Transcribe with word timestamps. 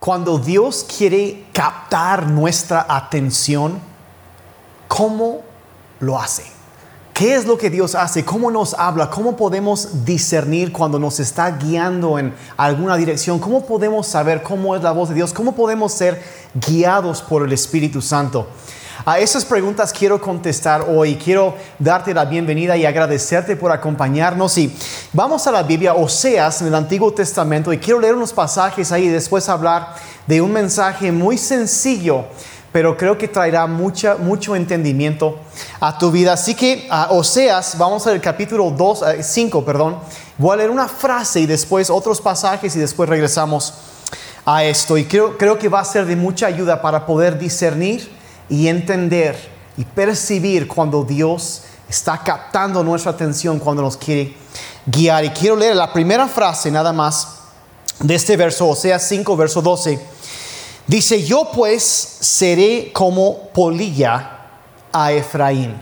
Cuando 0.00 0.38
Dios 0.38 0.86
quiere 0.96 1.44
captar 1.52 2.26
nuestra 2.26 2.86
atención, 2.88 3.78
¿cómo 4.88 5.42
lo 6.00 6.18
hace? 6.18 6.42
¿Qué 7.12 7.34
es 7.34 7.44
lo 7.44 7.58
que 7.58 7.68
Dios 7.68 7.94
hace? 7.94 8.24
¿Cómo 8.24 8.50
nos 8.50 8.72
habla? 8.72 9.10
¿Cómo 9.10 9.36
podemos 9.36 10.06
discernir 10.06 10.72
cuando 10.72 10.98
nos 10.98 11.20
está 11.20 11.50
guiando 11.50 12.18
en 12.18 12.34
alguna 12.56 12.96
dirección? 12.96 13.38
¿Cómo 13.38 13.66
podemos 13.66 14.06
saber 14.06 14.42
cómo 14.42 14.74
es 14.74 14.82
la 14.82 14.92
voz 14.92 15.10
de 15.10 15.16
Dios? 15.16 15.34
¿Cómo 15.34 15.54
podemos 15.54 15.92
ser 15.92 16.22
guiados 16.54 17.20
por 17.20 17.44
el 17.44 17.52
Espíritu 17.52 18.00
Santo? 18.00 18.48
A 19.06 19.18
esas 19.18 19.46
preguntas 19.46 19.94
quiero 19.94 20.20
contestar 20.20 20.84
hoy. 20.86 21.16
Quiero 21.16 21.54
darte 21.78 22.12
la 22.12 22.26
bienvenida 22.26 22.76
y 22.76 22.84
agradecerte 22.84 23.56
por 23.56 23.72
acompañarnos. 23.72 24.58
Y 24.58 24.76
vamos 25.14 25.46
a 25.46 25.52
la 25.52 25.62
Biblia, 25.62 25.94
Oseas, 25.94 26.60
en 26.60 26.66
el 26.66 26.74
Antiguo 26.74 27.10
Testamento, 27.10 27.72
y 27.72 27.78
quiero 27.78 27.98
leer 27.98 28.14
unos 28.14 28.34
pasajes 28.34 28.92
ahí 28.92 29.04
y 29.04 29.08
después 29.08 29.48
hablar 29.48 29.94
de 30.26 30.42
un 30.42 30.52
mensaje 30.52 31.10
muy 31.12 31.38
sencillo, 31.38 32.26
pero 32.72 32.94
creo 32.94 33.16
que 33.16 33.26
traerá 33.26 33.66
mucha, 33.66 34.16
mucho 34.16 34.54
entendimiento 34.54 35.38
a 35.80 35.96
tu 35.96 36.10
vida. 36.10 36.34
Así 36.34 36.54
que 36.54 36.86
a 36.90 37.10
Oseas, 37.10 37.78
vamos 37.78 38.06
al 38.06 38.20
capítulo 38.20 38.70
2, 38.70 39.04
5, 39.22 39.58
eh, 39.58 39.62
perdón. 39.64 39.96
Voy 40.36 40.52
a 40.52 40.56
leer 40.56 40.70
una 40.70 40.88
frase 40.88 41.40
y 41.40 41.46
después 41.46 41.88
otros 41.88 42.20
pasajes 42.20 42.76
y 42.76 42.78
después 42.78 43.08
regresamos 43.08 43.72
a 44.44 44.62
esto. 44.62 44.98
Y 44.98 45.06
creo, 45.06 45.38
creo 45.38 45.58
que 45.58 45.70
va 45.70 45.80
a 45.80 45.84
ser 45.86 46.04
de 46.04 46.16
mucha 46.16 46.48
ayuda 46.48 46.82
para 46.82 47.06
poder 47.06 47.38
discernir 47.38 48.19
y 48.50 48.68
entender 48.68 49.36
y 49.76 49.84
percibir 49.84 50.68
cuando 50.68 51.04
Dios 51.04 51.62
está 51.88 52.18
captando 52.22 52.84
nuestra 52.84 53.12
atención, 53.12 53.58
cuando 53.58 53.82
nos 53.82 53.96
quiere 53.96 54.36
guiar. 54.84 55.24
Y 55.24 55.30
quiero 55.30 55.56
leer 55.56 55.76
la 55.76 55.92
primera 55.92 56.28
frase 56.28 56.70
nada 56.70 56.92
más 56.92 57.38
de 58.00 58.14
este 58.14 58.36
verso, 58.36 58.68
o 58.68 58.76
sea, 58.76 58.98
5, 58.98 59.36
verso 59.36 59.62
12. 59.62 59.98
Dice, 60.86 61.22
yo 61.22 61.50
pues 61.54 61.84
seré 61.84 62.90
como 62.92 63.48
polilla 63.54 64.38
a 64.92 65.12
Efraín. 65.12 65.74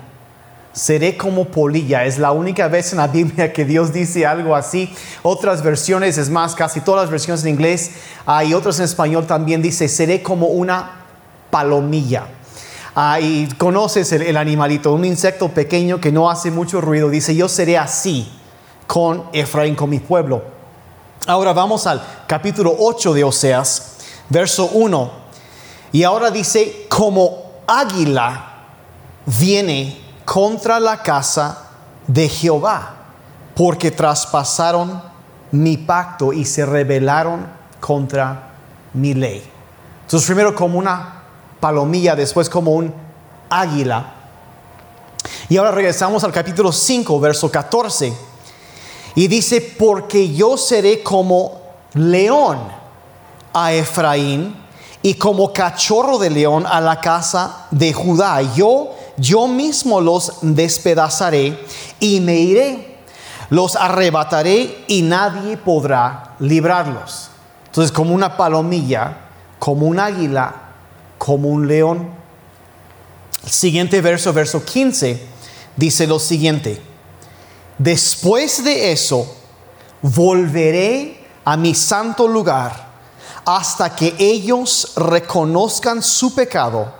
Seré 0.72 1.16
como 1.16 1.46
polilla. 1.46 2.04
Es 2.04 2.18
la 2.18 2.30
única 2.30 2.68
vez 2.68 2.92
en 2.92 2.98
la 2.98 3.08
Biblia 3.08 3.52
que 3.52 3.64
Dios 3.64 3.92
dice 3.92 4.26
algo 4.26 4.54
así. 4.54 4.94
Otras 5.22 5.62
versiones, 5.62 6.18
es 6.18 6.30
más, 6.30 6.54
casi 6.54 6.80
todas 6.80 7.02
las 7.02 7.10
versiones 7.10 7.42
en 7.42 7.50
inglés 7.50 7.90
hay 8.30 8.52
otras 8.52 8.78
en 8.78 8.84
español 8.84 9.26
también 9.26 9.62
dice, 9.62 9.88
seré 9.88 10.22
como 10.22 10.48
una 10.48 11.00
palomilla. 11.50 12.26
Ah, 13.00 13.20
y 13.20 13.46
conoces 13.58 14.10
el, 14.10 14.36
animalito, 14.36 14.92
un 14.92 15.04
insecto 15.04 15.50
pequeño 15.50 16.00
que 16.00 16.10
no 16.10 16.28
hace 16.28 16.50
mucho 16.50 16.80
ruido. 16.80 17.08
Dice, 17.08 17.32
yo 17.32 17.48
seré 17.48 17.78
así 17.78 18.28
con 18.88 19.22
Efraín, 19.32 19.76
con 19.76 19.88
mi 19.88 20.00
pueblo. 20.00 20.42
Ahora 21.28 21.52
vamos 21.52 21.86
al 21.86 22.02
capítulo 22.26 22.74
8 22.76 23.14
de 23.14 23.22
Oseas, 23.22 23.98
verso 24.28 24.70
1. 24.72 25.12
Y 25.92 26.02
ahora 26.02 26.32
dice, 26.32 26.86
como 26.88 27.60
águila 27.68 28.64
viene 29.26 30.00
contra 30.24 30.80
la 30.80 31.00
casa 31.00 31.68
de 32.04 32.28
Jehová, 32.28 32.96
porque 33.54 33.92
traspasaron 33.92 35.00
mi 35.52 35.76
pacto 35.76 36.32
y 36.32 36.44
se 36.44 36.66
rebelaron 36.66 37.46
contra 37.78 38.54
mi 38.92 39.14
ley. 39.14 39.48
Entonces 40.02 40.26
primero 40.26 40.52
como 40.52 40.80
una 40.80 41.17
palomilla, 41.60 42.14
después 42.14 42.48
como 42.48 42.72
un 42.72 42.92
águila. 43.50 44.14
Y 45.48 45.56
ahora 45.56 45.70
regresamos 45.70 46.24
al 46.24 46.32
capítulo 46.32 46.72
5, 46.72 47.20
verso 47.20 47.50
14. 47.50 48.12
Y 49.14 49.26
dice, 49.26 49.60
porque 49.60 50.32
yo 50.34 50.56
seré 50.56 51.02
como 51.02 51.60
león 51.94 52.58
a 53.52 53.72
Efraín 53.72 54.54
y 55.02 55.14
como 55.14 55.52
cachorro 55.52 56.18
de 56.18 56.30
león 56.30 56.66
a 56.66 56.80
la 56.80 57.00
casa 57.00 57.66
de 57.70 57.92
Judá. 57.92 58.42
Yo, 58.54 58.94
yo 59.16 59.48
mismo 59.48 60.00
los 60.00 60.38
despedazaré 60.42 61.58
y 61.98 62.20
me 62.20 62.36
iré. 62.36 62.98
Los 63.50 63.76
arrebataré 63.76 64.84
y 64.88 65.02
nadie 65.02 65.56
podrá 65.56 66.34
librarlos. 66.38 67.30
Entonces, 67.66 67.90
como 67.90 68.14
una 68.14 68.36
palomilla, 68.36 69.16
como 69.58 69.86
un 69.86 69.98
águila, 69.98 70.67
como 71.18 71.48
un 71.48 71.68
león. 71.68 72.08
El 73.44 73.50
siguiente 73.50 74.00
verso, 74.00 74.32
verso 74.32 74.64
15, 74.64 75.20
dice 75.76 76.06
lo 76.06 76.18
siguiente. 76.18 76.80
Después 77.76 78.64
de 78.64 78.92
eso, 78.92 79.36
volveré 80.02 81.24
a 81.44 81.56
mi 81.56 81.74
santo 81.74 82.26
lugar 82.26 82.88
hasta 83.44 83.94
que 83.94 84.14
ellos 84.18 84.92
reconozcan 84.96 86.02
su 86.02 86.34
pecado 86.34 86.92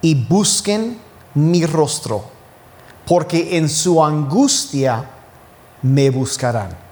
y 0.00 0.14
busquen 0.14 0.98
mi 1.34 1.66
rostro, 1.66 2.24
porque 3.06 3.56
en 3.56 3.68
su 3.68 4.02
angustia 4.02 5.10
me 5.82 6.10
buscarán. 6.10 6.89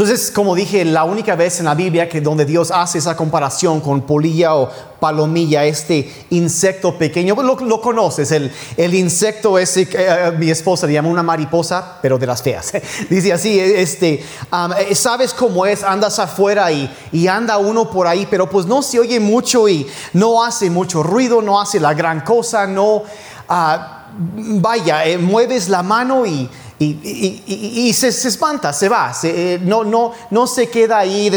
Entonces, 0.00 0.30
como 0.30 0.54
dije, 0.54 0.84
la 0.84 1.02
única 1.02 1.34
vez 1.34 1.58
en 1.58 1.64
la 1.64 1.74
Biblia 1.74 2.08
que 2.08 2.20
donde 2.20 2.44
Dios 2.44 2.70
hace 2.70 2.98
esa 2.98 3.16
comparación 3.16 3.80
con 3.80 4.02
polilla 4.02 4.54
o 4.54 4.70
palomilla, 5.00 5.64
este 5.64 6.08
insecto 6.30 6.96
pequeño, 6.96 7.34
pues 7.34 7.44
lo, 7.44 7.80
conoces, 7.80 8.30
el, 8.30 8.94
insecto 8.94 9.58
ese, 9.58 9.82
eh, 9.82 9.88
eh, 9.96 10.32
mi 10.38 10.50
esposa 10.50 10.86
le 10.86 10.92
llama 10.92 11.08
una 11.08 11.24
mariposa, 11.24 11.98
pero 12.00 12.16
de 12.16 12.28
las 12.28 12.44
feas. 12.44 12.74
Dice 13.10 13.32
así, 13.32 13.58
este, 13.58 14.22
eh, 14.22 14.94
sabes 14.94 15.34
cómo 15.34 15.66
es, 15.66 15.82
andas 15.82 16.20
afuera 16.20 16.70
y, 16.70 16.88
y, 17.10 17.26
anda 17.26 17.58
uno 17.58 17.90
por 17.90 18.06
ahí, 18.06 18.28
pero 18.30 18.48
pues 18.48 18.66
no 18.66 18.82
se 18.82 19.00
oye 19.00 19.18
mucho 19.18 19.68
y 19.68 19.84
no 20.12 20.44
hace 20.44 20.70
mucho 20.70 21.02
ruido, 21.02 21.42
no 21.42 21.60
hace 21.60 21.80
la 21.80 21.92
gran 21.92 22.20
cosa, 22.20 22.68
no, 22.68 23.02
ah, 23.48 24.06
vaya, 24.16 25.02
mueves 25.18 25.68
la 25.68 25.82
mano 25.82 26.24
y 26.24 26.48
y, 26.80 27.92
se, 27.92 28.08
espanta, 28.08 28.72
se 28.72 28.88
va, 28.88 29.12
eh, 29.24 29.58
no, 29.60 29.82
no, 29.82 30.12
no 30.30 30.46
se 30.46 30.70
queda 30.70 30.98
ahí, 30.98 31.28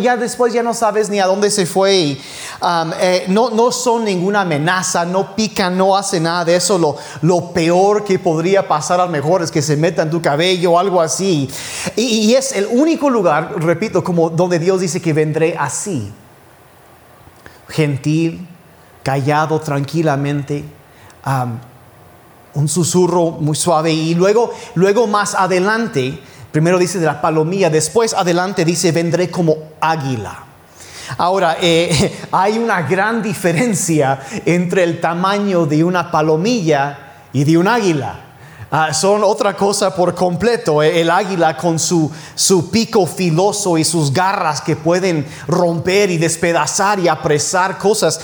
ya 0.00 0.16
después 0.16 0.52
ya 0.52 0.60
no 0.60 0.74
sabes 0.74 1.08
ni 1.08 1.20
a 1.20 1.26
dónde 1.26 1.52
se 1.52 1.66
fue, 1.66 2.18
um, 2.60 2.90
eh, 3.00 3.24
no, 3.28 3.50
no 3.50 3.70
son 3.70 4.04
ninguna 4.04 4.40
amenaza, 4.40 5.04
no 5.04 5.36
pican, 5.36 5.78
no 5.78 5.96
hace 5.96 6.18
nada 6.18 6.44
de 6.44 6.56
eso, 6.56 6.98
lo, 7.22 7.52
peor 7.52 8.04
que 8.04 8.18
podría 8.18 8.66
pasar 8.66 9.00
al 9.00 9.10
mejor 9.10 9.40
es 9.42 9.52
que 9.52 9.62
se 9.62 9.76
meta 9.76 10.02
en 10.02 10.10
tu 10.10 10.20
cabello 10.20 10.72
o 10.72 10.78
algo 10.80 11.00
así. 11.00 11.48
Y, 11.94 12.34
es 12.34 12.50
el 12.50 12.66
único 12.66 13.08
lugar, 13.08 13.54
repito, 13.62 14.02
como 14.02 14.30
donde 14.30 14.58
Dios 14.58 14.80
dice 14.80 15.00
que 15.00 15.12
vendré 15.12 15.56
así, 15.56 16.10
gentil, 17.68 18.48
callado, 19.04 19.60
tranquilamente. 19.60 20.64
Um, 21.24 21.67
un 22.54 22.68
susurro 22.68 23.30
muy 23.32 23.56
suave 23.56 23.92
y 23.92 24.14
luego, 24.14 24.52
luego 24.74 25.06
más 25.06 25.34
adelante, 25.34 26.18
primero 26.52 26.78
dice 26.78 26.98
de 26.98 27.06
la 27.06 27.20
palomilla, 27.20 27.70
después 27.70 28.14
adelante 28.14 28.64
dice 28.64 28.92
vendré 28.92 29.30
como 29.30 29.56
águila. 29.80 30.44
Ahora, 31.16 31.56
eh, 31.60 32.12
hay 32.32 32.58
una 32.58 32.82
gran 32.82 33.22
diferencia 33.22 34.20
entre 34.44 34.84
el 34.84 35.00
tamaño 35.00 35.66
de 35.66 35.82
una 35.84 36.10
palomilla 36.10 36.98
y 37.32 37.44
de 37.44 37.56
un 37.56 37.68
águila. 37.68 38.27
Ah, 38.70 38.92
son 38.92 39.24
otra 39.24 39.56
cosa 39.56 39.94
por 39.94 40.14
completo. 40.14 40.82
Eh, 40.82 41.00
el 41.00 41.10
águila 41.10 41.56
con 41.56 41.78
su, 41.78 42.10
su 42.34 42.70
pico 42.70 43.06
filoso 43.06 43.78
y 43.78 43.84
sus 43.84 44.12
garras 44.12 44.60
que 44.60 44.76
pueden 44.76 45.26
romper 45.46 46.10
y 46.10 46.18
despedazar 46.18 47.00
y 47.00 47.08
apresar 47.08 47.78
cosas. 47.78 48.20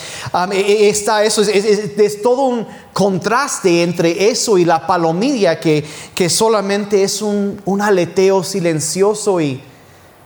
E, 0.53 0.60
e, 0.60 0.91
está 0.91 1.25
eso, 1.25 1.41
es, 1.41 2.22
todo 2.22 2.43
un 2.43 2.66
contraste 2.93 3.82
entre 3.82 4.28
eso 4.28 4.59
y 4.59 4.66
la 4.66 4.87
palomilla 4.87 5.59
que, 5.59 5.82
que 6.15 6.28
solamente 6.28 7.03
es 7.03 7.22
un, 7.22 7.61
un 7.65 7.81
aleteo 7.81 8.44
silencioso 8.44 9.41
y, 9.41 9.62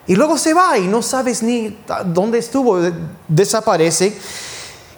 y 0.08 0.16
luego 0.16 0.36
se 0.36 0.52
va 0.52 0.76
y 0.78 0.88
no 0.88 1.00
sabes 1.00 1.44
ni 1.44 1.78
dónde 2.06 2.38
estuvo, 2.38 2.80
desaparece. 3.28 4.18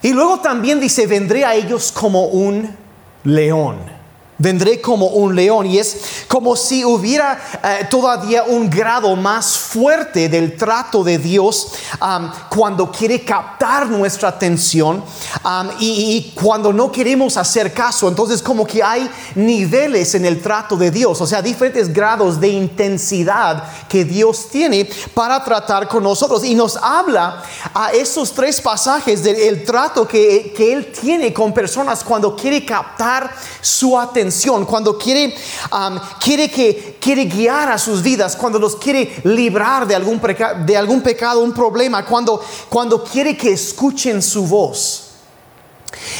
Y 0.01 0.13
luego 0.13 0.39
también 0.39 0.79
dice, 0.79 1.05
vendré 1.05 1.45
a 1.45 1.53
ellos 1.53 1.91
como 1.91 2.25
un 2.25 2.75
león 3.23 4.00
vendré 4.41 4.81
como 4.81 5.07
un 5.07 5.35
león. 5.35 5.67
Y 5.67 5.77
es 5.77 6.25
como 6.27 6.55
si 6.55 6.83
hubiera 6.83 7.39
eh, 7.63 7.87
todavía 7.89 8.43
un 8.43 8.69
grado 8.69 9.15
más 9.15 9.57
fuerte 9.57 10.27
del 10.27 10.57
trato 10.57 11.03
de 11.03 11.17
Dios 11.17 11.73
um, 12.01 12.29
cuando 12.49 12.91
quiere 12.91 13.23
captar 13.23 13.87
nuestra 13.87 14.29
atención 14.29 15.03
um, 15.43 15.69
y, 15.79 16.33
cuando 16.41 16.73
no 16.73 16.91
queremos 16.91 17.37
hacer 17.37 17.73
caso. 17.73 18.07
Entonces 18.07 18.41
como 18.41 18.65
que 18.65 18.81
hay 18.81 19.09
niveles 19.35 20.15
en 20.15 20.25
el 20.25 20.41
trato 20.41 20.75
de 20.75 20.89
Dios, 20.89 21.21
o 21.21 21.27
sea, 21.27 21.41
diferentes 21.41 21.93
grados 21.93 22.39
de 22.39 22.47
intensidad 22.47 23.63
que 23.87 24.03
Dios 24.03 24.49
tiene 24.49 24.89
para 25.13 25.43
tratar 25.43 25.87
con 25.87 26.03
nosotros. 26.03 26.43
Y 26.43 26.55
nos 26.55 26.77
habla 26.77 27.43
a 27.73 27.91
esos 27.91 28.33
tres 28.33 28.59
pasajes 28.59 29.23
del 29.23 29.63
trato 29.63 30.07
que, 30.07 30.53
que 30.55 30.73
Él 30.73 30.91
tiene 30.91 31.31
con 31.31 31.53
personas 31.53 32.03
cuando 32.03 32.35
quiere 32.35 32.65
captar 32.65 33.31
su 33.61 33.99
atención 33.99 34.30
cuando 34.65 34.97
quiere, 34.97 35.35
quiere, 36.19 36.49
que, 36.49 36.97
quiere 36.99 37.25
guiar 37.25 37.71
a 37.71 37.77
sus 37.77 38.01
vidas, 38.01 38.35
cuando 38.35 38.59
los 38.59 38.75
quiere 38.75 39.21
librar 39.23 39.87
de 39.87 39.95
algún, 39.95 40.21
de 40.65 40.77
algún 40.77 41.01
pecado, 41.01 41.41
un 41.41 41.53
problema, 41.53 42.05
cuando, 42.05 42.41
cuando 42.69 43.03
quiere 43.03 43.37
que 43.37 43.51
escuchen 43.51 44.21
su 44.21 44.45
voz. 44.45 45.07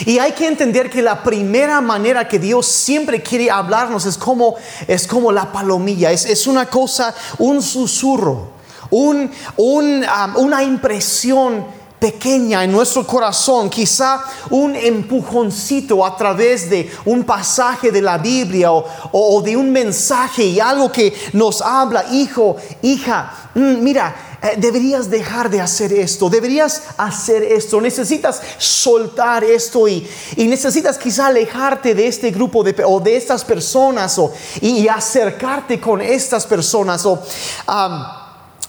Y 0.05 0.19
hay 0.19 0.33
que 0.33 0.47
entender 0.47 0.89
que 0.89 1.01
la 1.01 1.23
primera 1.23 1.81
manera 1.81 2.27
que 2.27 2.39
Dios 2.39 2.65
siempre 2.65 3.21
quiere 3.21 3.49
hablarnos 3.49 4.05
es 4.05 4.17
como, 4.17 4.55
es 4.87 5.07
como 5.07 5.31
la 5.31 5.51
palomilla, 5.51 6.11
es, 6.11 6.25
es 6.25 6.47
una 6.47 6.65
cosa, 6.67 7.15
un 7.37 7.61
susurro, 7.61 8.51
un, 8.89 9.31
un, 9.57 10.05
una 10.35 10.63
impresión 10.63 11.80
pequeña 12.01 12.63
en 12.63 12.71
nuestro 12.71 13.05
corazón, 13.05 13.69
quizá 13.69 14.23
un 14.49 14.75
empujoncito 14.75 16.03
a 16.03 16.17
través 16.17 16.67
de 16.67 16.91
un 17.05 17.23
pasaje 17.23 17.91
de 17.91 18.01
la 18.01 18.17
Biblia 18.17 18.71
o, 18.71 19.41
de 19.45 19.55
un 19.55 19.71
mensaje 19.71 20.45
y 20.45 20.59
algo 20.59 20.91
que 20.91 21.13
nos 21.33 21.61
habla, 21.61 22.03
hijo, 22.11 22.55
hija, 22.81 23.51
mm, 23.53 23.83
mira, 23.83 24.15
eh, 24.41 24.55
deberías 24.57 25.11
dejar 25.11 25.51
de 25.51 25.61
hacer 25.61 25.93
esto, 25.93 26.27
deberías 26.27 26.81
hacer 26.97 27.43
esto, 27.43 27.79
necesitas 27.79 28.41
soltar 28.57 29.43
esto 29.43 29.87
y, 29.87 30.09
necesitas 30.37 30.97
quizá 30.97 31.27
alejarte 31.27 31.93
de 31.93 32.07
este 32.07 32.31
grupo 32.31 32.63
de, 32.63 32.83
o 32.83 32.99
de 32.99 33.15
estas 33.15 33.45
personas 33.45 34.17
o, 34.17 34.33
y, 34.59 34.87
acercarte 34.87 35.79
con 35.79 36.01
estas 36.01 36.47
personas 36.47 37.05
o 37.05 37.21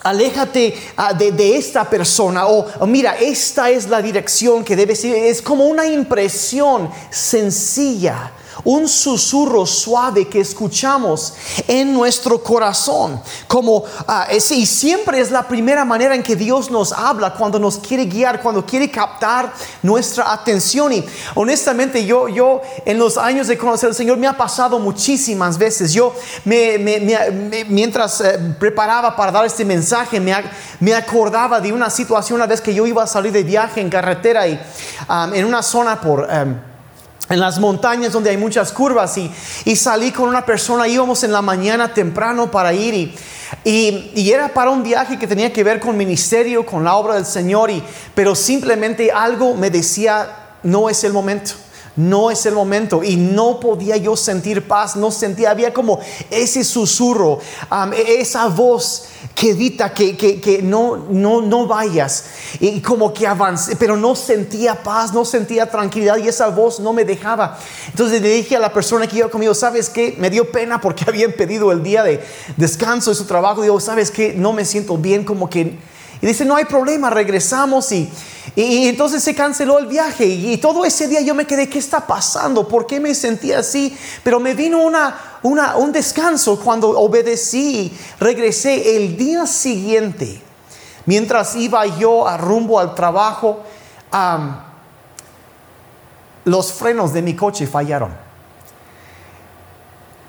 aléjate 0.03 0.75
ah, 0.97 1.13
de, 1.13 1.57
esta 1.57 1.89
persona 1.89 2.47
o, 2.47 2.87
mira, 2.87 3.17
esta 3.17 3.71
es 3.71 3.89
la 3.89 4.03
dirección 4.03 4.65
que 4.65 4.77
debes 4.77 5.05
ir. 5.05 5.15
Es 5.15 5.43
como 5.43 5.65
una 5.65 5.87
impresión 5.87 6.91
sencilla 7.11 8.33
un 8.65 8.89
susurro 8.89 9.67
suave 9.67 10.29
que 10.29 10.41
escuchamos 10.41 11.35
en 11.67 11.93
nuestro 11.93 12.43
corazón. 12.43 13.21
Como, 13.47 13.85
ah, 14.07 14.29
y 14.33 14.67
siempre 14.67 15.21
es 15.21 15.31
la 15.31 15.47
primera 15.47 15.85
manera 15.85 16.15
en 16.15 16.23
que 16.23 16.37
Dios 16.37 16.71
nos 16.71 16.93
habla 16.93 17.35
cuando 17.35 17.59
nos 17.59 17.79
quiere 17.79 18.05
guiar, 18.05 18.41
cuando 18.43 18.65
quiere 18.65 18.91
captar 18.91 19.53
nuestra 19.83 20.33
atención. 20.33 20.93
Y 20.93 21.05
honestamente, 21.35 22.05
yo, 22.05 22.29
yo 22.29 22.61
en 22.85 22.99
los 22.99 23.17
años 23.19 23.47
de 23.47 23.59
conocer 23.59 23.89
al 23.89 23.95
Señor 23.95 24.19
me 24.19 24.27
ha 24.27 24.37
pasado 24.37 24.79
muchísimas 24.79 25.59
veces. 25.59 25.93
Yo, 25.93 26.15
me, 26.45 26.79
mientras 27.69 28.21
eh, 28.21 28.39
preparaba 28.59 29.17
para 29.17 29.33
dar 29.33 29.45
este 29.45 29.65
mensaje, 29.65 30.21
me, 30.21 30.35
me 30.81 30.95
acordaba 30.95 31.61
de 31.61 31.73
una 31.73 31.91
situación 31.91 32.37
una 32.37 32.47
vez 32.47 32.61
que 32.61 32.75
yo 32.75 32.87
iba 32.87 33.03
a 33.03 33.07
salir 33.07 33.33
de 33.33 33.43
viaje 33.43 33.81
en 33.81 33.91
carretera 33.91 34.47
y 34.47 34.61
ah, 35.09 35.31
en 35.33 35.45
una 35.45 35.63
zona 35.63 36.01
por 36.01 36.29
en 37.33 37.41
las 37.41 37.59
montañas 37.59 38.13
donde 38.13 38.31
hay 38.31 38.37
muchas 38.37 38.73
curvas 38.73 39.17
y, 39.17 39.31
y, 39.65 39.75
salí 39.75 40.13
con 40.13 40.29
una 40.29 40.45
persona, 40.45 40.87
íbamos 40.87 41.25
en 41.25 41.33
la 41.33 41.41
mañana 41.41 41.95
temprano 41.95 42.51
para 42.51 42.73
ir 42.75 42.95
y, 43.65 44.11
y, 44.15 44.31
era 44.31 44.49
para 44.49 44.71
un 44.71 44.83
viaje 44.83 45.19
que 45.19 45.27
tenía 45.27 45.53
que 45.53 45.65
ver 45.65 45.81
con 45.81 45.97
ministerio, 45.97 46.67
con 46.67 46.85
la 46.85 46.95
obra 46.95 47.15
del 47.15 47.25
Señor, 47.27 47.71
y, 47.71 47.83
pero 48.15 48.35
simplemente 48.35 49.11
algo 49.11 49.55
me 49.55 49.71
decía, 49.71 50.57
no 50.63 50.91
es 50.91 51.05
el 51.05 51.13
momento 51.13 51.53
no 51.97 52.31
es 52.31 52.47
el 52.47 52.55
momento 52.55 53.03
y 53.03 53.17
no 53.17 53.61
podía 53.61 53.97
yo 53.97 54.17
sentir 54.17 54.67
paz, 54.67 54.97
no 54.97 55.11
sentía, 55.11 55.51
había 55.51 55.73
como 55.73 56.01
ese 56.31 56.65
susurro, 56.65 57.41
e-, 57.95 58.21
esa 58.21 58.47
voz 58.49 59.05
que 59.35 59.55
dita 59.55 59.93
que, 59.93 60.17
que, 60.17 60.61
no, 60.63 60.97
no, 60.97 61.41
no 61.41 61.67
vayas 61.67 62.25
y 62.61 62.81
como 62.81 63.13
que 63.13 63.27
avance, 63.27 63.77
pero 63.77 63.97
no 63.97 64.15
sentía 64.15 64.83
paz, 64.83 65.13
no 65.13 65.25
sentía 65.25 65.71
tranquilidad 65.71 66.17
y 66.19 66.29
esa 66.29 66.49
voz 66.49 66.81
no 66.81 66.93
me 66.93 67.05
dejaba. 67.05 67.59
Entonces 67.89 68.21
le 68.21 68.29
dije 68.29 68.57
a 68.57 68.61
la 68.61 68.73
persona 68.73 69.07
que 69.07 69.19
iba 69.19 69.29
conmigo, 69.29 69.55
¿sabes 69.55 69.89
qué? 69.89 70.15
Me 70.19 70.31
dio 70.31 70.51
pena 70.51 70.81
porque 70.81 71.05
habían 71.09 71.33
pedido 71.33 71.73
el 71.73 71.83
día 71.83 72.03
de 72.03 72.23
descanso 72.57 73.11
de 73.11 73.17
su 73.17 73.25
trabajo. 73.25 73.63
Digo, 73.63 73.81
¿sabes 73.81 74.11
qué? 74.11 74.35
No 74.35 74.53
me 74.53 74.65
siento 74.65 74.97
bien, 74.97 75.25
como 75.25 75.49
que 75.49 75.79
y 76.23 76.27
dice, 76.29 76.45
no 76.45 76.55
hay 76.55 76.67
problema, 76.67 77.11
regresamos 77.11 77.91
y, 77.91 78.09
y, 78.55 78.87
entonces 78.87 79.25
se 79.25 79.35
canceló 79.35 79.81
el 79.81 79.87
viaje. 79.87 80.25
Y, 80.25 80.57
todo 80.59 80.85
ese 80.85 81.09
día 81.09 81.21
yo 81.21 81.35
me 81.35 81.49
quedé, 81.49 81.69
¿qué 81.69 81.81
está 81.81 82.07
pasando? 82.07 82.69
¿Por 82.69 82.87
qué 82.87 83.01
me 83.01 83.13
sentí 83.13 83.53
así? 83.53 83.99
Pero 84.23 84.39
me 84.39 84.55
vino 84.55 84.81
una, 84.83 85.19
una, 85.43 85.77
un 85.77 85.91
descanso 85.91 86.61
cuando 86.61 86.91
obedecí, 86.91 87.93
regresé 88.21 88.97
el 88.97 89.17
día 89.17 89.49
siguiente. 89.49 90.41
Mientras 91.07 91.57
iba 91.57 91.85
yo 91.87 92.29
a 92.29 92.37
rumbo 92.37 92.79
al 92.79 92.95
trabajo, 92.95 93.65
los 96.45 96.73
frenos 96.73 97.13
de 97.13 97.23
mi 97.23 97.35
coche 97.35 97.67
fallaron. 97.67 98.13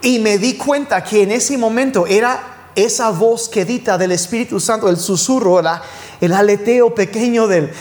Y 0.01 0.17
me 0.17 0.39
di 0.39 0.57
cuenta 0.57 1.03
que 1.03 1.21
en 1.21 1.31
ese 1.33 1.55
momento 1.55 2.07
era 2.07 2.52
esa 2.75 3.11
voz 3.11 3.49
que 3.49 3.65
dita 3.65 3.97
del 3.97 4.11
Espíritu 4.11 4.59
Santo, 4.59 4.89
el 4.89 4.97
susurro, 4.97 5.61
el 6.21 6.33
aleteo 6.33 6.93
pequeño 6.93 7.47
de, 7.47 7.71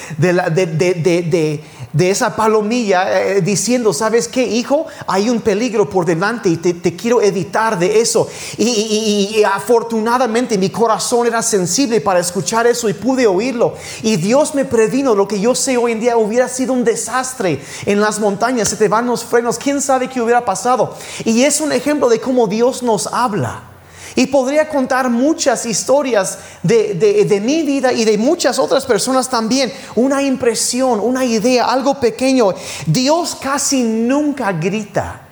esa 1.98 2.34
palomilla 2.34 3.22
eh, 3.22 3.40
diciendo, 3.40 3.92
¿sabes 3.92 4.28
qué, 4.28 4.44
hijo? 4.44 4.86
Hay 5.06 5.30
un 5.30 5.40
peligro 5.40 5.88
por 5.88 6.04
delante 6.04 6.48
y 6.48 6.56
te, 6.56 6.96
quiero 6.96 7.22
evitar 7.22 7.78
de 7.78 8.00
eso. 8.00 8.28
Y, 8.58 9.42
afortunadamente 9.44 10.58
mi 10.58 10.70
corazón 10.70 11.26
era 11.26 11.42
sensible 11.42 12.00
para 12.00 12.20
escuchar 12.20 12.66
eso 12.66 12.88
y 12.88 12.94
pude 12.94 13.26
oírlo. 13.26 13.74
Y 14.02 14.16
Dios 14.16 14.54
me 14.54 14.64
previno, 14.64 15.14
lo 15.14 15.28
que 15.28 15.40
yo 15.40 15.54
sé 15.54 15.76
hoy 15.76 15.92
en 15.92 16.00
día 16.00 16.16
hubiera 16.16 16.48
sido 16.48 16.72
un 16.72 16.84
desastre 16.84 17.60
en 17.86 18.00
las 18.00 18.18
montañas, 18.18 18.68
se 18.68 18.76
te 18.76 18.88
van 18.88 19.06
los 19.06 19.24
frenos, 19.24 19.58
quién 19.58 19.80
sabe 19.80 20.08
qué 20.08 20.20
hubiera 20.20 20.44
pasado. 20.44 20.96
Y 21.24 21.42
es 21.42 21.60
un 21.60 21.72
ejemplo 21.72 22.08
de 22.08 22.20
cómo 22.20 22.46
Dios 22.46 22.82
nos 22.82 23.06
habla. 23.06 23.71
Y 24.14 24.26
podría 24.26 24.68
contar 24.68 25.08
muchas 25.08 25.64
historias 25.64 26.38
de, 26.62 27.40
mi 27.42 27.62
vida 27.62 27.92
y 27.92 28.04
de 28.04 28.18
muchas 28.18 28.58
otras 28.58 28.84
personas 28.84 29.28
también. 29.28 29.72
Una 29.94 30.22
impresión, 30.22 31.00
una 31.00 31.24
idea, 31.24 31.66
algo 31.66 31.98
pequeño. 31.98 32.54
Dios 32.86 33.36
casi 33.40 33.82
nunca 33.82 34.52
grita. 34.52 35.22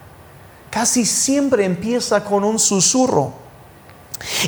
Casi 0.71 1.05
siempre 1.05 1.65
empieza 1.65 2.25
con 2.25 2.45
un 2.45 2.59
susurro. 2.59 3.35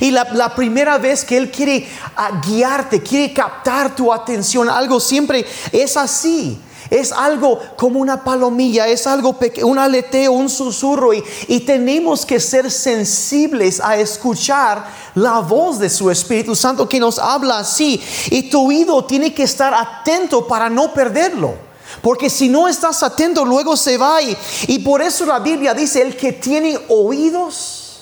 Y 0.00 0.10
la, 0.10 0.24
la, 0.32 0.54
primera 0.54 0.98
vez 0.98 1.24
que 1.24 1.36
Él 1.36 1.50
quiere 1.50 1.86
ah, 2.16 2.40
guiarte, 2.46 3.02
quiere 3.02 3.32
captar 3.32 3.96
tu 3.96 4.12
atención, 4.12 4.68
algo 4.68 5.00
siempre 5.00 5.46
es 5.72 5.96
así. 5.96 6.60
Es 6.92 7.10
algo 7.10 7.58
como 7.78 8.00
una 8.00 8.22
palomilla, 8.22 8.86
es 8.86 9.06
algo 9.06 9.34
un 9.62 9.78
aleteo, 9.78 10.32
un 10.32 10.50
susurro 10.50 11.14
y, 11.14 11.24
y 11.48 11.60
tenemos 11.60 12.26
que 12.26 12.38
ser 12.38 12.70
sensibles 12.70 13.80
a 13.80 13.96
escuchar 13.96 14.84
la 15.14 15.38
voz 15.38 15.78
de 15.78 15.88
su 15.88 16.10
Espíritu 16.10 16.54
Santo 16.54 16.86
que 16.86 17.00
nos 17.00 17.18
habla 17.18 17.60
así. 17.60 17.98
Y 18.30 18.50
tu 18.50 18.66
oído 18.66 19.06
tiene 19.06 19.32
que 19.32 19.44
estar 19.44 19.72
atento 19.72 20.46
para 20.46 20.68
no 20.68 20.92
perderlo. 20.92 21.54
Porque 22.02 22.28
si 22.28 22.50
no 22.50 22.68
estás 22.68 23.02
atento, 23.02 23.46
luego 23.46 23.74
se 23.74 23.96
va. 23.96 24.20
Y, 24.20 24.36
y, 24.66 24.80
por 24.80 25.00
eso 25.00 25.24
la 25.24 25.38
Biblia 25.38 25.72
dice, 25.72 26.02
el 26.02 26.14
que 26.14 26.34
tiene 26.34 26.78
oídos 26.88 28.00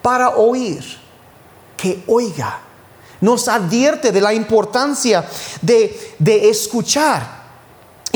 para 0.00 0.30
oír, 0.30 0.82
que 1.76 2.02
oiga. 2.06 2.60
Nos 3.20 3.46
advierte 3.46 4.10
de 4.10 4.22
la 4.22 4.32
importancia 4.32 5.28
de, 5.60 6.14
de 6.18 6.48
escuchar. 6.48 7.45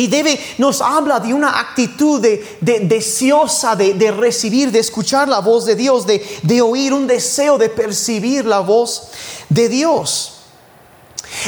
Y 0.01 0.07
debe, 0.07 0.41
nos 0.57 0.81
habla 0.81 1.21
de 1.21 1.35
una 1.35 1.61
actitud 1.61 2.23
de, 2.23 2.57
deseosa 2.63 3.77
de, 3.77 4.11
recibir, 4.11 4.73
de 4.73 4.79
escuchar 4.79 5.29
la 5.29 5.41
voz 5.41 5.67
de 5.67 5.77
Dios, 5.77 6.07
de, 6.07 6.63
oír 6.63 6.95
un 6.95 7.07
deseo 7.07 7.59
de 7.59 7.69
percibir 7.69 8.47
la 8.47 8.61
voz 8.61 9.09
de 9.51 9.69
Dios. 9.69 10.37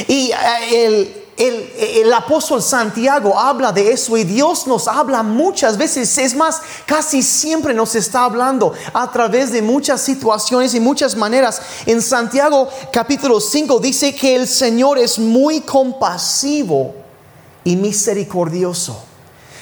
Y 0.07 0.29
eh, 0.29 0.85
el, 0.85 1.25
el, 1.35 1.71
el, 2.05 2.13
apóstol 2.13 2.61
Santiago 2.61 3.39
habla 3.39 3.71
de 3.71 3.91
eso 3.91 4.15
y 4.17 4.23
Dios 4.23 4.67
nos 4.67 4.87
habla 4.87 5.23
muchas 5.23 5.75
veces, 5.75 6.15
es 6.19 6.35
más, 6.35 6.61
casi 6.85 7.23
siempre 7.23 7.73
nos 7.73 7.95
está 7.95 8.23
hablando 8.23 8.71
a 8.93 9.11
través 9.11 9.51
de 9.51 9.63
muchas 9.63 9.99
situaciones 9.99 10.75
y 10.75 10.79
muchas 10.79 11.15
maneras. 11.15 11.59
En 11.87 12.03
Santiago 12.03 12.69
capítulo 12.91 13.39
5 13.39 13.79
dice 13.79 14.13
que 14.13 14.35
el 14.35 14.47
Señor 14.47 14.99
es 14.99 15.17
muy 15.17 15.61
compasivo 15.61 17.02
y 17.63 17.75
misericordioso. 17.75 19.03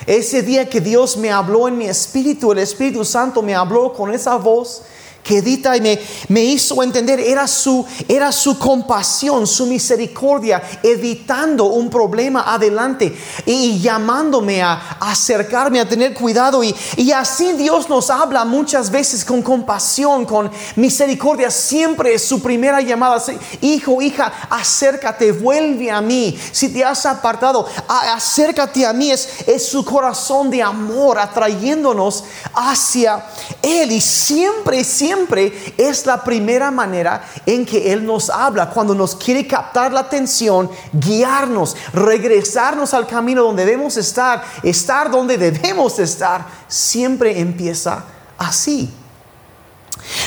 Ese 0.07 0.41
día 0.41 0.69
que 0.69 0.81
Dios 0.81 1.17
me 1.17 1.31
habló 1.31 1.67
en 1.67 1.77
mi 1.77 1.85
espíritu, 1.85 2.51
el 2.51 2.59
Espíritu 2.59 3.05
Santo 3.05 3.41
me 3.41 3.53
habló 3.53 3.93
con 3.93 4.11
esa 4.11 4.35
voz 4.35 4.81
que 5.23 5.37
edita 5.37 5.77
y 5.77 5.81
me, 5.81 5.99
me 6.29 6.43
hizo 6.43 6.81
entender 6.81 7.19
era 7.19 7.47
su, 7.47 7.85
era 8.07 8.31
su 8.31 8.57
compasión, 8.57 9.45
su 9.45 9.65
misericordia, 9.65 10.61
evitando 10.83 11.65
un 11.65 11.89
problema 11.89 12.53
adelante 12.53 13.15
y, 13.45 13.79
llamándome 13.79 14.61
a, 14.61 14.97
acercarme, 14.99 15.79
a 15.79 15.87
tener 15.87 16.13
cuidado. 16.13 16.63
Y, 16.63 16.75
y 16.97 17.11
así 17.11 17.53
Dios 17.53 17.89
nos 17.89 18.09
habla 18.09 18.45
muchas 18.45 18.89
veces 18.89 19.23
con 19.23 19.41
compasión, 19.41 20.25
con 20.25 20.51
misericordia. 20.75 21.51
Siempre 21.51 22.15
es 22.15 22.23
su 22.23 22.41
primera 22.41 22.81
llamada. 22.81 23.21
Hijo, 23.61 24.01
hija, 24.01 24.31
acércate, 24.49 25.31
vuelve 25.31 25.91
a 25.91 26.01
mí. 26.01 26.37
Si 26.51 26.69
te 26.69 26.83
has 26.83 27.05
apartado, 27.05 27.67
acércate 27.87 28.85
a 28.85 28.93
mí. 28.93 29.11
Es, 29.11 29.47
es 29.47 29.67
su 29.67 29.85
corazón 29.85 30.49
de 30.49 30.61
amor 30.61 31.19
atrayéndonos 31.19 32.23
hacia 32.53 33.25
Él. 33.61 33.91
Y 33.91 34.01
siempre, 34.01 34.83
siempre 34.83 35.10
siempre 35.11 35.73
es 35.77 36.05
la 36.05 36.23
primera 36.23 36.71
manera 36.71 37.23
en 37.45 37.65
que 37.65 37.91
Él 37.91 38.05
nos 38.05 38.29
habla, 38.29 38.69
cuando 38.69 38.95
nos 38.95 39.15
quiere 39.15 39.45
captar 39.45 39.91
la 39.91 40.01
atención, 40.01 40.69
guiarnos, 40.93 41.75
regresarnos 41.93 42.93
al 42.93 43.07
camino 43.07 43.43
donde 43.43 43.65
debemos 43.65 43.97
estar, 43.97 44.43
estar 44.63 45.11
donde 45.11 45.37
debemos 45.37 45.99
estar, 45.99 46.45
siempre 46.67 47.39
empieza 47.39 48.05
así. 48.37 48.89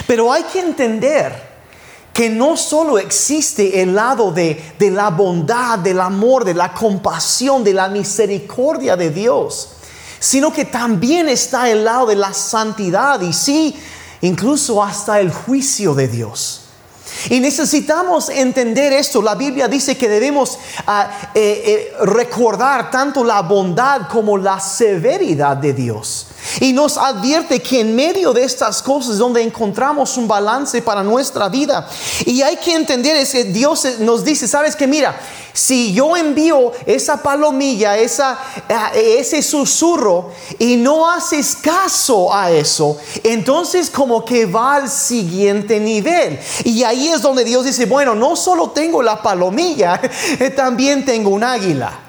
Pero 0.06 0.30
hay 0.30 0.42
que 0.44 0.60
entender 0.60 1.54
que 2.12 2.28
no 2.28 2.56
solo 2.56 2.98
existe 2.98 3.80
el 3.82 3.94
lado 3.94 4.30
de, 4.30 4.74
la 4.78 5.10
bondad, 5.10 5.78
del 5.78 6.00
amor, 6.00 6.44
de 6.44 6.54
la 6.54 6.72
compasión, 6.72 7.64
de 7.64 7.72
la 7.72 7.88
misericordia 7.88 8.96
de 8.96 9.10
Dios, 9.10 9.70
sino 10.20 10.52
que 10.52 10.64
también 10.66 11.28
está 11.28 11.68
el 11.70 11.84
lado 11.84 12.06
de 12.06 12.16
la 12.16 12.32
santidad. 12.32 13.20
Y 13.20 13.32
sí, 13.32 13.76
incluso 14.24 14.82
hasta 14.82 15.20
el 15.20 15.30
juicio 15.30 15.94
de 15.94 16.08
Dios. 16.08 16.62
Y 17.28 17.40
necesitamos 17.40 18.28
entender 18.28 18.92
esto. 18.92 19.22
La 19.22 19.34
Biblia 19.34 19.68
dice 19.68 19.96
que 19.96 20.08
debemos 20.08 20.58
ah, 20.86 21.30
eh, 21.34 21.92
eh, 22.00 22.04
recordar 22.04 22.90
tanto 22.90 23.22
la 23.22 23.42
bondad 23.42 24.08
como 24.08 24.36
la 24.36 24.58
severidad 24.58 25.56
de 25.56 25.72
Dios. 25.74 26.26
Y 26.60 26.72
nos 26.72 26.96
advierte 26.96 27.60
que 27.60 27.80
en 27.80 27.94
medio 27.94 28.32
de 28.32 28.44
estas 28.44 28.82
cosas 28.82 29.18
donde 29.18 29.42
encontramos 29.42 30.16
un 30.16 30.28
balance 30.28 30.82
para 30.82 31.02
nuestra 31.02 31.48
vida. 31.48 31.88
Y 32.26 32.42
hay 32.42 32.56
que 32.56 32.74
entender 32.74 33.16
es 33.16 33.32
que 33.32 33.44
Dios 33.44 33.86
nos 34.00 34.24
dice, 34.24 34.46
sabes 34.48 34.76
que 34.76 34.86
mira, 34.86 35.18
si 35.54 35.92
yo 35.92 36.16
envío 36.16 36.72
esa 36.84 37.22
palomilla, 37.22 37.96
esa, 37.96 38.36
eh, 38.68 39.18
ese 39.20 39.40
susurro 39.40 40.32
y 40.58 40.76
no 40.76 41.08
haces 41.08 41.56
caso 41.56 42.34
a 42.34 42.50
eso, 42.50 42.98
entonces 43.22 43.88
como 43.88 44.24
que 44.24 44.46
va 44.46 44.74
al 44.74 44.90
siguiente 44.90 45.78
nivel. 45.78 46.40
Y 46.64 46.82
ahí 46.82 47.08
es 47.08 47.22
donde 47.22 47.44
Dios 47.44 47.64
dice, 47.64 47.86
bueno, 47.86 48.16
no 48.16 48.34
solo 48.34 48.70
tengo 48.70 49.00
la 49.00 49.22
palomilla, 49.22 50.00
también 50.56 51.04
tengo 51.04 51.30
un 51.30 51.44
águila. 51.44 52.03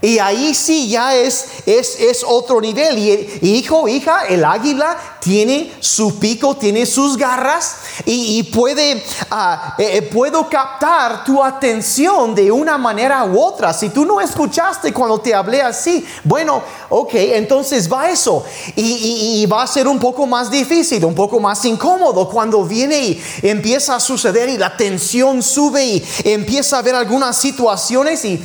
Y 0.00 0.18
ahí 0.18 0.54
sí 0.54 0.88
ya 0.88 1.14
es, 1.14 1.46
es, 1.66 1.98
es 2.00 2.24
otro 2.26 2.60
nivel. 2.60 2.98
Y, 2.98 3.56
hijo, 3.56 3.88
hija, 3.88 4.26
el 4.26 4.44
águila 4.44 4.96
tiene 5.20 5.72
su 5.80 6.18
pico, 6.18 6.56
tiene 6.56 6.86
sus 6.86 7.16
garras 7.16 7.76
y, 8.04 8.42
puede, 8.44 9.02
ah, 9.30 9.74
eh, 9.78 9.98
eh, 9.98 10.02
puedo 10.02 10.48
captar 10.48 11.24
tu 11.24 11.42
atención 11.42 12.34
de 12.34 12.50
una 12.50 12.76
manera 12.78 13.24
u 13.24 13.40
otra. 13.40 13.72
Si 13.72 13.90
tú 13.90 14.04
no 14.04 14.20
escuchaste 14.20 14.92
cuando 14.92 15.20
te 15.20 15.34
hablé 15.34 15.62
así, 15.62 16.04
bueno, 16.24 16.62
ok, 16.88 17.14
entonces 17.14 17.90
va 17.90 18.10
eso. 18.10 18.44
Y, 18.76 19.46
va 19.46 19.62
a 19.62 19.66
ser 19.66 19.86
un 19.86 19.98
poco 19.98 20.26
más 20.26 20.50
difícil, 20.50 21.04
un 21.04 21.14
poco 21.14 21.38
más 21.38 21.64
incómodo 21.64 22.28
cuando 22.28 22.64
viene 22.64 22.98
y 22.98 23.22
empieza 23.42 23.96
a 23.96 24.00
suceder 24.00 24.48
y 24.48 24.56
la 24.56 24.76
tensión 24.76 25.42
sube 25.42 25.84
y 25.84 26.04
empieza 26.24 26.76
a 26.76 26.78
haber 26.78 26.94
algunas 26.94 27.36
situaciones 27.36 28.24
y, 28.24 28.42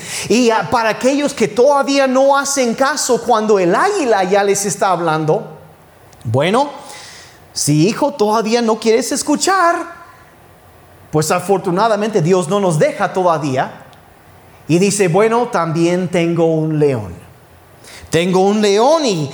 para 0.72 0.90
aquellos 0.90 1.27
que 1.34 1.48
todavía 1.48 2.08
no 2.08 2.38
hacen 2.38 2.74
caso 2.74 3.22
cuando 3.22 3.60
el 3.60 3.74
águila 3.74 4.24
ya 4.24 4.44
les 4.44 4.66
está 4.66 4.90
hablando, 4.90 5.58
bueno, 6.24 6.70
si 7.54 7.88
hijo 7.88 8.14
todavía 8.14 8.62
no 8.62 8.80
quieres 8.80 9.12
escuchar, 9.12 9.76
pues 11.12 11.32
afortunadamente 11.32 12.22
Dios 12.22 12.50
no 12.50 12.60
nos 12.60 12.78
deja 12.78 13.14
todavía. 13.14 13.84
Y 14.68 14.80
dice, 14.80 15.08
bueno, 15.08 15.48
también 15.48 16.10
tengo 16.10 16.46
un 16.46 16.78
león. 16.78 17.27
Tengo 18.10 18.40
un 18.40 18.62
león 18.62 19.06
y, 19.06 19.30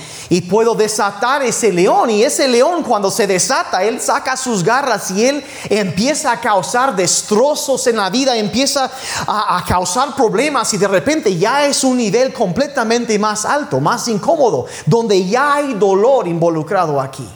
puedo 0.50 0.74
desatar 0.74 1.42
ese 1.42 1.72
león. 1.72 2.10
Y 2.10 2.24
ese 2.24 2.48
león 2.48 2.82
cuando 2.82 3.10
se 3.10 3.26
desata, 3.26 3.84
él 3.84 4.00
saca 4.00 4.36
sus 4.36 4.64
garras 4.64 5.10
y 5.12 5.24
él 5.24 5.44
empieza 5.70 6.32
a 6.32 6.40
causar 6.40 6.96
destrozos 6.96 7.86
en 7.86 7.96
la 7.96 8.10
vida, 8.10 8.36
empieza 8.36 8.90
a, 9.26 9.58
a 9.58 9.64
causar 9.64 10.14
problemas 10.16 10.74
y 10.74 10.78
de 10.78 10.88
repente 10.88 11.36
ya 11.36 11.66
es 11.66 11.84
un 11.84 11.96
nivel 11.96 12.32
completamente 12.32 13.16
más 13.18 13.44
alto, 13.44 13.80
más 13.80 14.08
incómodo, 14.08 14.66
donde 14.86 15.24
ya 15.24 15.54
hay 15.54 15.74
dolor 15.74 16.26
involucrado 16.26 17.00
aquí. 17.00 17.28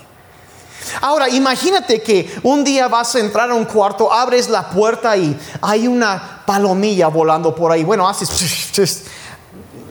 Ahora, 1.00 1.28
imagínate 1.28 2.02
que 2.02 2.40
un 2.42 2.64
día 2.64 2.88
vas 2.88 3.14
a 3.14 3.20
entrar 3.20 3.50
a 3.50 3.54
un 3.54 3.64
cuarto, 3.64 4.12
abres 4.12 4.48
la 4.48 4.70
puerta 4.70 5.16
y 5.16 5.38
hay 5.60 5.86
una 5.86 6.42
palomilla 6.46 7.08
volando 7.08 7.54
por 7.54 7.72
ahí. 7.72 7.84
Bueno, 7.84 8.08
haces 8.08 8.28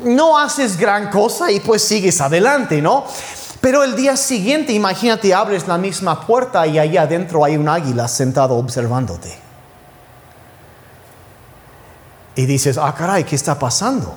no 0.03 0.37
haces 0.37 0.77
gran 0.77 1.09
cosa 1.09 1.51
y 1.51 1.59
pues 1.59 1.81
sigues 1.83 2.21
adelante, 2.21 2.81
¿no? 2.81 3.05
Pero 3.61 3.83
el 3.83 3.95
día 3.95 4.15
siguiente, 4.15 4.71
imagínate, 4.73 5.33
abres 5.33 5.67
la 5.67 5.77
misma 5.77 6.25
puerta 6.25 6.65
y 6.67 6.77
ahí 6.79 6.95
adentro 6.97 7.43
hay 7.43 7.57
un 7.57 7.67
águila 7.67 8.07
sentado 8.07 8.55
observándote. 8.55 9.37
Y 12.35 12.45
dices, 12.45 12.77
ah, 12.77 12.93
caray, 12.95 13.23
¿qué 13.23 13.35
está 13.35 13.57
pasando? 13.57 14.15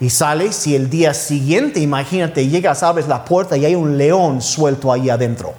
Y 0.00 0.10
sales 0.10 0.66
y 0.66 0.74
el 0.74 0.90
día 0.90 1.14
siguiente, 1.14 1.80
imagínate, 1.80 2.48
llegas, 2.48 2.82
abres 2.82 3.06
la 3.08 3.24
puerta 3.24 3.56
y 3.56 3.64
hay 3.64 3.74
un 3.74 3.96
león 3.96 4.42
suelto 4.42 4.92
ahí 4.92 5.08
adentro. 5.08 5.54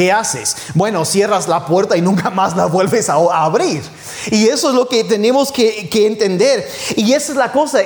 ¿Qué 0.00 0.10
haces? 0.10 0.56
Bueno, 0.72 1.04
cierras 1.04 1.46
la 1.46 1.66
puerta 1.66 1.94
y 1.94 2.00
nunca 2.00 2.30
más 2.30 2.56
la 2.56 2.64
vuelves 2.64 3.10
a, 3.10 3.16
abrir. 3.16 3.82
Y 4.30 4.48
eso 4.48 4.70
es 4.70 4.74
lo 4.74 4.88
que 4.88 5.04
tenemos 5.04 5.52
que, 5.52 5.90
entender. 5.92 6.66
Y 6.96 7.12
esa 7.12 7.32
es 7.32 7.36
la 7.36 7.52
cosa, 7.52 7.80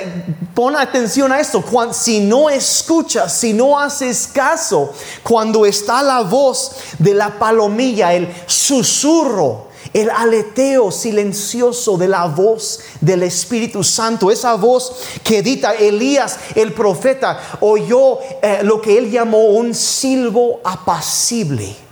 pon 0.53 0.77
atención 0.77 1.33
a 1.33 1.41
esto. 1.41 1.61
si 1.91 2.21
no 2.21 2.49
escuchas, 2.49 3.33
si 3.33 3.51
no 3.51 3.77
haces 3.77 4.29
caso, 4.31 4.93
cuando 5.23 5.65
está 5.65 6.01
la 6.01 6.21
voz 6.21 6.71
de 6.99 7.13
la 7.13 7.37
palomilla, 7.37 8.13
el 8.13 8.33
susurro, 8.45 9.67
el 9.91 10.09
aleteo 10.09 10.93
silencioso 10.93 11.97
de 11.97 12.07
la 12.07 12.27
voz 12.27 12.79
del 13.01 13.23
Espíritu 13.23 13.83
Santo, 13.83 14.31
esa 14.31 14.53
voz 14.53 14.93
que 15.21 15.39
edita 15.39 15.73
Elías, 15.73 16.39
el 16.55 16.71
profeta, 16.71 17.57
oyó 17.59 18.19
eh, 18.41 18.61
lo 18.63 18.81
que 18.81 18.97
él 18.97 19.11
llamó 19.11 19.47
un 19.47 19.75
silbo 19.75 20.61
apacible 20.63 21.83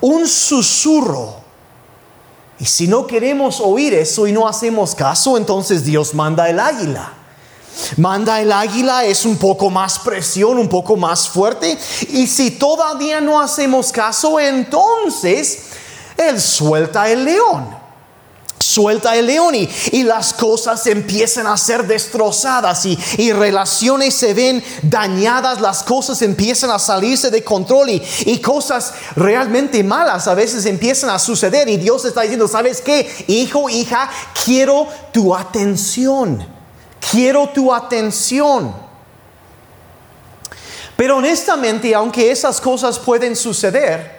un 0.00 0.26
susurro. 0.26 1.36
Y 2.58 2.64
si 2.64 2.88
no 2.88 3.06
queremos 3.06 3.60
oír 3.60 3.94
eso 3.94 4.26
y 4.26 4.32
no 4.32 4.48
hacemos 4.48 4.94
caso, 4.94 5.36
entonces 5.36 5.84
Dios 5.84 6.14
manda 6.14 6.48
el 6.48 6.58
águila. 6.58 7.12
Manda 7.96 8.40
el 8.40 8.50
águila, 8.50 9.04
es 9.04 9.24
un 9.24 9.36
poco 9.36 9.70
más 9.70 10.00
presión, 10.00 10.58
un 10.58 10.68
poco 10.68 10.96
más 10.96 11.28
fuerte. 11.28 11.78
Y 12.10 12.26
si 12.26 12.50
todavía 12.50 13.20
no 13.20 13.40
hacemos 13.40 13.92
caso, 13.92 14.40
entonces 14.40 15.60
Él 16.16 16.40
suelta 16.40 17.08
el 17.08 17.24
león 17.24 17.77
suelta 18.78 19.16
el 19.16 19.26
león 19.26 19.56
y, 19.56 20.04
las 20.04 20.32
cosas 20.32 20.86
empiezan 20.86 21.48
a 21.48 21.56
ser 21.56 21.84
destrozadas 21.84 22.86
y, 22.86 22.96
y, 23.16 23.32
relaciones 23.32 24.14
se 24.14 24.34
ven 24.34 24.62
dañadas, 24.82 25.60
las 25.60 25.82
cosas 25.82 26.22
empiezan 26.22 26.70
a 26.70 26.78
salirse 26.78 27.28
de 27.28 27.42
control 27.42 27.90
y, 27.90 28.00
y, 28.26 28.38
cosas 28.38 28.94
realmente 29.16 29.82
malas 29.82 30.28
a 30.28 30.34
veces 30.34 30.64
empiezan 30.64 31.10
a 31.10 31.18
suceder 31.18 31.68
y 31.68 31.76
Dios 31.76 32.04
está 32.04 32.20
diciendo, 32.20 32.46
¿sabes 32.46 32.80
qué? 32.80 33.10
Hijo, 33.26 33.68
hija, 33.68 34.08
quiero 34.44 34.86
tu 35.12 35.34
atención, 35.34 36.46
quiero 37.10 37.48
tu 37.48 37.74
atención. 37.74 38.72
Pero 40.96 41.16
honestamente, 41.16 41.92
aunque 41.96 42.30
esas 42.30 42.60
cosas 42.60 42.96
pueden 42.96 43.34
suceder, 43.34 44.17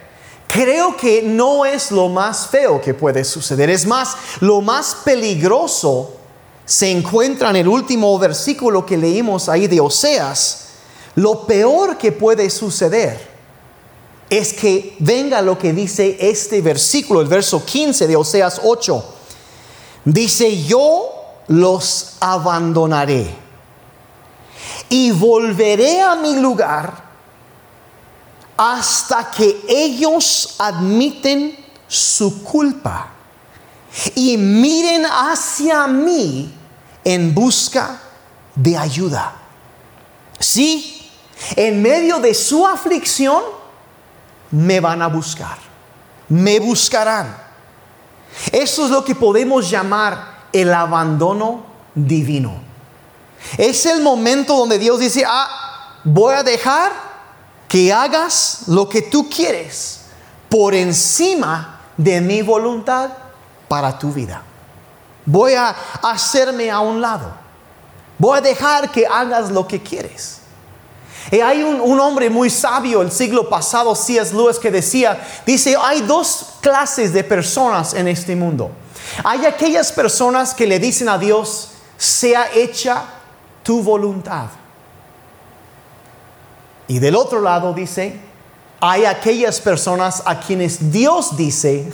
creo 0.50 0.98
que 0.98 1.22
no 1.22 1.64
es 1.64 1.92
lo 1.92 2.10
más 2.10 2.48
feo 2.48 2.82
que 2.82 2.96
puede 2.96 3.24
suceder. 3.24 3.70
Es 3.70 3.86
más, 3.86 4.16
lo 4.40 4.62
más 4.62 4.98
peligroso 5.06 6.16
se 6.66 6.90
encuentra 6.90 7.52
en 7.52 7.58
el 7.58 7.68
último 7.68 8.18
versículo 8.18 8.86
que 8.86 8.98
leímos 8.98 9.48
ahí 9.48 9.68
de 9.68 9.80
Oseas. 9.80 10.66
Lo 11.16 11.46
peor 11.46 11.98
que 11.98 12.12
puede 12.12 12.50
suceder 12.50 13.30
es 14.30 14.54
que 14.54 14.96
venga 15.00 15.42
lo 15.42 15.58
que 15.58 15.72
dice 15.72 16.18
este 16.20 16.62
versículo, 16.62 17.22
el 17.22 17.28
verso 17.28 17.64
15 17.64 18.08
de 18.08 18.16
Oseas 18.16 18.62
8. 18.64 19.04
Dice, 20.06 20.64
yo 20.64 21.12
los 21.48 22.14
abandonaré 22.20 23.36
y 24.90 25.12
volveré 25.12 26.02
a 26.02 26.16
mi 26.16 26.36
lugar 26.36 27.09
hasta 28.62 29.32
que 29.32 29.62
ellos 29.70 30.56
admiten 30.60 31.58
su 31.88 32.44
culpa 32.44 33.08
y 34.16 34.36
miren 34.36 35.06
hacia 35.06 35.88
mí 35.88 36.54
en 37.06 37.34
busca 37.34 38.02
de 38.54 38.78
ayuda. 38.78 39.34
Sí, 40.38 41.10
en 41.56 41.82
medio 41.82 42.20
de 42.20 42.34
su 42.34 42.68
aflicción, 42.68 43.42
me 44.52 44.82
van 44.82 45.04
a 45.04 45.08
buscar, 45.08 45.58
me 46.28 46.60
buscarán. 46.60 47.38
Eso 48.52 48.84
es 48.84 48.92
lo 48.92 49.06
que 49.06 49.16
podemos 49.16 49.70
llamar 49.70 50.48
el 50.52 50.74
abandono 50.74 51.64
divino. 51.96 52.60
Es 53.58 53.86
el 53.86 54.02
momento 54.02 54.58
donde 54.58 54.78
Dios 54.78 55.00
dice, 55.00 55.24
ah, 55.26 56.02
voy 56.04 56.34
a 56.34 56.44
dejar 56.44 57.09
que 57.70 57.94
hagas 57.94 58.64
lo 58.68 58.90
que 58.90 59.04
tú 59.04 59.30
quieres 59.30 60.02
por 60.50 60.74
encima 60.74 61.80
de 61.96 62.20
mi 62.20 62.42
voluntad 62.42 63.12
para 63.68 63.98
tu 63.98 64.12
vida. 64.12 64.42
Voy 65.26 65.54
a 65.54 65.76
hacerme 66.02 66.72
a 66.72 66.80
un 66.80 67.00
lado. 67.00 67.32
Voy 68.18 68.40
a 68.40 68.42
dejar 68.42 68.92
que 68.92 69.06
hagas 69.06 69.52
lo 69.52 69.68
que 69.68 69.82
quieres. 69.82 70.40
Y 71.32 71.42
hay 71.42 71.62
un, 71.62 72.00
hombre 72.00 72.30
muy 72.30 72.50
sabio 72.50 73.04
el 73.04 73.12
siglo 73.12 73.48
pasado, 73.48 73.96
C.S. 73.96 74.34
Lewis, 74.34 74.58
que 74.58 74.72
decía, 74.72 75.22
dice, 75.46 75.76
hay 75.80 76.02
dos 76.02 76.54
clases 76.62 77.14
de 77.14 77.24
personas 77.24 77.94
en 77.94 78.08
este 78.08 78.36
mundo. 78.36 78.72
Hay 79.24 79.46
aquellas 79.46 79.92
personas 79.92 80.56
que 80.56 80.66
le 80.66 80.80
dicen 80.80 81.08
a 81.08 81.20
Dios, 81.20 81.70
sea 81.98 82.50
hecha 82.52 83.04
tu 83.62 83.84
voluntad. 83.84 84.48
Y 86.90 87.00
del 87.00 87.16
otro 87.16 87.40
lado 87.40 87.72
dice, 87.72 88.20
hay 88.82 89.06
aquellas 89.06 89.62
personas 89.62 90.24
a 90.26 90.40
quienes 90.40 90.92
Dios 90.92 91.38
dice, 91.38 91.88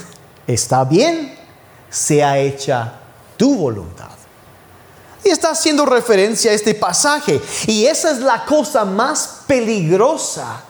está 0.48 0.86
bien, 0.86 1.38
sea 1.90 2.40
hecha 2.40 2.94
tu 3.36 3.56
voluntad. 3.56 4.10
Y 5.22 5.30
está 5.30 5.52
haciendo 5.52 5.86
referencia 5.86 6.52
a 6.52 6.54
este 6.54 6.74
pasaje. 6.76 7.42
Y 7.68 7.86
esa 7.86 8.12
es 8.12 8.20
la 8.20 8.46
cosa 8.46 8.86
más 8.86 9.42
peligrosa 9.46 10.62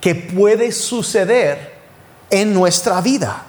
que 0.00 0.14
puede 0.14 0.70
suceder 0.70 1.74
en 2.30 2.54
nuestra 2.54 3.00
vida. 3.00 3.46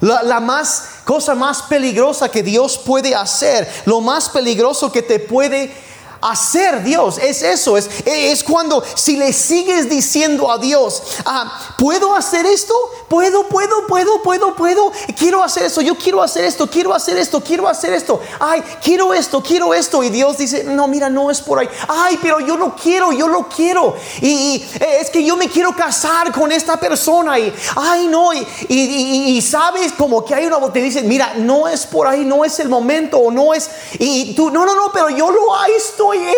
La, 0.00 0.38
más 0.40 1.00
cosa 1.04 1.34
más 1.34 1.62
peligrosa 1.62 2.28
que 2.28 2.44
Dios 2.44 2.78
puede 2.78 3.14
hacer, 3.14 3.66
lo 3.86 4.00
más 4.00 4.28
peligroso 4.28 4.92
que 4.92 5.02
te 5.02 5.18
puede 5.18 5.72
hacer 6.20 6.82
Dios. 6.82 7.18
Es 7.18 7.42
eso, 7.42 7.76
es, 7.76 7.88
es 8.04 8.42
cuando 8.44 8.82
si 8.94 9.16
le 9.16 9.32
sigues 9.32 9.88
diciendo 9.88 10.50
a 10.50 10.58
Dios, 10.58 11.02
ah, 11.24 11.74
¿puedo 11.78 12.14
hacer 12.14 12.46
esto? 12.46 12.74
Puedo, 13.08 13.46
puedo, 13.48 13.86
puedo, 13.86 14.22
puedo, 14.22 14.54
puedo. 14.56 14.92
Quiero 15.16 15.42
hacer 15.42 15.64
esto, 15.64 15.80
yo 15.80 15.96
quiero 15.96 16.22
hacer 16.22 16.44
esto, 16.44 16.66
quiero 16.66 16.92
hacer 16.92 17.16
esto, 17.18 17.40
quiero 17.40 17.68
hacer 17.68 17.92
esto. 17.92 18.20
Ay, 18.40 18.62
quiero 18.82 19.14
esto, 19.14 19.42
quiero 19.42 19.72
esto. 19.74 20.02
Y 20.02 20.10
Dios 20.10 20.38
dice, 20.38 20.64
no, 20.64 20.88
mira, 20.88 21.08
no 21.08 21.30
es 21.30 21.40
por 21.40 21.58
ahí. 21.58 21.68
Ay, 21.88 22.18
pero 22.20 22.40
yo 22.40 22.56
no 22.56 22.74
quiero, 22.74 23.12
yo 23.12 23.28
lo 23.28 23.48
quiero. 23.48 23.94
Y, 24.20 24.64
eh, 24.80 24.98
es 25.00 25.10
que 25.10 25.24
yo 25.24 25.36
me 25.36 25.48
quiero 25.48 25.74
casar 25.74 26.32
con 26.32 26.50
esta 26.50 26.78
persona. 26.78 27.38
Y, 27.38 27.52
ay, 27.76 28.08
no. 28.08 28.32
Y, 28.32 28.46
y, 28.68 29.42
sabes 29.42 29.92
como 29.92 30.24
que 30.24 30.34
hay 30.34 30.46
una 30.46 30.56
te 30.72 30.80
dice, 30.80 31.02
mira, 31.02 31.34
no 31.36 31.68
es 31.68 31.86
por 31.86 32.06
ahí, 32.06 32.24
no 32.24 32.44
es 32.44 32.58
el 32.58 32.68
momento, 32.68 33.18
o 33.18 33.30
no 33.30 33.54
es. 33.54 33.70
Y 33.98 34.34
tú, 34.34 34.50
no, 34.50 34.64
no, 34.64 34.74
no, 34.74 34.90
pero 34.92 35.10
yo 35.10 35.30
lo 35.30 35.54
estoy 36.12 36.32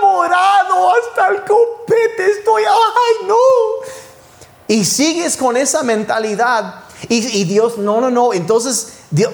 enamorado 0.00 0.90
hasta 0.90 1.28
el 1.28 1.44
copete, 1.44 2.30
estoy, 2.38 2.62
ay 2.64 3.26
no. 3.26 3.36
Y 4.68 4.84
sigues 4.84 5.36
con 5.36 5.56
esa 5.56 5.82
mentalidad 5.82 6.84
y, 7.08 7.44
Dios, 7.44 7.78
no, 7.78 8.00
no, 8.00 8.10
no, 8.10 8.32
entonces 8.32 8.94
Dios, 9.10 9.32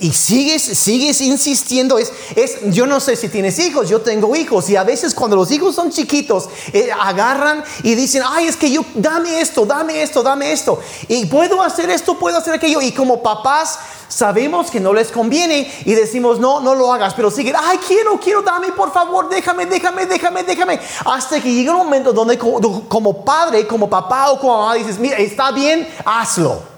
y 0.00 0.12
sigues, 0.12 0.62
sigues 0.62 1.20
insistiendo. 1.20 1.98
Es, 1.98 2.12
es, 2.34 2.58
yo 2.72 2.86
no 2.86 3.00
sé 3.00 3.16
si 3.16 3.28
tienes 3.28 3.58
hijos, 3.58 3.88
yo 3.88 4.00
tengo 4.00 4.34
hijos. 4.34 4.68
Y 4.70 4.76
a 4.76 4.82
veces 4.82 5.14
cuando 5.14 5.36
los 5.36 5.50
hijos 5.50 5.74
son 5.74 5.90
chiquitos, 5.90 6.48
eh, 6.72 6.88
agarran 6.98 7.62
y 7.82 7.94
dicen, 7.94 8.22
ay, 8.26 8.46
es 8.46 8.56
que 8.56 8.70
yo, 8.70 8.82
dame 8.94 9.40
esto, 9.40 9.66
dame 9.66 10.02
esto, 10.02 10.22
dame 10.22 10.52
esto. 10.52 10.80
Y 11.06 11.26
puedo 11.26 11.62
hacer 11.62 11.90
esto, 11.90 12.18
puedo 12.18 12.38
hacer 12.38 12.54
aquello. 12.54 12.80
Y 12.80 12.92
como 12.92 13.22
papás 13.22 13.78
sabemos 14.08 14.70
que 14.70 14.80
no 14.80 14.94
les 14.94 15.12
conviene 15.12 15.70
y 15.84 15.94
decimos, 15.94 16.40
no, 16.40 16.60
no 16.60 16.74
lo 16.74 16.92
hagas. 16.92 17.12
Pero 17.12 17.30
siguen, 17.30 17.56
ay, 17.58 17.78
quiero, 17.86 18.18
quiero, 18.18 18.40
dame, 18.40 18.72
por 18.72 18.92
favor, 18.92 19.28
déjame, 19.28 19.66
déjame, 19.66 20.06
déjame, 20.06 20.44
déjame. 20.44 20.80
Hasta 21.04 21.40
que 21.42 21.52
llega 21.52 21.72
un 21.72 21.78
momento 21.78 22.14
donde 22.14 22.38
como, 22.38 22.88
como 22.88 23.22
padre, 23.22 23.66
como 23.66 23.88
papá 23.90 24.30
o 24.30 24.40
como 24.40 24.58
mamá 24.58 24.74
dices, 24.76 24.98
mira, 24.98 25.18
está 25.18 25.50
bien, 25.52 25.86
hazlo. 26.06 26.69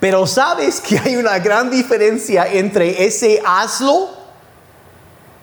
Pero 0.00 0.26
sabes 0.26 0.80
que 0.80 0.98
hay 0.98 1.16
una 1.16 1.38
gran 1.38 1.70
diferencia 1.70 2.46
entre 2.46 3.04
ese 3.04 3.40
hazlo 3.44 4.10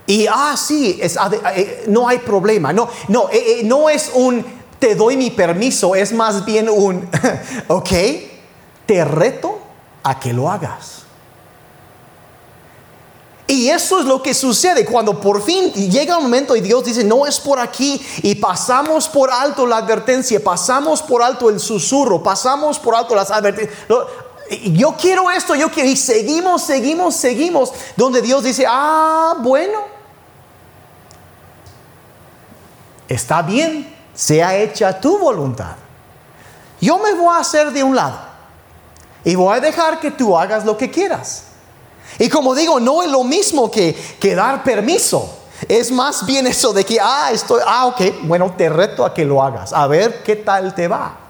y, 0.05 0.27
ah, 0.27 0.55
sí, 0.57 0.99
eh, 1.01 1.85
no 1.87 2.07
hay 2.07 2.19
problema. 2.19 2.73
No, 2.73 2.89
no, 3.07 3.29
eh, 3.29 3.59
eh, 3.59 3.61
no 3.63 3.89
es 3.89 4.11
un 4.13 4.63
te 4.83 4.95
doy 4.95 5.15
mi 5.15 5.31
permiso, 5.31 5.95
es 5.95 6.11
más 6.11 6.43
bien 6.43 6.67
un, 6.67 7.09
ok, 7.69 7.89
te 8.85 9.05
reto 9.05 9.57
a 10.03 10.19
que 10.19 10.33
lo 10.33 10.51
hagas. 10.51 11.03
Y 13.47 13.69
eso 13.69 14.01
es 14.01 14.05
lo 14.05 14.21
que 14.21 14.33
sucede 14.33 14.83
cuando 14.83 15.21
por 15.21 15.41
fin 15.41 15.71
llega 15.71 16.17
un 16.17 16.23
momento 16.23 16.53
y 16.53 16.59
Dios 16.59 16.83
dice, 16.83 17.05
no 17.05 17.25
es 17.25 17.39
por 17.39 17.61
aquí 17.61 18.05
y 18.23 18.35
pasamos 18.35 19.07
por 19.07 19.31
alto 19.31 19.65
la 19.65 19.77
advertencia, 19.77 20.43
pasamos 20.43 21.01
por 21.01 21.23
alto 21.23 21.49
el 21.49 21.61
susurro, 21.61 22.21
pasamos 22.21 22.77
por 22.77 22.93
alto 22.93 23.15
las 23.15 23.31
advertencias 23.31 23.77
yo 24.73 24.95
quiero 24.99 25.31
esto, 25.31 25.55
yo 25.55 25.69
quiero, 25.69 25.89
y 25.89 25.95
seguimos, 25.95 26.63
seguimos, 26.63 27.15
seguimos, 27.15 27.71
donde 27.95 28.21
Dios 28.21 28.43
dice, 28.43 28.65
ah, 28.67 29.35
bueno, 29.39 29.79
está 33.07 33.41
bien, 33.41 33.95
sea 34.13 34.55
hecha 34.55 34.99
tu 34.99 35.17
voluntad. 35.17 35.75
Yo 36.81 36.99
me 36.99 37.13
voy 37.13 37.35
a 37.35 37.39
hacer 37.39 37.71
de 37.71 37.83
un 37.83 37.95
lado 37.95 38.19
y 39.23 39.35
voy 39.35 39.55
a 39.55 39.59
dejar 39.59 39.99
que 39.99 40.11
tú 40.11 40.37
hagas 40.37 40.65
lo 40.65 40.77
que 40.77 40.91
quieras. 40.91 41.43
Y 42.19 42.29
como 42.29 42.53
digo, 42.53 42.79
no 42.79 43.01
es 43.01 43.09
lo 43.09 43.23
mismo 43.23 43.71
que, 43.71 43.95
dar 44.35 44.63
permiso. 44.63 45.39
Es 45.67 45.91
más 45.91 46.25
bien 46.25 46.45
eso 46.45 46.73
de 46.73 46.83
que, 46.83 46.99
ah, 46.99 47.29
estoy, 47.31 47.61
ah, 47.65 47.85
ok, 47.85 48.01
bueno, 48.23 48.53
te 48.57 48.67
reto 48.69 49.05
a 49.05 49.13
que 49.13 49.23
lo 49.23 49.41
hagas, 49.41 49.71
a 49.71 49.87
ver 49.87 50.23
qué 50.23 50.35
tal 50.35 50.75
te 50.75 50.87
va. 50.87 51.22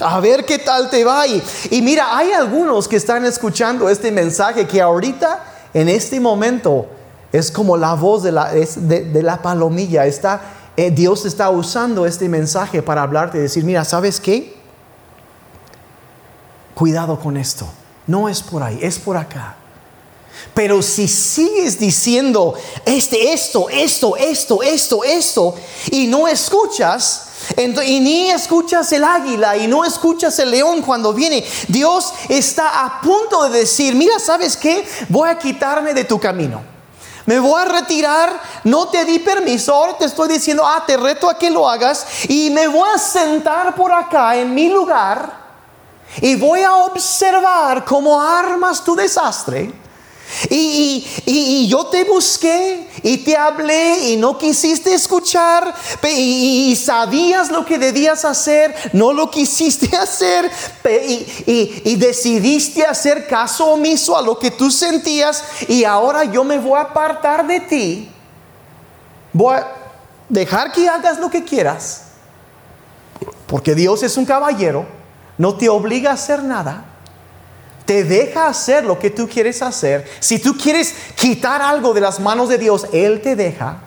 A 0.00 0.20
ver 0.20 0.44
qué 0.44 0.58
tal 0.58 0.90
te 0.90 1.04
va. 1.04 1.26
Y, 1.26 1.42
mira, 1.82 2.16
hay 2.16 2.32
algunos 2.32 2.88
que 2.88 2.96
están 2.96 3.24
escuchando 3.24 3.88
este 3.88 4.10
mensaje 4.10 4.66
que 4.66 4.80
ahorita, 4.80 5.44
en 5.72 5.88
este 5.88 6.18
momento, 6.18 6.86
es 7.32 7.50
como 7.50 7.76
la 7.76 7.94
voz 7.94 8.22
de 8.22 8.32
la, 8.32 8.52
de, 8.52 9.22
la 9.22 9.40
palomilla. 9.40 10.06
Está, 10.06 10.40
eh, 10.76 10.90
Dios 10.90 11.24
está 11.26 11.50
usando 11.50 12.06
este 12.06 12.28
mensaje 12.28 12.82
para 12.82 13.02
hablarte 13.02 13.38
y 13.38 13.42
decir, 13.42 13.64
mira, 13.64 13.84
¿sabes 13.84 14.18
qué? 14.18 14.56
Cuidado 16.74 17.18
con 17.20 17.36
esto. 17.36 17.66
No 18.06 18.28
es 18.28 18.42
por 18.42 18.62
ahí, 18.62 18.78
es 18.82 18.98
por 18.98 19.16
acá. 19.16 19.56
Pero 20.52 20.82
si 20.82 21.08
sigues 21.08 21.78
diciendo 21.78 22.54
este, 22.84 23.32
esto, 23.32 23.68
esto, 23.70 24.16
esto, 24.16 24.62
esto, 24.62 25.04
esto, 25.04 25.54
y 25.90 26.06
no 26.08 26.28
escuchas, 26.28 27.23
y 27.56 28.00
ni 28.00 28.30
escuchas 28.30 28.92
el 28.92 29.04
águila 29.04 29.56
y 29.56 29.66
no 29.66 29.84
escuchas 29.84 30.38
el 30.38 30.50
león 30.50 30.82
cuando 30.82 31.12
viene. 31.12 31.44
Dios 31.68 32.12
está 32.28 32.84
a 32.84 33.00
punto 33.00 33.44
de 33.44 33.60
decir, 33.60 33.94
mira, 33.94 34.18
¿sabes 34.18 34.56
qué? 34.56 34.86
Voy 35.08 35.28
a 35.28 35.38
quitarme 35.38 35.94
de 35.94 36.04
tu 36.04 36.18
camino. 36.18 36.62
Me 37.26 37.38
voy 37.38 37.62
a 37.62 37.64
retirar, 37.64 38.38
no 38.64 38.88
te 38.88 39.04
di 39.04 39.18
permiso, 39.18 39.74
ahora 39.74 39.96
te 39.96 40.04
estoy 40.04 40.28
diciendo, 40.28 40.66
ah, 40.66 40.84
te 40.86 40.96
reto 40.96 41.30
a 41.30 41.38
que 41.38 41.50
lo 41.50 41.68
hagas 41.68 42.06
y 42.28 42.50
me 42.50 42.68
voy 42.68 42.88
a 42.94 42.98
sentar 42.98 43.74
por 43.74 43.92
acá 43.92 44.36
en 44.36 44.54
mi 44.54 44.68
lugar 44.68 45.44
y 46.20 46.36
voy 46.36 46.60
a 46.60 46.74
observar 46.76 47.84
cómo 47.84 48.20
armas 48.20 48.84
tu 48.84 48.94
desastre 48.94 49.83
y, 50.50 51.66
yo 51.68 51.86
te 51.86 52.04
busqué 52.04 52.86
y 53.02 53.18
te 53.18 53.36
hablé 53.36 54.10
y 54.10 54.16
no 54.16 54.38
quisiste 54.38 54.94
escuchar. 54.94 55.74
Y, 56.02 56.76
sabías 56.76 57.50
lo 57.50 57.64
que 57.64 57.78
debías 57.78 58.24
hacer, 58.24 58.74
no 58.92 59.12
lo 59.12 59.30
quisiste 59.30 59.96
hacer. 59.96 60.50
Y, 61.46 61.96
decidiste 61.96 62.84
hacer 62.84 63.26
caso 63.26 63.66
omiso 63.66 64.16
a 64.16 64.22
lo 64.22 64.38
que 64.38 64.50
tú 64.50 64.70
sentías 64.70 65.44
y 65.68 65.84
ahora 65.84 66.24
yo 66.24 66.44
me 66.44 66.58
voy 66.58 66.78
a 66.78 66.82
apartar 66.82 67.46
de 67.46 67.60
ti. 67.60 68.10
Voy 69.32 69.56
a 69.56 69.66
dejar 70.28 70.72
que 70.72 70.88
hagas 70.88 71.18
lo 71.18 71.30
que 71.30 71.44
quieras. 71.44 72.02
Porque 73.46 73.74
Dios 73.74 74.02
es 74.02 74.16
un 74.16 74.24
caballero, 74.24 74.86
no 75.38 75.56
te 75.56 75.68
obliga 75.68 76.10
a 76.10 76.14
hacer 76.14 76.42
nada 76.42 76.93
te 77.84 78.04
deja 78.04 78.46
hacer 78.46 78.84
lo 78.84 78.98
que 78.98 79.10
tú 79.10 79.28
quieres 79.28 79.60
hacer. 79.62 80.08
Si 80.20 80.38
tú 80.38 80.56
quieres 80.56 80.94
quitar 81.16 81.60
algo 81.60 81.92
de 81.92 82.00
las 82.00 82.18
manos 82.18 82.48
de 82.48 82.58
Dios, 82.58 82.86
Él 82.92 83.20
te 83.20 83.36
deja. 83.36 83.78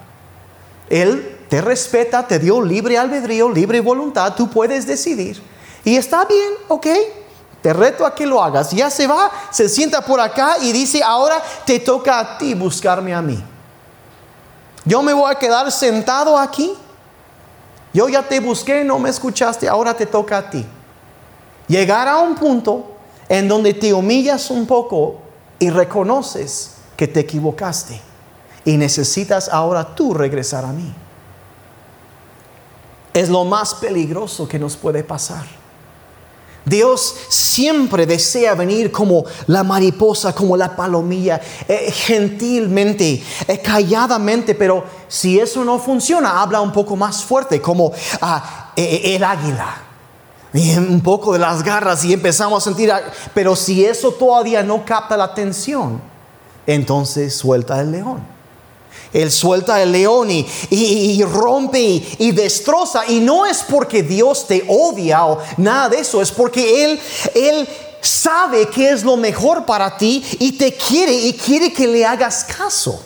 Él 0.90 1.38
te 1.50 1.62
respeta, 1.62 2.28
te 2.28 2.40
dio 2.40 2.62
libre 2.62 2.98
albedrío, 2.98 3.50
libre 3.50 3.80
voluntad, 3.82 4.36
tú 4.36 4.50
puedes 4.50 4.86
decidir. 4.86 5.42
Y 5.84 5.96
está 5.96 6.26
bien, 6.26 6.54
ok, 6.68 6.88
te 7.62 7.74
reto 7.74 8.06
a 8.06 8.14
que 8.14 8.26
lo 8.26 8.44
hagas. 8.44 8.72
Ya 8.72 8.90
se 8.90 9.08
va, 9.08 9.32
se 9.52 9.68
sienta 9.70 10.02
por 10.02 10.20
acá 10.20 10.58
y 10.62 10.72
dice, 10.72 11.02
ahora 11.02 11.42
te 11.66 11.80
toca 11.80 12.20
a 12.20 12.38
ti 12.38 12.54
buscarme 12.54 13.14
a 13.14 13.22
mí. 13.22 13.42
Yo 14.86 15.02
me 15.02 15.14
voy 15.14 15.32
a 15.32 15.36
quedar 15.36 15.72
sentado 15.72 16.38
aquí. 16.38 16.74
Yo 17.94 18.08
ya 18.10 18.22
te 18.22 18.40
busqué, 18.40 18.84
no 18.84 19.00
me 19.00 19.10
escuchaste, 19.10 19.68
ahora 19.68 19.94
te 19.94 20.06
toca 20.06 20.38
a 20.38 20.50
ti. 20.50 20.66
Llegar 21.68 22.08
a 22.08 22.18
un 22.18 22.36
punto 22.36 22.97
en 23.30 23.48
donde 23.48 23.74
te 23.74 23.94
humillas 23.94 24.50
un 24.52 24.66
poco 24.66 25.22
y 25.60 25.70
reconoces 25.70 26.76
que 26.96 27.08
te 27.08 27.22
equivocaste 27.22 28.00
y 28.66 28.78
necesitas 28.78 29.50
ahora 29.50 29.96
tú 29.96 30.14
regresar 30.14 30.66
a 30.66 30.74
mí. 30.74 30.94
Es 33.14 33.30
lo 33.30 33.46
más 33.46 33.74
peligroso 33.76 34.48
que 34.48 34.60
nos 34.60 34.76
puede 34.76 35.04
pasar. 35.04 35.46
Dios 36.68 37.16
siempre 37.30 38.06
desea 38.06 38.54
venir 38.54 38.92
como 38.92 39.24
la 39.48 39.64
mariposa, 39.64 40.36
como 40.36 40.58
la 40.58 40.76
palomilla, 40.76 41.40
eh, 41.66 41.90
gentilmente, 41.94 43.24
eh, 43.48 43.60
calladamente, 43.60 44.54
pero 44.54 44.84
si 45.08 45.40
eso 45.40 45.64
no 45.64 45.80
funciona, 45.80 46.42
habla 46.42 46.60
un 46.60 46.74
poco 46.74 46.98
más 46.98 47.24
fuerte, 47.24 47.62
como 47.62 47.94
ah, 48.20 48.74
eh, 48.76 49.16
el 49.16 49.24
águila. 49.24 49.87
Y 50.54 50.78
un 50.78 51.02
poco 51.02 51.34
de 51.34 51.40
las 51.40 51.64
garras 51.64 52.04
y 52.06 52.14
empezamos 52.14 52.64
a 52.64 52.66
sentir, 52.66 52.92
pero 53.34 53.56
si 53.56 53.86
eso 53.86 54.12
todavía 54.12 54.64
no 54.64 54.86
capta 54.86 55.18
la 55.18 55.26
atención, 55.26 56.02
entonces 56.66 57.36
suelta 57.36 57.80
el 57.82 57.92
león. 57.92 58.38
Él 59.14 59.32
suelta 59.32 59.82
el 59.82 59.92
león 59.92 60.30
y, 60.30 61.24
rompe 61.24 61.80
y, 62.18 62.32
destroza. 62.32 63.04
Y 63.08 63.20
no 63.20 63.46
es 63.46 63.64
porque 63.64 64.04
Dios 64.04 64.48
te 64.48 64.66
odia 64.68 65.26
o 65.26 65.40
nada 65.58 65.90
de 65.90 66.00
eso, 66.00 66.22
es 66.22 66.32
porque 66.32 66.86
Él, 66.86 67.00
Él 67.34 67.68
sabe 68.02 68.68
que 68.68 68.90
es 68.90 69.04
lo 69.04 69.18
mejor 69.18 69.66
para 69.66 69.98
ti 69.98 70.24
y 70.40 70.54
te 70.54 70.74
quiere 70.74 71.14
y 71.14 71.34
quiere 71.34 71.72
que 71.72 71.88
le 71.88 72.06
hagas 72.06 72.44
caso. 72.44 73.02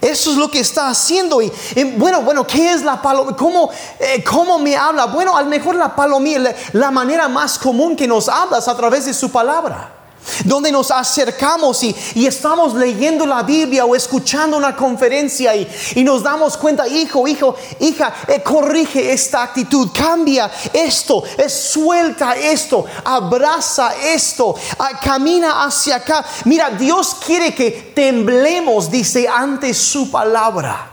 Eso 0.00 0.30
es 0.30 0.36
lo 0.36 0.50
que 0.50 0.60
está 0.60 0.88
haciendo. 0.88 1.42
Y, 1.42 1.52
bueno, 1.96 2.22
bueno, 2.22 2.46
¿qué 2.46 2.72
es 2.72 2.82
la 2.82 3.00
palomilla? 3.00 3.36
¿Cómo, 3.36 3.70
eh, 3.98 4.24
¿Cómo, 4.24 4.58
me 4.58 4.76
habla? 4.76 5.06
Bueno, 5.06 5.36
a 5.36 5.42
lo 5.42 5.48
mejor 5.48 5.74
la 5.74 5.94
palomilla, 5.94 6.54
la 6.72 6.90
manera 6.90 7.28
más 7.28 7.58
común 7.58 7.96
que 7.96 8.06
nos 8.06 8.28
hablas 8.28 8.68
a 8.68 8.76
través 8.76 9.06
de 9.06 9.14
su 9.14 9.30
palabra 9.30 9.99
donde 10.44 10.72
nos 10.72 10.90
acercamos 10.90 11.82
y, 11.82 11.94
estamos 12.30 12.74
leyendo 12.74 13.26
la 13.26 13.42
Biblia 13.42 13.84
o 13.84 13.94
escuchando 13.94 14.56
una 14.56 14.76
conferencia 14.76 15.54
y, 15.56 16.04
nos 16.04 16.22
damos 16.22 16.56
cuenta, 16.56 16.88
hijo, 16.88 17.26
hijo, 17.28 17.54
hija, 17.80 18.14
eh, 18.26 18.42
corrige 18.42 19.12
esta 19.12 19.42
actitud, 19.42 19.90
cambia 19.92 20.50
esto, 20.72 21.22
eh, 21.36 21.48
suelta 21.48 22.34
esto, 22.34 22.84
abraza 23.04 23.94
esto, 23.96 24.54
ah, 24.78 24.98
camina 25.02 25.64
hacia 25.64 25.96
acá. 25.96 26.24
Mira, 26.44 26.70
Dios 26.70 27.16
quiere 27.24 27.54
que 27.54 27.92
temblemos, 27.94 28.90
dice, 28.90 29.28
ante 29.28 29.74
su 29.74 30.10
palabra. 30.10 30.89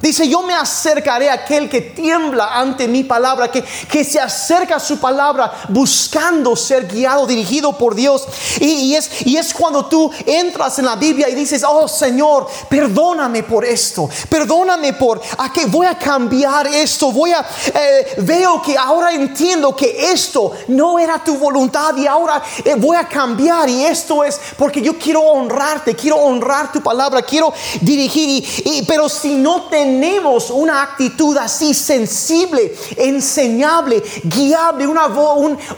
Dice, 0.00 0.28
yo 0.28 0.42
me 0.42 0.54
acercaré 0.54 1.28
a 1.28 1.34
aquel 1.34 1.68
que 1.68 1.80
tiembla 1.80 2.56
ante 2.58 2.86
mi 2.86 3.02
palabra, 3.02 3.50
que, 3.50 3.64
que 3.90 4.04
se 4.04 4.20
acerca 4.20 4.76
a 4.76 4.80
su 4.80 4.98
palabra 4.98 5.52
buscando 5.68 6.54
ser 6.54 6.86
guiado, 6.86 7.26
dirigido 7.26 7.76
por 7.76 7.96
Dios. 7.96 8.26
Y, 8.60 8.94
es, 8.94 9.26
y 9.26 9.36
es 9.36 9.52
cuando 9.52 9.86
tú 9.86 10.10
entras 10.24 10.78
en 10.78 10.84
la 10.84 10.94
Biblia 10.94 11.28
y 11.28 11.34
dices, 11.34 11.64
oh 11.66 11.88
Señor, 11.88 12.46
perdóname 12.68 13.42
por 13.42 13.64
esto, 13.64 14.08
perdóname 14.28 14.92
por 14.92 15.20
a 15.36 15.52
que 15.52 15.66
voy 15.66 15.86
a 15.86 15.98
cambiar 15.98 16.68
esto, 16.68 17.10
voy 17.10 17.32
a, 17.32 17.44
eh, 17.74 18.14
veo 18.18 18.62
que 18.62 18.78
ahora 18.78 19.12
entiendo 19.12 19.74
que 19.74 20.12
esto 20.12 20.52
no 20.68 20.98
era 20.98 21.22
tu 21.24 21.36
voluntad 21.36 21.96
y 21.96 22.06
ahora 22.06 22.40
eh, 22.64 22.76
voy 22.76 22.96
a 22.96 23.08
cambiar 23.08 23.68
y 23.68 23.84
esto 23.84 24.22
es 24.22 24.40
porque 24.56 24.80
yo 24.80 24.96
quiero 24.96 25.22
honrarte, 25.22 25.96
quiero 25.96 26.16
honrar 26.18 26.70
tu 26.70 26.80
palabra, 26.80 27.22
quiero 27.22 27.52
dirigir, 27.80 28.44
y, 28.64 28.82
pero 28.82 29.08
si 29.08 29.34
no 29.34 29.62
te 29.62 29.87
tenemos 29.88 30.50
una 30.50 30.82
actitud 30.82 31.34
así 31.38 31.72
sensible, 31.72 32.76
enseñable, 32.94 34.02
guiable, 34.22 34.86
una, 34.86 35.06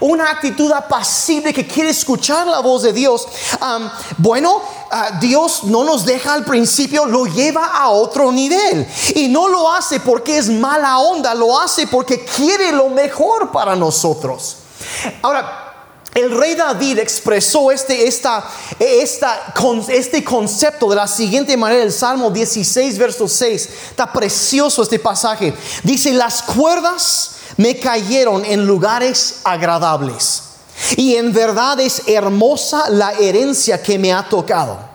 una 0.01 0.29
actitud 0.29 0.69
apacible 0.69 1.53
que 1.53 1.65
quiere 1.65 1.91
escuchar 1.91 2.45
la 2.45 2.59
voz 2.59 2.83
de 2.83 2.91
Dios, 2.91 3.25
bueno, 4.17 4.61
ah, 4.91 5.17
Dios 5.21 5.63
no 5.63 5.85
nos 5.85 6.03
deja 6.05 6.33
al 6.33 6.43
principio, 6.43 7.05
lo 7.05 7.25
lleva 7.25 7.67
a 7.67 7.89
otro 7.89 8.33
nivel. 8.33 8.85
Y 9.15 9.29
no 9.29 9.47
lo 9.47 9.71
hace 9.71 10.01
porque 10.01 10.37
es 10.37 10.49
mala 10.49 10.99
onda, 10.99 11.33
lo 11.33 11.57
hace 11.57 11.87
porque 11.87 12.25
quiere 12.25 12.73
lo 12.73 12.89
mejor 12.89 13.51
para 13.53 13.77
nosotros. 13.77 14.57
Ahora, 15.21 15.60
el 16.13 16.37
rey 16.37 16.55
David 16.55 16.99
expresó 16.99 17.71
este, 17.71 18.05
esta, 18.05 18.43
esta, 18.79 19.53
este 19.87 20.23
concepto 20.23 20.89
de 20.89 20.97
la 20.97 21.07
siguiente 21.07 21.55
manera, 21.55 21.83
el 21.83 21.91
Salmo 21.91 22.29
16, 22.29 22.97
verso 22.97 23.27
6. 23.29 23.69
Está 23.91 24.11
precioso 24.11 24.83
este 24.83 24.99
pasaje. 24.99 25.53
Dice, 25.83 26.11
las 26.11 26.41
cuerdas 26.41 27.35
me 27.55 27.79
cayeron 27.79 28.43
en 28.43 28.65
lugares 28.65 29.37
agradables. 29.45 30.43
Y 30.97 31.15
en 31.15 31.31
verdad 31.31 31.79
es 31.79 32.01
hermosa 32.07 32.89
la 32.89 33.13
herencia 33.13 33.81
que 33.81 33.97
me 33.97 34.11
ha 34.11 34.27
tocado. 34.27 34.90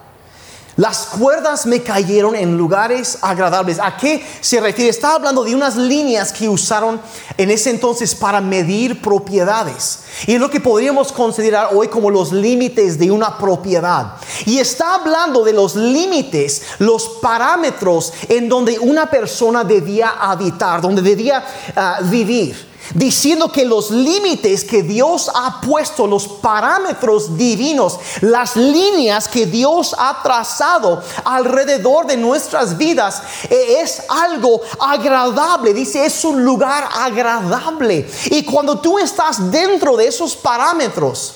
Las 0.76 1.06
cuerdas 1.06 1.64
me 1.64 1.82
cayeron 1.82 2.36
en 2.36 2.58
lugares 2.58 3.16
agradables. 3.22 3.78
¿A 3.80 3.96
qué 3.96 4.22
se 4.42 4.60
refiere? 4.60 4.90
Está 4.90 5.14
hablando 5.14 5.42
de 5.42 5.54
unas 5.54 5.74
líneas 5.74 6.34
que 6.34 6.50
usaron 6.50 7.00
en 7.38 7.50
ese 7.50 7.70
entonces 7.70 8.14
para 8.14 8.42
medir 8.42 9.00
propiedades. 9.00 10.00
Y 10.26 10.34
es 10.34 10.40
lo 10.40 10.50
que 10.50 10.60
podríamos 10.60 11.12
considerar 11.12 11.70
hoy 11.72 11.88
como 11.88 12.10
los 12.10 12.30
límites 12.30 12.98
de 12.98 13.10
una 13.10 13.38
propiedad. 13.38 14.16
Y 14.44 14.58
está 14.58 14.96
hablando 14.96 15.44
de 15.44 15.54
los 15.54 15.76
límites, 15.76 16.60
los 16.78 17.08
parámetros 17.22 18.12
en 18.28 18.46
donde 18.46 18.78
una 18.78 19.08
persona 19.08 19.64
debía 19.64 20.10
habitar, 20.20 20.82
donde 20.82 21.00
debía 21.00 21.42
ah, 21.74 22.00
vivir 22.02 22.75
diciendo 22.94 23.50
que 23.50 23.64
los 23.64 23.90
límites 23.90 24.64
que 24.64 24.82
Dios 24.82 25.30
ha 25.34 25.60
puesto, 25.60 26.06
los 26.06 26.28
parámetros 26.28 27.36
divinos, 27.36 27.98
las 28.20 28.56
líneas 28.56 29.28
que 29.28 29.46
Dios 29.46 29.94
ha 29.98 30.22
trazado 30.22 31.02
alrededor 31.24 32.06
de 32.06 32.16
nuestras 32.16 32.76
vidas, 32.76 33.22
eh, 33.50 33.78
es 33.80 34.02
algo 34.08 34.60
agradable. 34.78 35.74
Dice, 35.74 36.04
es 36.04 36.24
un 36.24 36.44
lugar 36.44 36.88
agradable. 36.94 38.08
Y 38.26 38.44
cuando 38.44 38.78
tú 38.78 38.98
estás 38.98 39.50
dentro 39.50 39.96
de 39.96 40.08
esos 40.08 40.36
parámetros, 40.36 41.34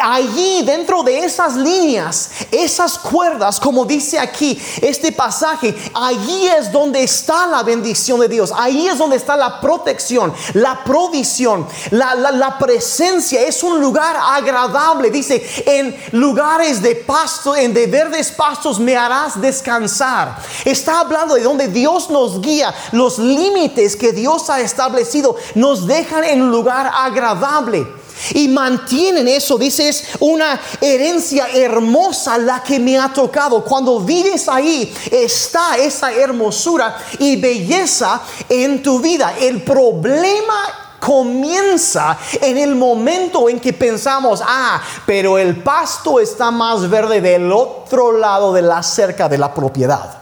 allí 0.00 0.62
dentro 0.62 1.02
de 1.02 1.18
esas 1.24 1.54
líneas, 1.54 2.30
esas 2.50 2.98
cuerdas, 2.98 3.60
como 3.60 3.84
dice 3.84 4.18
aquí 4.18 4.60
este 4.80 5.12
pasaje, 5.12 5.74
allí 5.94 6.46
es 6.48 6.72
donde 6.72 7.02
está 7.02 7.46
la 7.46 7.62
bendición 7.62 8.20
de 8.20 8.28
Dios, 8.28 8.52
ahí 8.56 8.88
es 8.88 8.98
donde 8.98 9.16
está 9.16 9.36
la 9.36 9.60
protección, 9.60 10.32
la 10.54 10.82
provisión, 10.84 11.66
la, 11.90 12.14
la, 12.14 12.58
presencia, 12.58 13.42
es 13.42 13.62
un 13.62 13.80
lugar 13.80 14.16
agradable, 14.16 15.10
dice, 15.10 15.44
en 15.66 15.96
lugares 16.12 16.80
de 16.80 16.94
pasto, 16.94 17.56
en 17.56 17.74
de 17.74 17.86
verdes 17.86 18.30
pastos 18.30 18.78
me 18.78 18.96
harás 18.96 19.40
descansar. 19.40 20.38
Está 20.64 21.00
hablando 21.00 21.34
de 21.34 21.42
donde 21.42 21.68
Dios 21.68 22.08
nos 22.10 22.40
guía, 22.40 22.72
los 22.92 23.18
límites 23.18 23.96
que 23.96 24.12
Dios 24.12 24.48
ha 24.48 24.60
establecido 24.60 25.36
nos 25.54 25.86
dejan 25.86 26.24
en 26.24 26.42
un 26.42 26.50
lugar 26.50 26.90
agradable. 26.94 28.01
Y 28.34 28.48
mantienen 28.48 29.28
eso, 29.28 29.58
dice, 29.58 29.88
es 29.88 30.04
una 30.20 30.60
herencia 30.80 31.48
hermosa 31.48 32.38
la 32.38 32.62
que 32.62 32.78
me 32.78 32.98
ha 32.98 33.12
tocado. 33.12 33.64
Cuando 33.64 34.00
vives 34.00 34.48
ahí, 34.48 34.92
está 35.10 35.76
esa 35.76 36.12
hermosura 36.12 36.96
y 37.18 37.36
belleza 37.36 38.20
en 38.48 38.82
tu 38.82 39.00
vida. 39.00 39.34
El 39.40 39.62
problema 39.62 40.82
comienza 41.00 42.16
en 42.40 42.58
el 42.58 42.76
momento 42.76 43.48
en 43.48 43.58
que 43.58 43.72
pensamos, 43.72 44.40
ah, 44.46 44.80
pero 45.04 45.36
el 45.36 45.60
pasto 45.62 46.20
está 46.20 46.52
más 46.52 46.88
verde 46.88 47.20
del 47.20 47.50
otro 47.50 48.12
lado 48.16 48.52
de 48.52 48.62
la 48.62 48.82
cerca 48.82 49.28
de 49.28 49.38
la 49.38 49.52
propiedad 49.52 50.18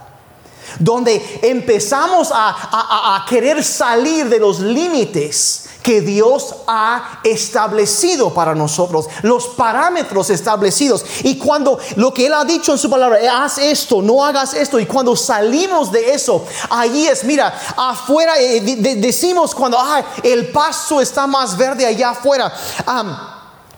donde 0.79 1.41
empezamos 1.43 2.31
a, 2.33 3.17
a, 3.17 3.27
querer 3.29 3.63
salir 3.63 4.29
de 4.29 4.39
los 4.39 4.61
límites 4.61 5.70
que 5.83 6.01
Dios 6.01 6.55
ha 6.66 7.21
establecido 7.25 8.33
para 8.33 8.55
nosotros, 8.55 9.07
los 9.23 9.49
parámetros 9.49 10.31
establecidos. 10.31 11.05
Y 11.23 11.38
cuando 11.38 11.79
lo 11.97 12.12
que 12.12 12.27
Él 12.27 12.35
ha 12.35 12.45
dicho 12.45 12.73
en 12.73 12.79
su 12.79 12.90
palabra, 12.90 13.19
haz 13.45 13.59
esto, 13.59 14.03
no 14.03 14.25
hagas 14.25 14.55
esto, 14.55 14.79
y 14.79 14.87
cuando 14.87 15.16
salimos 15.16 15.90
de 15.90 16.14
eso, 16.14 16.45
ahí 16.69 17.07
es, 17.07 17.25
mira, 17.25 17.55
afuera 17.77 18.35
eh, 18.38 18.61
decimos 18.97 19.55
cuando 19.55 19.79
el 20.23 20.51
pasto 20.51 21.01
está 21.01 21.27
más 21.27 21.57
verde 21.57 21.87
allá 21.87 22.11
afuera. 22.11 22.53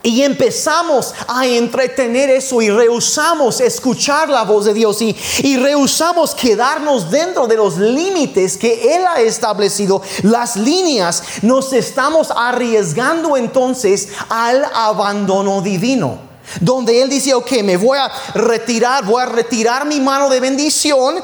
Y 0.02 0.22
empezamos 0.22 1.14
a 1.28 1.46
entretener 1.46 2.30
eso 2.30 2.60
y 2.60 2.70
rehusamos 2.70 3.60
escuchar 3.60 4.28
la 4.28 4.42
voz 4.42 4.64
de 4.64 4.74
Dios 4.74 5.00
y, 5.00 5.16
y, 5.42 5.56
rehusamos 5.56 6.34
quedarnos 6.34 7.10
dentro 7.10 7.46
de 7.46 7.56
los 7.56 7.78
límites 7.78 8.56
que 8.56 8.96
Él 8.96 9.02
ha 9.06 9.20
establecido, 9.20 10.02
las 10.22 10.56
líneas, 10.56 11.22
nos 11.42 11.72
estamos 11.72 12.32
arriesgando 12.34 13.36
entonces 13.36 14.08
al 14.28 14.64
abandono 14.74 15.62
divino 15.62 16.32
donde 16.60 17.00
él 17.00 17.08
dice, 17.08 17.34
ok, 17.34 17.50
me 17.62 17.76
voy 17.76 17.98
a 17.98 18.10
retirar, 18.34 19.04
voy 19.04 19.22
a 19.22 19.26
retirar 19.26 19.86
mi 19.86 20.00
mano 20.00 20.28
de 20.28 20.40
bendición, 20.40 21.22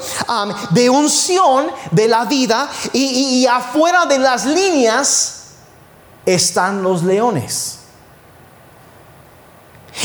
de 0.70 0.90
unción 0.90 1.66
de 1.90 2.08
la 2.08 2.24
vida, 2.24 2.68
y, 2.92 3.46
afuera 3.46 4.06
de 4.06 4.18
las 4.18 4.46
líneas 4.46 5.34
están 6.24 6.82
los 6.82 7.02
leones. 7.02 7.77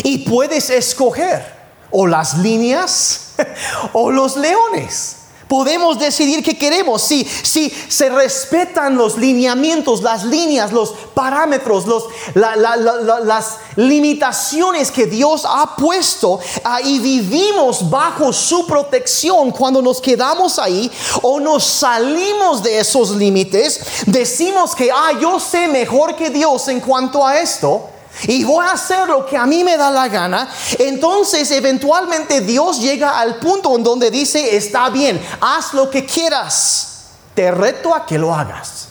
Y 0.03 0.19
puedes 0.19 0.69
escoger 0.69 1.63
o 1.91 2.07
las 2.07 2.37
líneas 2.39 3.33
o 3.93 4.11
los 4.11 4.35
leones. 4.35 5.17
Podemos 5.47 5.99
decidir 5.99 6.43
qué 6.43 6.57
queremos. 6.57 7.03
Si, 7.03 7.23
si 7.25 7.69
se 7.69 8.09
respetan 8.09 8.97
los 8.97 9.17
lineamientos, 9.17 10.01
las 10.01 10.23
líneas, 10.23 10.71
los 10.71 10.95
parámetros, 11.13 11.85
los, 11.85 12.05
las 12.33 13.57
limitaciones 13.75 14.89
que 14.89 15.05
Dios 15.05 15.43
ha 15.47 15.75
puesto 15.75 16.39
ah, 16.63 16.81
y 16.81 16.97
vivimos 16.97 17.87
bajo 17.87 18.33
su 18.33 18.65
protección 18.65 19.51
cuando 19.51 19.79
nos 19.81 20.01
quedamos 20.01 20.57
ahí 20.57 20.89
o 21.21 21.39
nos 21.39 21.63
salimos 21.63 22.63
de 22.63 22.79
esos 22.79 23.11
límites, 23.11 23.81
decimos 24.07 24.73
que, 24.73 24.89
ah, 24.91 25.11
yo 25.21 25.39
sé 25.39 25.67
mejor 25.67 26.15
que 26.15 26.31
Dios 26.31 26.67
en 26.69 26.79
cuanto 26.79 27.23
a 27.23 27.37
esto 27.37 27.89
y 28.27 28.43
voy 28.43 28.65
a 28.65 28.71
hacer 28.71 29.07
lo 29.07 29.25
que 29.25 29.37
a 29.37 29.45
mí 29.45 29.63
me 29.63 29.77
da 29.77 29.91
la 29.91 30.07
gana, 30.07 30.49
entonces 30.79 31.49
eventualmente 31.51 32.41
Dios 32.41 32.79
llega 32.79 33.19
al 33.19 33.35
punto 33.35 33.75
en 33.75 33.83
donde 33.83 34.09
dice, 34.11 34.55
está 34.55 34.89
bien, 34.89 35.21
haz 35.41 35.73
lo 35.73 35.89
que 35.89 36.05
quieras, 36.05 37.11
te 37.33 37.51
reto 37.51 37.93
a 37.93 38.05
que 38.05 38.17
lo 38.17 38.33
hagas. 38.33 38.89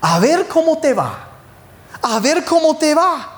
A 0.00 0.18
ver 0.18 0.46
cómo 0.46 0.78
te 0.78 0.92
va, 0.92 1.28
a 2.02 2.20
ver 2.20 2.44
cómo 2.44 2.76
te 2.76 2.94
va. 2.94 3.32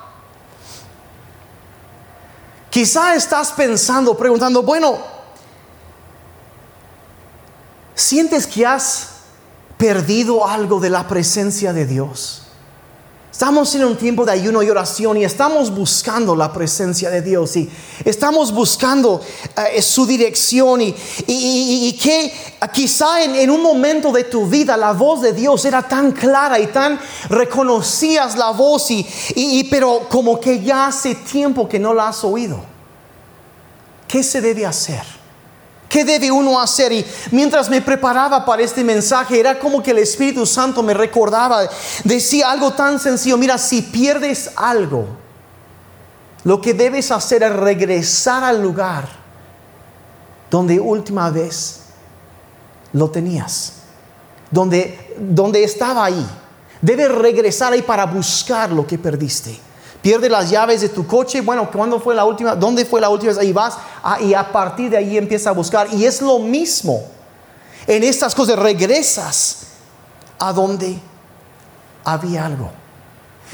Quizá 2.71 3.15
estás 3.15 3.53
pensando, 3.53 4.17
preguntando, 4.17 4.63
bueno, 4.63 4.99
¿sientes 7.95 8.47
que 8.47 8.67
has 8.67 9.09
perdido 9.79 10.47
algo 10.47 10.79
de 10.79 10.91
la 10.91 11.09
presencia 11.09 11.73
de 11.73 11.87
Dios? 11.87 12.48
Estamos 13.31 13.75
en 13.75 13.85
un 13.85 13.97
tiempo 13.97 14.25
de 14.25 14.33
ayuno 14.33 14.63
y 14.63 14.71
oración 14.71 15.19
y 15.19 15.25
estamos 15.25 15.71
buscando 15.71 16.35
la 16.35 16.51
presencia 16.51 17.11
de 17.11 17.21
Dios 17.21 17.57
y 17.57 17.71
estamos 18.05 18.53
buscando 18.53 19.21
eh, 19.75 19.83
su 19.83 20.07
dirección 20.07 20.81
y, 20.81 21.99
que 22.03 22.33
quizá 22.73 23.23
en, 23.23 23.51
un 23.51 23.63
momento 23.63 24.13
de 24.13 24.25
tu 24.25 24.47
vida 24.47 24.77
la 24.79 24.93
voz 24.93 25.21
de 25.21 25.35
Dios 25.35 25.63
era 25.67 25.83
tan 25.83 26.13
clara 26.13 26.59
y 26.59 26.69
tan 26.69 26.99
reconocías 27.29 28.37
la 28.37 28.51
voz 28.51 28.91
y, 28.91 29.07
y 29.37 29.65
pero 29.65 30.09
como 30.09 30.41
que 30.41 30.63
ya 30.63 30.87
hace 30.87 31.15
tiempo 31.15 31.69
que 31.69 31.79
no 31.79 31.93
la 31.93 32.09
has 32.09 32.25
oído. 32.25 32.61
¿Qué 34.09 34.23
se 34.23 34.41
debe 34.41 34.65
hacer? 34.65 35.18
¿Qué 35.89 36.05
debe 36.05 36.31
uno 36.31 36.61
hacer? 36.61 36.93
Y 36.93 37.05
mientras 37.31 37.71
me 37.71 37.81
preparaba 37.81 38.45
para 38.45 38.63
este 38.63 38.85
mensaje, 38.85 39.41
era 39.41 39.59
como 39.59 39.83
que 39.83 39.93
el 39.93 39.99
Espíritu 39.99 40.45
Santo 40.45 40.83
me 40.83 40.93
recordaba, 40.93 41.69
decía 42.05 42.51
algo 42.51 42.73
tan 42.73 42.99
sencillo, 42.99 43.39
mira, 43.39 43.57
si 43.57 43.83
pierdes 43.83 44.51
algo, 44.57 45.07
lo 46.45 46.61
que 46.61 46.75
debes 46.75 47.11
hacer 47.11 47.43
es 47.43 47.53
regresar 47.55 48.45
al 48.45 48.63
lugar 48.63 49.09
donde 50.51 50.79
última 50.79 51.31
vez 51.31 51.81
lo 52.93 53.11
tenías, 53.11 53.75
donde, 54.51 55.15
donde 55.19 55.65
estaba 55.65 56.05
ahí. 56.05 56.27
Debes 56.81 57.11
regresar 57.11 57.73
ahí 57.73 57.83
para 57.83 58.07
buscar 58.07 58.71
lo 58.71 58.87
que 58.87 58.99
perdiste 58.99 59.68
pierde 60.03 60.29
las 60.29 60.51
llaves 60.51 60.81
de 60.81 60.89
tu 60.89 61.07
coche, 61.07 61.41
bueno, 61.41 61.71
¿cuándo 61.71 62.01
fue 62.01 62.15
la 62.15 62.25
última? 62.25 62.55
¿Dónde 62.55 62.85
fue 62.85 63.01
la 63.01 63.09
última 63.09 63.33
vez? 63.33 63.39
Ahí 63.39 63.53
vas 63.53 63.77
ah, 64.03 64.21
y 64.21 64.35
a 64.35 64.51
partir 64.51 64.91
de 64.91 64.97
ahí 64.97 65.17
empieza 65.17 65.51
a 65.51 65.53
buscar. 65.53 65.93
Y 65.93 66.05
es 66.05 66.23
lo 66.23 66.39
mismo. 66.39 67.03
En 67.87 68.05
estas 68.05 68.35
cosas 68.35 68.59
regresas 68.59 69.69
a 70.39 70.53
donde 70.53 70.99
había 72.05 72.47
algo. 72.47 72.71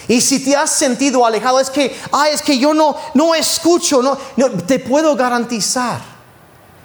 Y 0.08 0.20
si 0.20 0.44
te 0.44 0.56
has 0.56 0.70
sentido 0.70 1.24
alejado, 1.24 1.60
es 1.60 1.70
que, 1.70 1.96
ah, 2.12 2.28
es 2.28 2.42
que 2.42 2.58
yo 2.58 2.74
no, 2.74 2.96
no 3.14 3.34
escucho, 3.34 4.02
no, 4.02 4.16
te 4.66 4.78
puedo 4.80 5.14
garantizar 5.14 6.00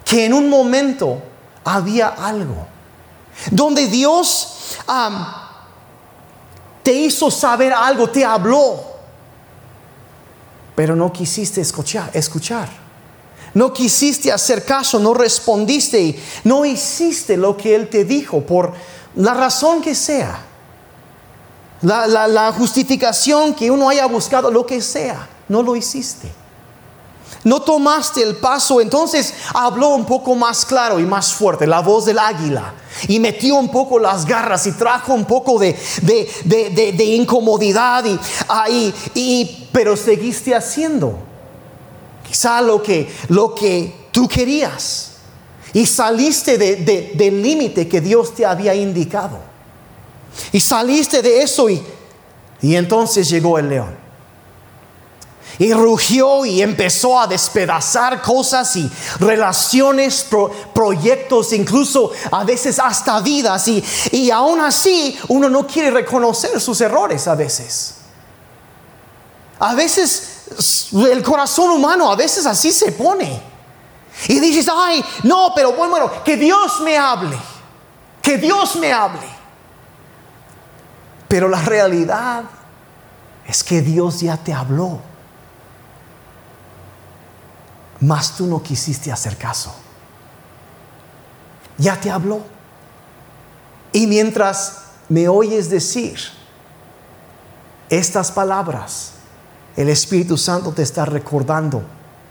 que 0.06 0.26
en 0.26 0.34
un 0.34 0.48
momento 0.50 1.22
había 1.64 2.08
algo 2.08 2.68
donde 3.52 3.88
Dios 3.88 4.78
te 6.84 6.92
hizo 6.92 7.32
saber 7.32 7.74
algo, 7.74 8.10
te 8.10 8.26
habló 8.26 8.89
pero 10.80 10.96
no 10.96 11.12
quisiste 11.12 11.60
escuchar, 11.60 12.10
escuchar. 12.14 12.70
No 13.54 13.74
quisiste 13.74 14.32
hacer 14.32 14.64
caso, 14.64 14.98
no 14.98 15.14
respondiste, 15.14 16.18
no 16.46 16.64
hiciste 16.64 17.36
lo 17.36 17.58
que 17.58 17.76
Él 17.76 17.90
te 17.90 18.06
dijo 18.06 18.40
por 18.40 18.72
la 19.16 19.34
razón 19.34 19.82
que 19.82 19.94
sea. 19.94 20.40
La, 21.82 22.08
la 22.08 22.54
justificación 22.54 23.56
que 23.56 23.70
uno 23.70 23.90
haya 23.90 24.06
buscado, 24.06 24.50
lo 24.52 24.66
que 24.66 24.82
sea, 24.82 25.28
no 25.50 25.62
lo 25.64 25.76
hiciste 25.76 26.32
no 27.44 27.62
tomaste 27.62 28.22
el 28.22 28.36
paso, 28.36 28.82
entonces 28.82 29.34
habló 29.54 29.90
un 29.90 30.06
poco 30.06 30.36
más 30.36 30.66
claro 30.66 31.00
y 31.00 31.06
más 31.06 31.34
fuerte, 31.34 31.66
la 31.66 31.80
voz 31.80 32.06
del 32.06 32.20
águila, 32.20 32.74
y 33.08 33.20
metió 33.20 33.56
un 33.56 33.70
poco 33.70 34.00
las 34.00 34.26
garras 34.26 34.68
y 34.68 34.74
trajo 34.74 35.14
un 35.14 35.26
poco 35.26 35.58
de, 35.60 35.78
de, 36.02 37.06
incomodidad, 37.06 38.04
y, 38.06 38.20
ahí, 38.48 38.94
y, 39.14 39.68
pero 39.72 39.96
seguiste 39.96 40.54
haciendo 40.54 41.18
quizá 42.28 42.62
lo 42.62 42.84
que, 42.84 43.12
lo 43.30 43.56
que 43.56 44.08
tú 44.12 44.28
querías, 44.28 45.12
y 45.74 45.86
saliste 45.86 46.58
del 46.58 47.42
límite 47.42 47.88
que 47.88 48.02
Dios 48.02 48.36
te 48.36 48.46
había 48.46 48.76
indicado, 48.76 49.40
y 50.52 50.60
saliste 50.60 51.22
de 51.22 51.42
eso, 51.42 51.70
y, 51.70 51.82
y 52.62 52.76
entonces 52.76 53.30
llegó 53.30 53.58
el 53.58 53.70
león 53.70 54.09
y 55.60 55.74
rugió 55.74 56.46
y 56.46 56.62
empezó 56.62 57.20
a 57.20 57.28
despedazar 57.28 58.22
cosas 58.22 58.74
y 58.78 58.90
relaciones, 59.20 60.26
proyectos, 60.74 61.52
incluso 61.52 62.12
a 62.32 62.46
veces 62.46 62.80
hasta 62.80 63.20
vidas. 63.20 63.68
Y, 63.68 63.84
y 64.14 64.32
aún 64.32 64.62
así 64.62 65.20
uno 65.28 65.50
no 65.50 65.68
quiere 65.68 65.92
reconocer 65.92 66.62
sus 66.62 66.80
errores 66.80 67.28
a 67.28 67.36
veces. 67.36 67.96
A 69.60 69.76
veces 69.76 70.84
el 70.94 71.22
corazón 71.22 71.72
humano 71.72 72.10
a 72.10 72.16
veces 72.16 72.46
así 72.46 72.72
se 72.72 72.94
pone. 72.94 73.42
Y 74.30 74.40
dices, 74.40 74.70
ay, 74.74 75.04
no, 75.24 75.52
pero 75.54 75.74
bueno, 75.74 75.92
bueno, 75.92 76.24
que 76.24 76.38
Dios 76.38 76.80
me 76.80 76.98
hable. 76.98 77.38
Que 78.22 78.38
Dios 78.38 78.78
me 78.78 78.94
hable. 78.94 79.28
Pero 81.28 81.50
la 81.50 81.62
realidad 81.62 82.44
es 83.46 83.62
que 83.62 83.82
Dios 83.82 84.22
ya 84.22 84.38
te 84.38 84.54
habló 84.54 85.09
mas 88.02 88.36
tú 88.36 88.46
no 88.46 88.62
quisiste 88.62 89.12
hacer 89.12 89.38
caso. 89.38 89.74
Ya 91.78 92.00
te 92.00 92.10
habló. 92.10 92.42
Y 93.92 94.08
mientras 94.08 94.84
me 95.08 95.28
oyes 95.28 95.70
decir 95.70 96.20
estas 97.90 98.32
palabras, 98.32 99.14
el 99.76 99.90
Espíritu 99.90 100.38
Santo 100.38 100.72
te 100.72 100.84
está 100.84 101.06
recordando 101.06 101.82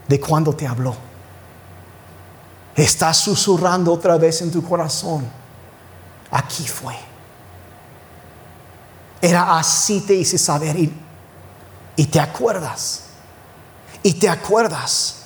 de 0.07 0.21
cuando 0.21 0.55
te 0.55 0.67
habló. 0.67 0.95
Estás 2.77 3.19
susurrando 3.19 3.93
otra 3.93 4.17
vez 4.17 4.41
en 4.41 4.53
tu 4.53 4.63
corazón. 4.63 5.29
Aquí 6.31 6.67
fue. 6.67 6.95
Era 9.21 9.59
así 9.59 10.01
te 10.03 10.15
hice 10.15 10.39
saber 10.39 10.79
y, 10.79 10.95
y 11.97 12.07
te 12.07 12.21
acuerdas. 12.21 13.05
Y 14.03 14.15
te 14.15 14.29
acuerdas 14.29 15.18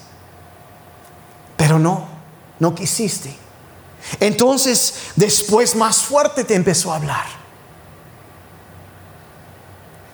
pero 1.62 1.79
no, 1.79 2.09
no 2.59 2.75
quisiste. 2.75 3.33
Entonces 4.18 4.94
después 5.14 5.77
más 5.77 5.98
fuerte 5.98 6.42
te 6.42 6.57
empezó 6.57 6.92
a 6.92 6.96
hablar. 6.96 7.25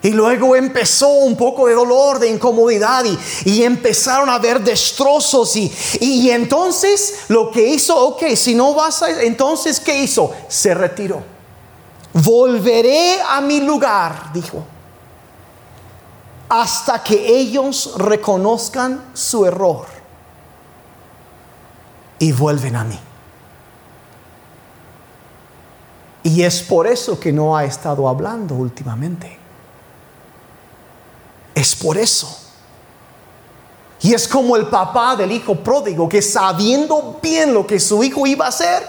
Y 0.03 0.11
luego 0.11 0.55
empezó 0.55 1.09
un 1.09 1.39
poco 1.39 1.67
de 1.67 1.73
dolor, 1.73 2.19
de 2.19 2.29
incomodidad 2.29 3.03
y, 3.47 3.63
empezaron 3.63 4.29
a 4.29 4.35
haber 4.35 4.61
destrozos. 4.61 5.57
Y, 5.57 5.73
y, 6.01 6.29
entonces 6.29 7.21
lo 7.29 7.51
que 7.51 7.67
hizo, 7.67 7.97
ok, 7.97 8.25
si 8.37 8.55
no 8.55 8.75
vas 8.75 9.01
a... 9.03 9.23
Entonces, 9.23 9.81
¿qué 9.81 10.03
hizo? 10.03 10.31
Se 10.49 10.75
retiró. 10.75 11.23
Volveré 12.13 13.23
a 13.23 13.41
mi 13.41 13.63
lugar, 13.63 14.35
dijo. 14.35 14.63
hasta 16.51 17.03
que 17.03 17.39
ellos 17.39 17.95
reconozcan 17.97 19.13
su 19.15 19.47
error 19.47 19.98
y 22.19 22.33
vuelven 22.33 22.77
a 22.77 22.85
mí. 22.85 22.99
Y 26.23 26.43
es 26.43 26.63
por 26.63 26.87
eso 26.87 27.19
que 27.19 27.33
no 27.33 27.57
ha 27.57 27.65
estado 27.65 28.09
hablando 28.09 28.55
últimamente. 28.55 29.39
Es 31.55 31.75
por 31.75 31.97
eso. 31.97 32.39
Y 34.01 34.15
es 34.15 34.29
como 34.29 34.57
el 34.57 34.67
papá 34.67 35.17
del 35.17 35.33
hijo 35.33 35.57
pródigo 35.57 36.09
que 36.09 36.23
sabiendo 36.23 37.19
bien 37.23 37.53
lo 37.53 37.67
que 37.67 37.81
su 37.81 38.03
hijo 38.05 38.27
iba 38.27 38.45
a 38.45 38.49
hacer, 38.49 38.87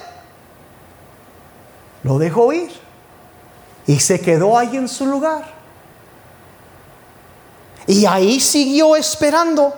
lo 2.04 2.20
dejó 2.20 2.54
ir 2.54 2.72
y 3.88 4.00
se 4.00 4.20
quedó 4.20 4.58
ahí 4.58 4.78
en 4.78 4.88
su 4.88 5.06
lugar. 5.06 5.60
Y 7.88 8.06
ahí 8.06 8.40
siguió 8.40 8.96
esperando, 8.96 9.74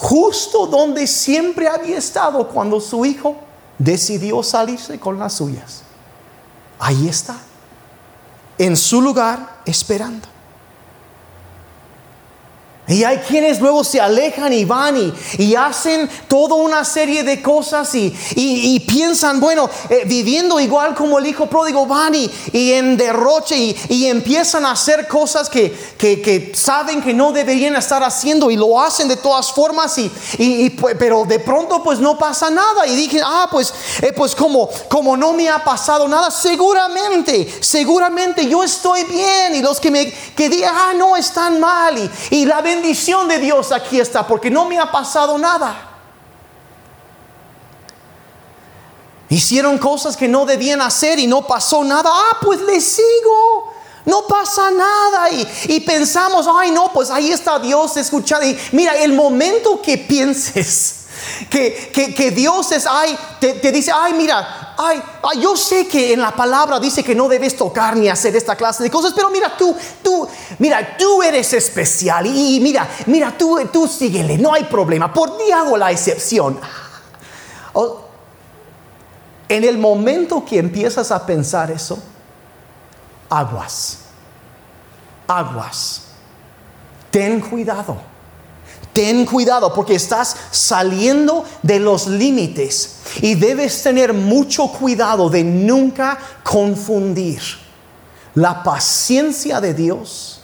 justo 0.00 0.66
donde 0.66 1.06
siempre 1.06 1.68
había 1.68 1.98
estado 1.98 2.48
cuando 2.48 2.80
su 2.80 3.04
hijo 3.04 3.36
decidió 3.76 4.42
salirse 4.42 4.98
con 4.98 5.18
las 5.18 5.34
suyas. 5.34 5.82
Ahí 6.78 7.06
está, 7.06 7.36
en 8.56 8.78
su 8.78 9.02
lugar 9.02 9.60
esperando. 9.66 10.26
Y 12.90 13.04
hay 13.04 13.18
quienes 13.18 13.60
luego 13.60 13.84
se 13.84 14.00
alejan 14.00 14.52
y 14.52 14.64
van 14.64 15.14
y, 15.38 15.54
hacen 15.54 16.08
toda 16.26 16.56
una 16.56 16.84
serie 16.84 17.22
de 17.22 17.40
cosas 17.40 17.94
y, 17.94 18.80
piensan, 18.86 19.40
bueno, 19.40 19.70
eh, 19.88 20.04
viviendo 20.06 20.58
igual 20.58 20.94
como 20.94 21.18
el 21.18 21.26
hijo 21.26 21.46
pródigo, 21.46 21.86
van 21.86 22.14
y, 22.14 22.30
en 22.52 22.96
derroche 22.96 23.56
y, 23.88 24.06
empiezan 24.06 24.66
a 24.66 24.72
hacer 24.72 25.06
cosas 25.06 25.48
que, 25.48 26.52
saben 26.54 27.00
que 27.00 27.14
no 27.14 27.32
deberían 27.32 27.76
estar 27.76 28.02
haciendo 28.02 28.50
y 28.50 28.56
lo 28.56 28.80
hacen 28.80 29.06
de 29.06 29.16
todas 29.16 29.52
formas, 29.52 29.96
y, 29.98 30.70
pero 30.98 31.24
de 31.24 31.38
pronto 31.38 31.82
pues 31.82 32.00
no 32.00 32.18
pasa 32.18 32.50
nada. 32.50 32.86
Y 32.86 32.96
dije, 32.96 33.20
ah, 33.24 33.48
pues, 33.50 33.72
eh, 34.02 34.12
pues 34.12 34.34
como, 34.34 34.68
como 34.88 35.16
no 35.16 35.32
me 35.32 35.48
ha 35.48 35.62
pasado 35.62 36.08
nada, 36.08 36.30
seguramente, 36.30 37.46
seguramente 37.60 38.48
yo 38.48 38.64
estoy 38.64 39.04
bien. 39.04 39.54
Y 39.54 39.62
los 39.62 39.78
que 39.78 39.90
me 39.90 40.12
que 40.34 40.48
digan, 40.48 40.74
ah, 40.76 40.92
no, 40.96 41.16
están 41.16 41.60
mal. 41.60 42.10
Y, 42.30 42.44
la 42.44 42.60
ven 42.62 42.79
bendición 42.80 43.28
de 43.28 43.38
Dios 43.38 43.72
aquí 43.72 44.00
está, 44.00 44.26
porque 44.26 44.50
no 44.50 44.64
me 44.64 44.78
ha 44.78 44.90
pasado 44.90 45.36
nada. 45.36 45.86
Hicieron 49.28 49.78
cosas 49.78 50.16
que 50.16 50.26
no 50.26 50.44
debían 50.44 50.80
hacer 50.80 51.18
y 51.18 51.26
no 51.26 51.46
pasó 51.46 51.84
nada. 51.84 52.10
Ah, 52.12 52.38
pues 52.42 52.60
le 52.62 52.80
sigo. 52.80 53.72
No 54.04 54.26
pasa 54.26 54.70
nada. 54.70 55.28
Y, 55.68 55.80
pensamos, 55.80 56.46
ay, 56.52 56.72
no, 56.72 56.92
pues 56.92 57.10
ahí 57.10 57.30
está 57.30 57.58
Dios 57.58 57.96
escuchando. 57.96 58.46
Y 58.46 58.58
mira, 58.72 58.94
el 58.94 59.12
momento 59.12 59.80
que 59.80 59.98
pienses 59.98 60.96
que, 61.48 61.92
que, 61.92 62.30
Dios 62.32 62.72
es, 62.72 62.86
ay, 62.90 63.16
te, 63.38 63.52
te 63.54 63.70
dice, 63.70 63.92
ay, 63.94 64.14
mira, 64.14 64.69
ay, 64.82 65.02
yo 65.40 65.56
sé 65.56 65.86
que 65.86 66.14
en 66.14 66.20
la 66.20 66.30
palabra 66.30 66.80
dice 66.80 67.04
que 67.04 67.14
no 67.14 67.28
debes 67.28 67.56
tocar 67.56 67.96
ni 67.96 68.08
hacer 68.08 68.34
esta 68.34 68.56
clase 68.56 68.82
de 68.82 68.90
cosas, 68.90 69.12
pero 69.14 69.28
mira, 69.30 69.54
tú, 69.56 69.76
tú, 70.02 70.26
mira, 70.58 70.96
tú 70.96 71.22
eres 71.22 71.52
especial 71.52 72.26
y, 72.26 72.58
mira, 72.60 72.88
mira, 73.06 73.36
tú, 73.36 73.58
tú 73.72 73.86
síguele, 73.86 74.38
no 74.38 74.54
hay 74.54 74.64
problema, 74.64 75.12
por 75.12 75.36
ti 75.36 75.50
hago 75.52 75.76
la 75.76 75.90
excepción. 75.90 76.58
en 79.48 79.64
el 79.64 79.78
momento 79.78 80.44
que 80.44 80.58
empiezas 80.58 81.10
a 81.10 81.26
pensar 81.26 81.70
eso, 81.70 81.98
aguas, 83.28 83.98
aguas, 85.26 86.02
ten 87.10 87.40
cuidado 87.40 88.09
Ten 89.00 89.24
cuidado 89.24 89.72
porque 89.72 89.94
estás 89.94 90.36
saliendo 90.50 91.46
de 91.62 91.80
los 91.80 92.06
límites 92.06 92.96
y 93.22 93.34
debes 93.34 93.82
tener 93.82 94.12
mucho 94.12 94.70
cuidado 94.70 95.30
de 95.30 95.42
nunca 95.42 96.18
confundir 96.42 97.40
la 98.34 98.62
paciencia 98.62 99.58
de 99.58 99.72
Dios 99.72 100.42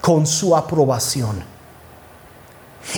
con 0.00 0.26
su 0.26 0.56
aprobación. 0.56 1.44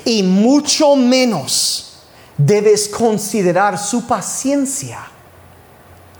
Y 0.07 0.23
mucho 0.23 0.97
menos 0.97 1.99
debes 2.39 2.89
considerar 2.89 3.79
su 3.79 4.07
paciencia 4.07 5.01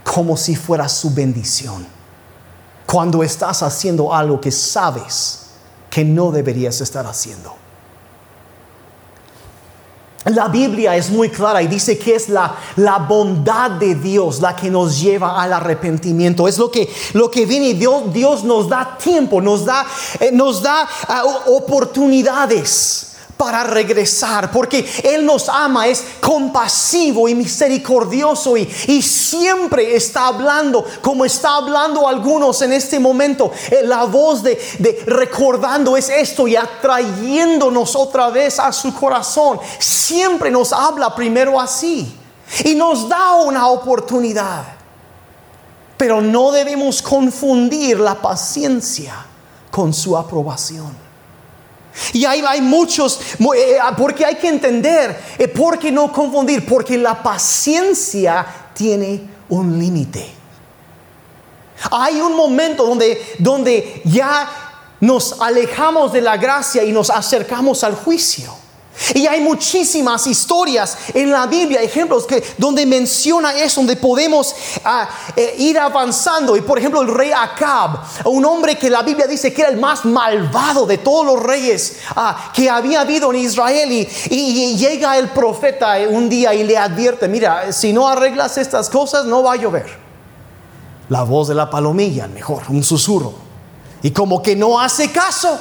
como 0.03 0.37
si 0.37 0.55
fuera 0.55 0.87
su 0.87 1.09
bendición. 1.09 1.87
Cuando 2.85 3.23
estás 3.23 3.63
haciendo 3.63 4.13
algo 4.13 4.39
que 4.39 4.51
sabes 4.51 5.47
que 5.89 6.05
no 6.05 6.31
deberías 6.31 6.79
estar 6.79 7.07
haciendo. 7.07 7.60
La 10.25 10.47
Biblia 10.47 10.95
es 10.95 11.09
muy 11.09 11.29
clara 11.29 11.61
y 11.61 11.67
dice 11.67 11.97
que 11.97 12.15
es 12.15 12.29
la, 12.29 12.55
la, 12.75 12.99
bondad 12.99 13.71
de 13.71 13.95
Dios 13.95 14.39
la 14.39 14.55
que 14.55 14.69
nos 14.69 14.99
lleva 15.01 15.41
al 15.41 15.51
arrepentimiento. 15.51 16.47
Es 16.47 16.57
lo 16.59 16.69
que, 16.69 16.91
lo 17.13 17.31
que 17.31 17.45
viene 17.45 17.73
Dios, 17.73 18.13
Dios 18.13 18.43
nos 18.43 18.69
da 18.69 18.97
tiempo, 18.97 19.41
nos 19.41 19.65
da, 19.65 19.85
eh, 20.19 20.31
nos 20.31 20.61
da 20.61 20.87
ah, 21.07 21.23
oportunidades 21.47 23.10
para 23.41 23.63
regresar, 23.63 24.51
porque 24.51 24.87
Él 25.03 25.25
nos 25.25 25.49
ama, 25.49 25.87
es 25.87 26.03
compasivo 26.21 27.27
y 27.27 27.33
misericordioso 27.33 28.55
y, 28.55 28.67
siempre 29.01 29.95
está 29.95 30.27
hablando, 30.27 30.85
como 31.01 31.25
está 31.25 31.55
hablando 31.55 32.07
algunos 32.07 32.61
en 32.61 32.71
este 32.71 32.99
momento. 32.99 33.51
Eh, 33.71 33.81
la 33.83 34.03
voz 34.03 34.43
de, 34.43 34.61
de 34.77 35.03
recordando 35.07 35.97
es 35.97 36.09
esto 36.09 36.47
y 36.47 36.55
atrayéndonos 36.55 37.95
otra 37.95 38.29
vez 38.29 38.59
a 38.59 38.71
su 38.71 38.93
corazón. 38.93 39.59
Siempre 39.79 40.51
nos 40.51 40.71
habla 40.71 41.15
primero 41.15 41.59
así 41.59 42.15
y 42.63 42.75
nos 42.75 43.09
da 43.09 43.37
una 43.37 43.69
oportunidad. 43.69 44.65
Pero 45.97 46.21
no 46.21 46.51
debemos 46.51 47.01
confundir 47.01 47.99
la 47.99 48.13
paciencia 48.13 49.15
con 49.71 49.91
su 49.95 50.15
aprobación. 50.15 51.10
Y 52.13 52.25
hay, 52.25 52.41
hay 52.47 52.61
muchos, 52.61 53.19
eh, 53.55 53.77
ah, 53.81 53.95
porque 53.95 54.25
hay 54.25 54.35
que 54.35 54.47
entender, 54.47 55.19
eh, 55.37 55.47
¿por 55.47 55.77
qué 55.77 55.91
no 55.91 56.11
confundir? 56.11 56.65
Porque 56.65 56.97
la 56.97 57.21
paciencia 57.21 58.45
tiene 58.73 59.29
un 59.49 59.77
límite. 59.77 60.33
Hay 61.91 62.21
un 62.21 62.35
momento 62.35 62.85
donde, 62.85 63.19
donde 63.39 64.01
ya 64.05 64.49
nos 64.99 65.41
alejamos 65.41 66.13
de 66.13 66.21
la 66.21 66.37
gracia 66.37 66.83
y 66.83 66.91
nos 66.91 67.09
acercamos 67.09 67.83
al 67.83 67.95
juicio. 67.95 68.60
Y 69.15 69.25
hay 69.25 69.41
muchísimas 69.41 70.27
historias 70.27 70.97
en 71.13 71.31
la 71.31 71.47
Biblia, 71.47 71.81
ejemplos 71.81 72.25
que 72.25 72.43
donde 72.57 72.85
menciona 72.85 73.53
eso, 73.53 73.81
donde 73.81 73.95
podemos 73.95 74.53
ah, 74.83 75.09
eh, 75.35 75.55
ir 75.57 75.79
avanzando. 75.79 76.55
Y 76.55 76.61
por 76.61 76.77
ejemplo, 76.77 77.01
el 77.01 77.07
rey 77.07 77.31
Acab, 77.35 77.99
un 78.25 78.45
hombre 78.45 78.77
que 78.77 78.89
la 78.89 79.01
Biblia 79.01 79.25
dice 79.27 79.53
que 79.53 79.61
era 79.61 79.71
el 79.71 79.79
más 79.79 80.05
malvado 80.05 80.85
de 80.85 80.99
todos 80.99 81.25
los 81.25 81.41
reyes 81.41 81.97
ah, 82.15 82.51
que 82.53 82.69
había 82.69 83.01
habido 83.01 83.31
en 83.31 83.39
Israel. 83.39 83.91
Y, 83.91 84.07
y, 84.29 84.77
llega 84.77 85.17
el 85.17 85.29
profeta 85.29 85.97
un 86.09 86.29
día 86.29 86.53
y 86.53 86.63
le 86.63 86.77
advierte: 86.77 87.27
Mira, 87.27 87.73
si 87.73 87.93
no 87.93 88.07
arreglas 88.07 88.57
estas 88.57 88.89
cosas, 88.89 89.25
no 89.25 89.43
va 89.43 89.53
a 89.53 89.55
llover. 89.55 89.99
La 91.09 91.23
voz 91.23 91.47
de 91.47 91.55
la 91.55 91.69
palomilla, 91.69 92.27
mejor, 92.27 92.63
un 92.69 92.83
susurro. 92.83 93.33
Y 94.03 94.11
como 94.11 94.41
que 94.41 94.55
no 94.55 94.79
hace 94.79 95.11
caso. 95.11 95.59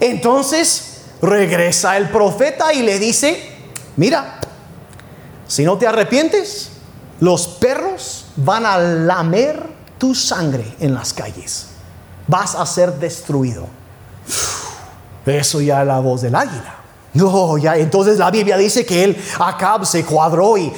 Entonces 0.00 0.97
Regresa 1.20 1.96
el 1.96 2.08
profeta 2.08 2.72
y 2.72 2.82
le 2.82 2.98
dice, 2.98 3.50
mira, 3.96 4.40
si 5.46 5.64
no 5.64 5.78
te 5.78 5.86
arrepientes, 5.86 6.70
los 7.20 7.48
perros 7.48 8.26
van 8.36 8.66
a 8.66 8.78
lamer 8.78 9.62
tu 9.98 10.14
sangre 10.14 10.76
en 10.78 10.94
las 10.94 11.12
calles. 11.12 11.68
Vas 12.26 12.54
a 12.54 12.64
ser 12.66 12.94
destruido. 12.94 13.66
Eso 15.26 15.60
ya 15.60 15.82
es 15.82 15.86
la 15.86 16.00
voz 16.00 16.22
del 16.22 16.34
águila. 16.34 16.78
No, 17.14 17.56
ya 17.56 17.76
entonces 17.76 18.18
la 18.18 18.30
Biblia 18.30 18.56
dice 18.56 18.84
que 18.84 19.02
él, 19.02 19.16
Acab, 19.40 19.86
se 19.86 20.04
cuadró 20.04 20.58
y, 20.58 20.70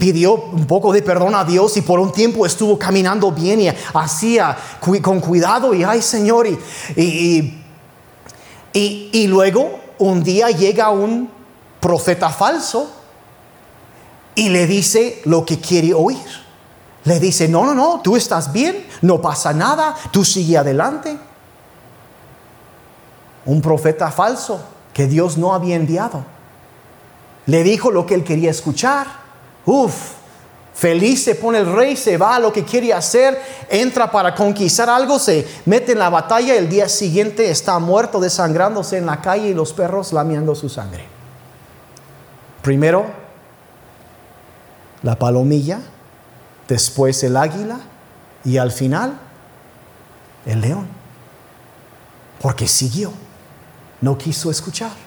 pidió 0.00 0.34
un 0.34 0.66
poco 0.66 0.92
de 0.92 1.02
perdón 1.02 1.34
a 1.34 1.44
Dios 1.44 1.76
y 1.76 1.82
por 1.82 2.00
un 2.00 2.10
tiempo 2.12 2.46
estuvo 2.46 2.78
caminando 2.78 3.30
bien 3.30 3.60
y 3.60 3.68
hacía 3.94 4.56
con 4.80 5.20
cuidado 5.20 5.74
y 5.74 5.84
ay 5.84 6.00
Señor 6.00 6.46
y 6.46 6.58
y, 6.96 7.62
luego 9.26 9.80
un 9.98 10.22
día 10.22 10.50
llega 10.50 10.90
un 10.90 11.30
profeta 11.80 12.30
falso 12.30 12.90
y 14.34 14.50
le 14.50 14.66
dice 14.66 15.22
lo 15.24 15.44
que 15.44 15.58
quiere 15.58 15.94
oír. 15.94 16.46
Le 17.04 17.20
dice, 17.20 17.48
no, 17.48 17.64
no, 17.64 17.74
no, 17.74 18.00
tú 18.02 18.16
estás 18.16 18.52
bien, 18.52 18.86
no 19.02 19.20
pasa 19.20 19.52
nada, 19.52 19.94
tú 20.10 20.24
sigue 20.24 20.58
adelante. 20.58 21.16
Un 23.46 23.62
profeta 23.62 24.10
falso 24.10 24.60
que 24.92 25.06
Dios 25.06 25.38
no 25.38 25.54
había 25.54 25.76
enviado. 25.76 26.24
Le 27.46 27.62
dijo 27.62 27.90
lo 27.90 28.06
que 28.06 28.14
él 28.14 28.24
quería 28.24 28.50
escuchar. 28.50 29.06
Uf, 29.64 30.15
Feliz 30.76 31.24
se 31.24 31.34
pone 31.34 31.60
el 31.60 31.72
rey, 31.72 31.96
se 31.96 32.18
va 32.18 32.36
a 32.36 32.38
lo 32.38 32.52
que 32.52 32.62
quiere 32.62 32.92
hacer, 32.92 33.40
entra 33.70 34.10
para 34.10 34.34
conquistar 34.34 34.90
algo, 34.90 35.18
se 35.18 35.48
mete 35.64 35.92
en 35.92 35.98
la 35.98 36.10
batalla, 36.10 36.54
el 36.54 36.68
día 36.68 36.86
siguiente 36.86 37.50
está 37.50 37.78
muerto, 37.78 38.20
desangrándose 38.20 38.98
en 38.98 39.06
la 39.06 39.22
calle 39.22 39.48
y 39.48 39.54
los 39.54 39.72
perros 39.72 40.12
lamiendo 40.12 40.54
su 40.54 40.68
sangre. 40.68 41.06
Primero, 42.60 43.06
la 45.02 45.18
palomilla, 45.18 45.80
después 46.68 47.22
el 47.22 47.38
águila 47.38 47.78
y 48.44 48.58
al 48.58 48.70
final, 48.70 49.18
el 50.44 50.60
león. 50.60 50.88
Porque 52.42 52.68
siguió, 52.68 53.12
no 54.02 54.18
quiso 54.18 54.50
escuchar. 54.50 55.05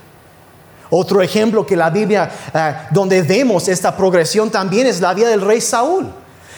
Otro 0.89 1.21
ejemplo 1.21 1.65
que 1.65 1.75
la 1.75 1.89
Biblia, 1.89 2.29
eh, 2.53 2.73
donde 2.91 3.21
vemos 3.21 3.67
esta 3.67 3.95
progresión 3.95 4.49
también 4.49 4.87
es 4.87 4.99
la 4.99 5.13
vida 5.13 5.29
del 5.29 5.41
rey 5.41 5.61
Saúl. 5.61 6.07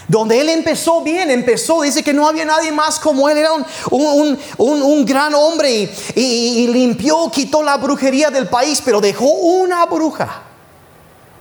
Donde 0.07 0.41
él 0.41 0.49
empezó 0.49 1.01
bien, 1.01 1.29
empezó, 1.29 1.81
dice 1.81 2.03
que 2.03 2.13
no 2.13 2.27
había 2.27 2.43
nadie 2.43 2.71
más 2.71 2.99
como 2.99 3.29
él, 3.29 3.37
era 3.37 3.51
un, 3.91 5.05
gran 5.05 5.33
hombre 5.33 5.89
y 6.15 6.67
limpió, 6.67 7.29
quitó 7.31 7.63
la 7.63 7.77
brujería 7.77 8.29
del 8.29 8.47
país, 8.47 8.81
pero 8.83 8.99
dejó 8.99 9.25
una 9.25 9.85
bruja 9.85 10.50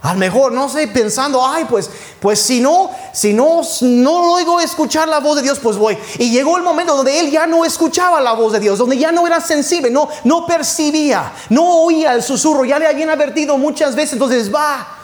a 0.03 0.15
lo 0.15 0.19
mejor, 0.19 0.53
no 0.53 0.69
sé, 0.69 0.89
pensando, 0.89 1.47
ay, 1.47 1.67
pues, 1.69 1.91
pues 2.21 2.41
si 2.41 2.61
no, 2.61 2.91
si 3.13 3.35
no, 3.35 3.61
no 3.83 4.33
oigo 4.33 4.59
escuchar 4.59 5.07
la 5.09 5.21
voz 5.21 5.37
de 5.37 5.43
Dios, 5.43 5.59
pues 5.59 5.77
voy. 5.77 5.99
Y 6.19 6.31
llegó 6.31 6.57
el 6.57 6.63
momento 6.63 6.97
donde 6.97 7.21
él 7.21 7.31
ya 7.31 7.47
no 7.47 7.67
escuchaba 7.67 8.19
la 8.21 8.33
voz 8.33 8.55
de 8.55 8.61
Dios, 8.61 8.79
donde 8.79 8.97
ya 8.97 9.13
no 9.13 9.27
era 9.27 9.41
sensible, 9.43 9.91
no, 9.91 10.09
no 10.25 10.47
percibía, 10.47 11.33
no 11.51 11.83
oía 11.83 12.15
el 12.15 12.23
susurro, 12.23 12.65
ya 12.65 12.79
le 12.79 12.87
habían 12.87 13.11
advertido 13.11 13.59
muchas 13.59 13.95
veces, 13.95 14.15
entonces 14.15 14.53
va. 14.53 14.97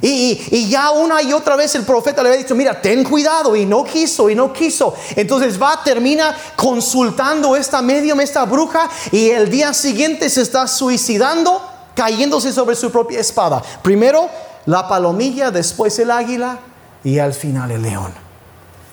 Y, 0.00 0.40
y, 0.52 0.68
ya 0.68 0.92
una 0.92 1.20
y 1.20 1.32
otra 1.32 1.56
vez 1.56 1.74
el 1.74 1.82
profeta 1.82 2.22
le 2.22 2.28
había 2.28 2.40
dicho, 2.40 2.54
mira, 2.54 2.80
ten 2.80 3.02
cuidado, 3.02 3.56
y 3.56 3.66
no 3.66 3.82
quiso, 3.82 4.30
y 4.30 4.36
no 4.36 4.52
quiso. 4.52 4.94
Entonces 5.16 5.60
va, 5.60 5.82
termina 5.82 6.36
consultando 6.54 7.56
esta 7.56 7.82
medium, 7.82 8.20
esta 8.20 8.44
bruja, 8.44 8.88
y 9.10 9.30
el 9.30 9.50
día 9.50 9.74
siguiente 9.74 10.30
se 10.30 10.42
está 10.42 10.68
suicidando 10.68 11.77
cayéndose 11.98 12.52
sobre 12.52 12.76
su 12.76 12.92
propia 12.92 13.18
espada. 13.18 13.60
Primero 13.82 14.30
la 14.66 14.86
palomilla, 14.86 15.50
después 15.50 15.98
el 15.98 16.12
águila 16.12 16.60
y 17.02 17.18
al 17.18 17.34
final 17.34 17.72
el 17.72 17.82
león. 17.82 18.14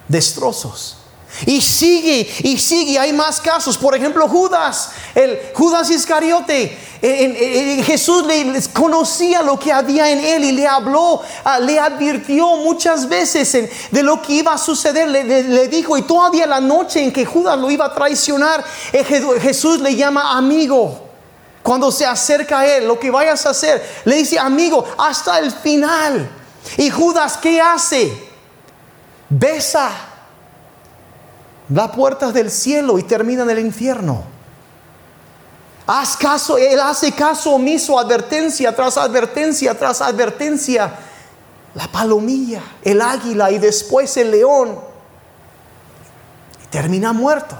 Destrozos. 0.07 0.97
Y 1.45 1.61
sigue, 1.61 2.27
y 2.43 2.57
sigue, 2.57 2.97
hay 2.97 3.13
más 3.13 3.39
casos. 3.39 3.77
Por 3.77 3.93
ejemplo, 3.95 4.27
Judas, 4.27 4.89
el 5.13 5.37
Judas 5.53 5.91
Iscariote. 5.91 6.75
Jesús 7.83 8.25
le, 8.25 8.59
conocía 8.73 9.43
lo 9.43 9.59
que 9.59 9.71
había 9.71 10.09
en 10.09 10.19
él 10.19 10.43
y 10.45 10.51
le 10.53 10.65
habló, 10.65 11.21
ah, 11.43 11.59
le 11.59 11.77
advirtió 11.77 12.55
muchas 12.55 13.07
veces 13.07 13.69
de 13.91 14.01
lo 14.01 14.19
que 14.19 14.33
iba 14.33 14.53
a 14.53 14.57
suceder. 14.57 15.09
Le, 15.09 15.67
dijo, 15.67 15.95
y 15.95 16.01
todavía 16.01 16.47
la 16.47 16.59
noche 16.59 17.03
en 17.03 17.13
que 17.13 17.23
Judas 17.23 17.59
lo 17.59 17.69
iba 17.69 17.85
a 17.85 17.93
traicionar, 17.93 18.65
Jesús 19.41 19.79
le 19.81 19.95
llama 19.95 20.35
amigo. 20.35 21.04
Cuando 21.65 21.91
se 21.91 22.05
acerca 22.05 22.59
a 22.59 22.67
él, 22.67 22.87
lo 22.87 22.99
que 22.99 23.09
vayas 23.09 23.43
a 23.47 23.49
hacer, 23.49 23.83
le 24.05 24.17
dice, 24.17 24.37
amigo, 24.37 24.85
hasta 24.99 25.39
el 25.39 25.51
final. 25.51 26.29
Y 26.77 26.91
Judas, 26.91 27.37
¿qué 27.37 27.59
hace? 27.59 28.15
Besa 29.27 29.89
la 31.69 31.91
puerta 31.91 32.31
del 32.31 32.51
cielo 32.51 32.99
y 32.99 33.03
termina 33.03 33.41
en 33.41 33.49
el 33.49 33.57
infierno. 33.57 34.25
Haz 35.87 36.15
caso, 36.17 36.55
él 36.55 36.79
hace 36.79 37.11
caso 37.13 37.53
omiso, 37.53 37.97
advertencia 37.97 38.75
tras 38.75 38.95
advertencia 38.97 39.75
tras 39.75 40.01
advertencia. 40.01 40.93
La 41.73 41.87
palomilla, 41.87 42.61
el 42.83 43.01
águila 43.01 43.49
y 43.49 43.57
después 43.57 44.15
el 44.17 44.29
león. 44.29 44.79
Y 46.63 46.67
termina 46.67 47.11
muerto. 47.11 47.57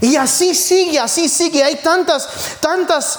Y 0.00 0.16
así 0.16 0.54
sigue, 0.54 0.98
así 0.98 1.28
sigue. 1.28 1.62
Hay 1.62 1.76
tantas, 1.76 2.28
tantas, 2.60 3.18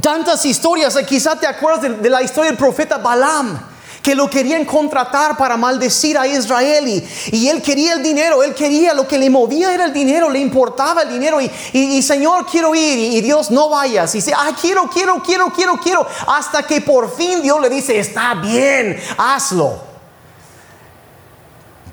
tantas 0.00 0.44
historias. 0.44 0.96
Quizá 1.06 1.36
te 1.36 1.46
acuerdas 1.46 2.00
de, 2.00 2.10
la 2.10 2.22
historia 2.22 2.50
del 2.50 2.58
profeta 2.58 2.98
Balaam 2.98 3.72
que 4.02 4.14
lo 4.16 4.28
querían 4.28 4.64
contratar 4.64 5.36
para 5.36 5.56
maldecir 5.56 6.18
a 6.18 6.26
Israel 6.26 6.88
y, 7.32 7.48
él 7.48 7.62
quería 7.62 7.94
el 7.94 8.02
dinero, 8.02 8.42
él 8.42 8.52
quería 8.52 8.92
lo 8.92 9.06
que 9.06 9.16
le 9.16 9.30
movía 9.30 9.72
era 9.72 9.84
el 9.84 9.92
dinero, 9.92 10.28
le 10.28 10.40
importaba 10.40 11.02
el 11.02 11.08
dinero 11.08 11.38
y, 11.40 12.02
Señor 12.02 12.44
quiero 12.50 12.74
ir 12.74 12.98
y, 12.98 13.20
Dios 13.20 13.50
no 13.52 13.68
vayas 13.68 14.12
y 14.14 14.18
dice, 14.18 14.32
ah, 14.36 14.50
quiero, 14.60 14.90
quiero, 14.90 15.22
quiero, 15.22 15.52
quiero, 15.52 15.78
quiero, 15.78 16.06
hasta 16.26 16.64
que 16.64 16.80
por 16.80 17.14
fin 17.14 17.42
Dios 17.42 17.60
le 17.60 17.70
dice, 17.70 17.98
está 17.98 18.34
bien, 18.34 19.00
hazlo. 19.16 19.92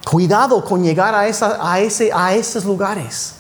Cuidado 0.09 0.65
con 0.65 0.81
llegar 0.81 1.13
a, 1.13 1.19
a, 1.21 1.79
ese, 1.79 2.09
a 2.11 2.33
esos 2.33 2.65
lugares. 2.65 3.35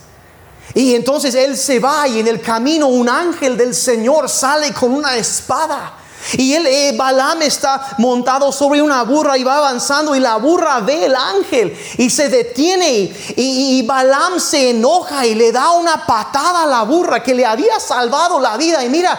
Y 0.73 0.95
entonces 0.95 1.33
él 1.35 1.57
se 1.57 1.79
va 1.79 2.07
y 2.07 2.19
en 2.19 2.27
el 2.27 2.41
camino 2.41 2.87
un 2.87 3.09
ángel 3.09 3.57
del 3.57 3.73
Señor 3.73 4.29
sale 4.29 4.73
con 4.73 4.93
una 4.93 5.17
espada. 5.17 5.93
Y 6.33 6.53
él, 6.53 6.67
eh, 6.67 6.93
Balaam 6.95 7.41
está 7.41 7.95
montado 7.97 8.51
sobre 8.51 8.81
una 8.81 9.03
burra 9.03 9.37
y 9.37 9.43
va 9.43 9.57
avanzando 9.57 10.15
y 10.15 10.19
la 10.19 10.35
burra 10.35 10.79
ve 10.81 11.05
el 11.05 11.15
ángel 11.15 11.75
y 11.97 12.09
se 12.09 12.29
detiene 12.29 12.91
y, 12.91 13.15
y, 13.35 13.81
Balaam 13.83 14.39
se 14.39 14.71
enoja 14.71 15.25
y 15.25 15.33
le 15.33 15.51
da 15.51 15.71
una 15.71 16.05
patada 16.05 16.63
a 16.63 16.67
la 16.67 16.83
burra 16.83 17.23
que 17.23 17.33
le 17.33 17.45
había 17.45 17.79
salvado 17.79 18.39
la 18.39 18.57
vida. 18.57 18.83
Y 18.83 18.89
mira, 18.89 19.17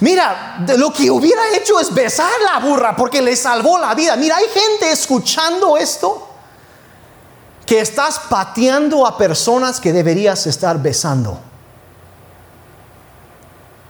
mira, 0.00 0.64
lo 0.76 0.92
que 0.92 1.10
hubiera 1.10 1.42
hecho 1.56 1.80
es 1.80 1.92
besar 1.92 2.30
la 2.52 2.60
burra 2.60 2.94
porque 2.94 3.22
le 3.22 3.34
salvó 3.34 3.78
la 3.78 3.94
vida. 3.94 4.14
Mira, 4.16 4.36
hay 4.36 4.46
gente 4.46 4.92
escuchando 4.92 5.76
esto 5.76 6.31
que 7.72 7.80
estás 7.80 8.18
pateando 8.28 9.06
a 9.06 9.16
personas 9.16 9.80
que 9.80 9.94
deberías 9.94 10.46
estar 10.46 10.76
besando. 10.76 11.40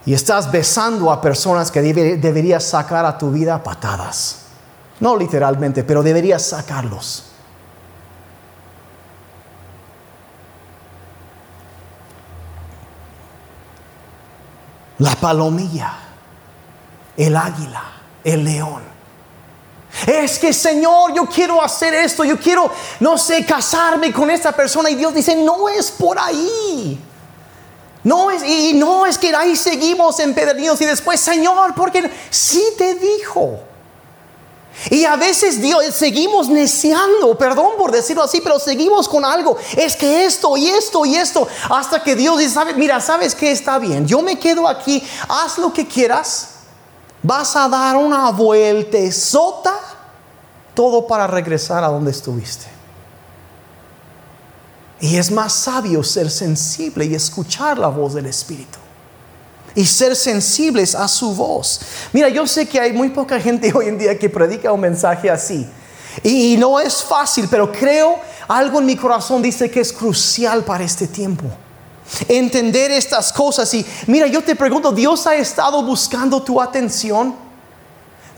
Y 0.06 0.14
estás 0.14 0.52
besando 0.52 1.10
a 1.10 1.20
personas 1.20 1.68
que 1.68 1.82
deberías 1.82 2.62
sacar 2.62 3.04
a 3.04 3.18
tu 3.18 3.32
vida 3.32 3.60
patadas. 3.60 4.42
No 5.00 5.16
literalmente, 5.16 5.82
pero 5.82 6.00
deberías 6.00 6.46
sacarlos. 6.46 7.24
La 14.98 15.16
palomilla, 15.16 15.92
el 17.16 17.36
águila, 17.36 17.82
el 18.22 18.44
león 18.44 18.82
es 20.06 20.38
que 20.38 20.52
Señor, 20.52 21.14
yo 21.14 21.26
quiero 21.26 21.62
hacer 21.62 21.94
esto, 21.94 22.24
yo 22.24 22.38
quiero, 22.38 22.70
no 23.00 23.18
sé, 23.18 23.44
casarme 23.44 24.12
con 24.12 24.30
esta 24.30 24.52
persona. 24.52 24.90
Y 24.90 24.94
Dios 24.94 25.14
dice, 25.14 25.36
no 25.36 25.68
es 25.68 25.90
por 25.90 26.18
ahí. 26.18 26.98
No 28.04 28.30
es, 28.30 28.42
y 28.42 28.74
no 28.74 29.06
es 29.06 29.16
que 29.16 29.34
ahí 29.34 29.54
seguimos 29.54 30.18
empedernidos 30.18 30.80
y 30.80 30.86
después, 30.86 31.20
Señor, 31.20 31.74
porque 31.74 32.10
sí 32.30 32.64
te 32.76 32.94
dijo. 32.94 33.60
Y 34.90 35.04
a 35.04 35.16
veces 35.16 35.60
Dios 35.60 35.84
seguimos 35.94 36.48
neciando, 36.48 37.36
perdón 37.38 37.72
por 37.78 37.92
decirlo 37.92 38.24
así, 38.24 38.40
pero 38.40 38.58
seguimos 38.58 39.08
con 39.08 39.24
algo. 39.24 39.56
Es 39.76 39.94
que 39.94 40.24
esto 40.24 40.56
y 40.56 40.68
esto 40.68 41.04
y 41.04 41.14
esto, 41.14 41.46
hasta 41.70 42.02
que 42.02 42.16
Dios 42.16 42.38
dice, 42.38 42.58
mira, 42.76 43.00
sabes 43.00 43.34
que 43.34 43.52
está 43.52 43.78
bien, 43.78 44.06
yo 44.06 44.22
me 44.22 44.38
quedo 44.38 44.66
aquí, 44.66 45.02
haz 45.28 45.58
lo 45.58 45.72
que 45.72 45.86
quieras, 45.86 46.48
vas 47.22 47.54
a 47.56 47.68
dar 47.68 47.96
una 47.96 48.30
vuelta 48.30 48.98
sota, 49.12 49.74
todo 50.74 51.06
para 51.06 51.26
regresar 51.26 51.84
a 51.84 51.88
donde 51.88 52.10
estuviste. 52.10 52.66
Y 55.00 55.16
es 55.16 55.30
más 55.30 55.52
sabio 55.52 56.02
ser 56.02 56.30
sensible 56.30 57.04
y 57.04 57.14
escuchar 57.14 57.78
la 57.78 57.88
voz 57.88 58.14
del 58.14 58.26
Espíritu. 58.26 58.78
Y 59.74 59.84
ser 59.86 60.14
sensibles 60.14 60.94
a 60.94 61.08
su 61.08 61.34
voz. 61.34 61.80
Mira, 62.12 62.28
yo 62.28 62.46
sé 62.46 62.68
que 62.68 62.78
hay 62.78 62.92
muy 62.92 63.08
poca 63.08 63.40
gente 63.40 63.72
hoy 63.74 63.88
en 63.88 63.98
día 63.98 64.18
que 64.18 64.28
predica 64.28 64.70
un 64.70 64.80
mensaje 64.80 65.30
así. 65.30 65.68
Y, 66.22 66.56
no 66.58 66.78
es 66.78 67.02
fácil, 67.02 67.48
pero 67.50 67.72
creo, 67.72 68.16
algo 68.46 68.80
en 68.80 68.86
mi 68.86 68.96
corazón 68.96 69.40
dice 69.40 69.70
que 69.70 69.80
es 69.80 69.92
crucial 69.92 70.62
para 70.62 70.84
este 70.84 71.06
tiempo 71.06 71.46
entender 72.28 72.90
estas 72.90 73.32
cosas. 73.32 73.72
Y 73.74 73.84
mira, 74.06 74.26
yo 74.26 74.42
te 74.42 74.56
pregunto, 74.56 74.92
¿Dios 74.92 75.26
ha 75.26 75.34
estado 75.34 75.82
buscando 75.82 76.42
tu 76.42 76.60
atención? 76.60 77.34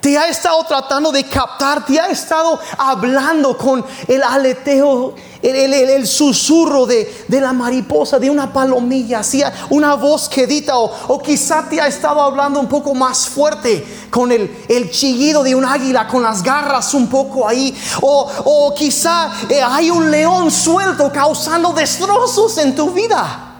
Te 0.04 0.18
ha 0.18 0.28
estado 0.28 0.62
tratando 0.64 1.10
de 1.10 1.24
captar, 1.24 1.86
te 1.86 1.98
ha 1.98 2.08
estado 2.08 2.60
hablando 2.76 3.56
con 3.56 3.82
el 4.06 4.22
aleteo, 4.22 5.14
el, 5.40 6.06
susurro 6.06 6.84
de, 6.84 7.10
la 7.28 7.54
mariposa, 7.54 8.18
de 8.18 8.28
una 8.28 8.52
palomilla, 8.52 9.20
hacía 9.20 9.50
una 9.70 9.94
voz 9.94 10.28
quedita, 10.28 10.76
o, 10.76 10.92
o, 11.08 11.22
quizá 11.22 11.66
te 11.70 11.80
ha 11.80 11.86
estado 11.86 12.20
hablando 12.20 12.60
un 12.60 12.68
poco 12.68 12.92
más 12.92 13.26
fuerte 13.26 13.82
con 14.10 14.30
el, 14.30 14.54
el 14.68 14.90
chillido 14.90 15.42
de 15.42 15.54
un 15.54 15.64
águila, 15.64 16.06
con 16.06 16.22
las 16.22 16.42
garras 16.42 16.92
un 16.92 17.06
poco 17.06 17.48
ahí, 17.48 17.74
o, 18.02 18.30
o 18.44 18.74
quizá 18.74 19.32
eh, 19.48 19.62
hay 19.62 19.88
un 19.88 20.10
león 20.10 20.50
suelto 20.50 21.10
causando 21.10 21.72
destrozos 21.72 22.58
en 22.58 22.74
tu 22.74 22.90
vida. 22.90 23.53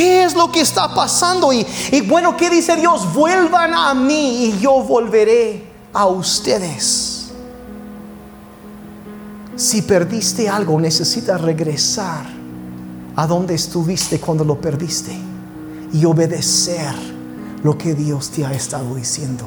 ¿Qué 0.00 0.24
es 0.24 0.34
lo 0.34 0.50
que 0.50 0.62
está 0.62 0.94
pasando? 0.94 1.52
Y, 1.52 1.66
bueno, 2.08 2.34
¿qué 2.34 2.48
dice 2.48 2.74
Dios? 2.74 3.12
Vuelvan 3.12 3.74
a 3.74 3.92
mí 3.92 4.46
y 4.46 4.58
yo 4.58 4.82
volveré 4.82 5.62
a 5.92 6.06
ustedes. 6.06 7.32
Si 9.56 9.82
perdiste 9.82 10.48
algo, 10.48 10.80
necesitas 10.80 11.38
regresar 11.42 12.24
a 13.14 13.26
donde 13.26 13.54
estuviste 13.54 14.18
cuando 14.18 14.42
lo 14.42 14.58
perdiste 14.58 15.12
y 15.92 16.02
obedecer 16.06 16.94
lo 17.62 17.76
que 17.76 17.92
Dios 17.92 18.30
te 18.30 18.46
ha 18.46 18.54
estado 18.54 18.94
diciendo 18.94 19.44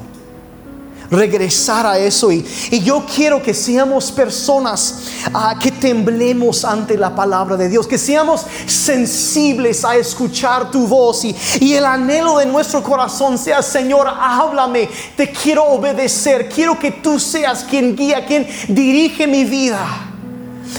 regresar 1.10 1.86
a 1.86 1.98
eso. 1.98 2.30
Y, 2.30 2.44
yo 2.84 3.04
quiero 3.06 3.42
que 3.42 3.54
seamos 3.54 4.12
personas 4.12 5.04
ah, 5.32 5.58
que 5.60 5.70
temblemos 5.70 6.64
ante 6.64 6.98
la 6.98 7.14
palabra 7.14 7.56
de 7.56 7.68
Dios, 7.68 7.86
que 7.86 7.98
seamos 7.98 8.44
sensibles 8.66 9.84
a 9.84 9.96
escuchar 9.96 10.70
tu 10.70 10.86
voz 10.86 11.24
y, 11.24 11.34
y 11.60 11.74
el 11.74 11.84
anhelo 11.84 12.38
de 12.38 12.46
nuestro 12.46 12.82
corazón 12.82 13.38
sea, 13.38 13.62
Señor, 13.62 14.06
háblame, 14.08 14.88
te 15.16 15.30
quiero 15.30 15.64
obedecer, 15.64 16.48
quiero 16.48 16.78
que 16.78 16.90
tú 16.90 17.18
seas 17.18 17.64
quien 17.64 17.96
guía, 17.96 18.26
quien 18.26 18.46
dirige 18.68 19.26
mi 19.26 19.44
vida. 19.44 20.13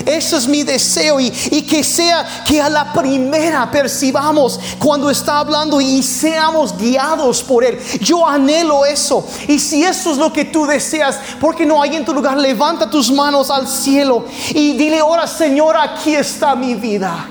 Eso 0.06 0.38
es 0.38 0.48
mi 0.48 0.64
deseo 0.64 1.20
y, 1.20 1.30
que 1.30 1.84
sea 1.84 2.44
que 2.46 2.62
a 2.62 2.70
la 2.70 2.94
primera 2.94 3.70
percibamos 3.70 4.60
cuando 4.80 5.10
está 5.10 5.40
hablando 5.40 5.82
y 5.82 6.04
seamos 6.04 6.78
guiados 6.78 7.44
por 7.44 7.64
Él. 7.64 7.80
Yo 8.02 8.28
anhelo 8.28 8.86
eso. 8.86 9.26
Y 9.48 9.60
si 9.60 9.84
eso 9.84 10.12
es 10.12 10.18
lo 10.18 10.32
que 10.32 10.46
tú 10.46 10.66
deseas, 10.66 11.20
porque 11.40 11.66
no 11.66 11.82
hay 11.82 11.96
en 11.96 12.06
tu 12.06 12.14
lugar, 12.14 12.38
levanta 12.38 12.90
tus 12.90 13.12
manos 13.12 13.50
al 13.50 13.68
cielo 13.68 14.26
y 14.50 14.74
dile, 14.74 15.00
ahora 15.00 15.28
Señor, 15.28 15.76
aquí 15.78 16.16
está 16.16 16.56
mi 16.56 16.76
vida. 16.76 17.28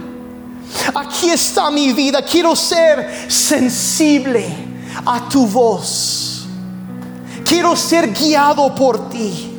Aquí 0.94 1.30
está 1.30 1.70
mi 1.70 1.92
vida. 1.92 2.22
Quiero 2.22 2.56
ser 2.56 3.26
sensible 3.28 4.46
a 5.04 5.28
tu 5.28 5.46
voz. 5.46 6.46
Quiero 7.44 7.76
ser 7.76 8.12
guiado 8.12 8.74
por 8.74 9.08
ti. 9.10 9.53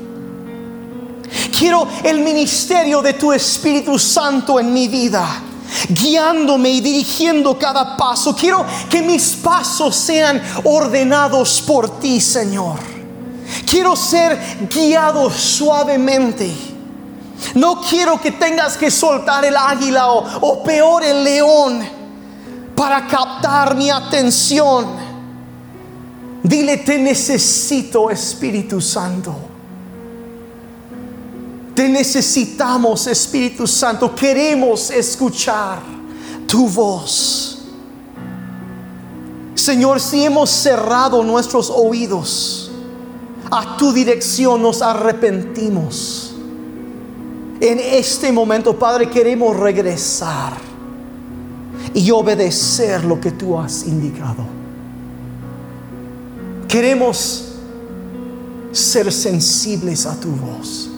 Quiero 1.57 1.87
el 2.03 2.19
ministerio 2.19 3.01
de 3.01 3.13
tu 3.13 3.31
Espíritu 3.31 3.97
Santo 3.97 4.59
en 4.59 4.73
mi 4.73 4.87
vida 4.87 5.41
guiándome 5.89 6.69
y 6.69 6.81
dirigiendo 6.81 7.57
cada 7.57 7.97
paso. 7.97 8.35
Quiero 8.35 8.65
que 8.89 9.01
mis 9.01 9.35
pasos 9.35 9.95
sean 9.95 10.41
ordenados 10.63 11.61
por 11.61 11.99
ti, 11.99 12.21
Señor. 12.21 12.79
Quiero 13.69 13.95
ser 13.95 14.39
guiado 14.69 15.29
suavemente. 15.29 16.51
No 17.55 17.81
quiero 17.81 18.19
que 18.19 18.31
tengas 18.31 18.77
que 18.77 18.89
soltar 18.89 19.43
el 19.45 19.55
águila 19.55 20.11
o, 20.11 20.39
o 20.41 20.63
peor 20.63 21.03
el 21.03 21.23
león 21.23 21.87
para 22.75 23.07
captar 23.07 23.75
mi 23.75 23.89
atención. 23.89 24.87
Dile, 26.43 26.77
te 26.77 26.97
necesito, 26.97 28.09
Espíritu 28.09 28.79
Santo. 28.79 29.54
Te 31.75 31.89
necesitamos, 31.89 33.05
Espíritu 33.05 33.67
Santo. 33.67 34.15
Queremos 34.15 34.89
escuchar 34.89 35.79
tu 36.47 36.69
voz. 36.69 37.59
Señor, 39.55 39.99
si 39.99 40.23
hemos 40.23 40.49
cerrado 40.49 41.21
nuestros 41.21 41.69
oídos 41.69 42.71
a 43.51 43.75
tu 43.75 43.91
dirección, 43.91 44.61
nos 44.61 44.81
arrepentimos. 44.81 46.33
En 47.59 47.79
este 47.79 48.31
momento, 48.31 48.77
Padre, 48.79 49.09
queremos 49.09 49.57
regresar 49.57 50.53
y 51.93 52.09
obedecer 52.11 53.03
lo 53.03 53.19
que 53.19 53.31
tú 53.31 53.57
has 53.57 53.85
indicado. 53.85 54.45
Queremos 56.69 57.53
ser 58.71 59.11
sensibles 59.11 60.05
a 60.05 60.17
tu 60.17 60.29
voz. 60.29 60.94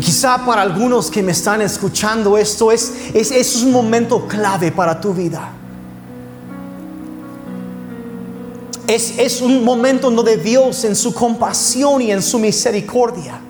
Quizá 0.00 0.44
para 0.44 0.62
algunos 0.62 1.10
que 1.10 1.22
me 1.22 1.32
están 1.32 1.62
escuchando 1.62 2.36
esto 2.36 2.70
es, 2.70 2.92
es, 3.14 3.30
es 3.30 3.62
un 3.62 3.72
momento 3.72 4.26
clave 4.26 4.70
para 4.70 5.00
tu 5.00 5.14
vida. 5.14 5.52
Es, 8.86 9.18
es 9.18 9.40
un 9.40 9.64
momento 9.64 10.10
donde 10.10 10.36
Dios 10.36 10.84
en 10.84 10.94
su 10.94 11.12
compasión 11.12 12.02
y 12.02 12.12
en 12.12 12.22
su 12.22 12.38
misericordia 12.38 13.40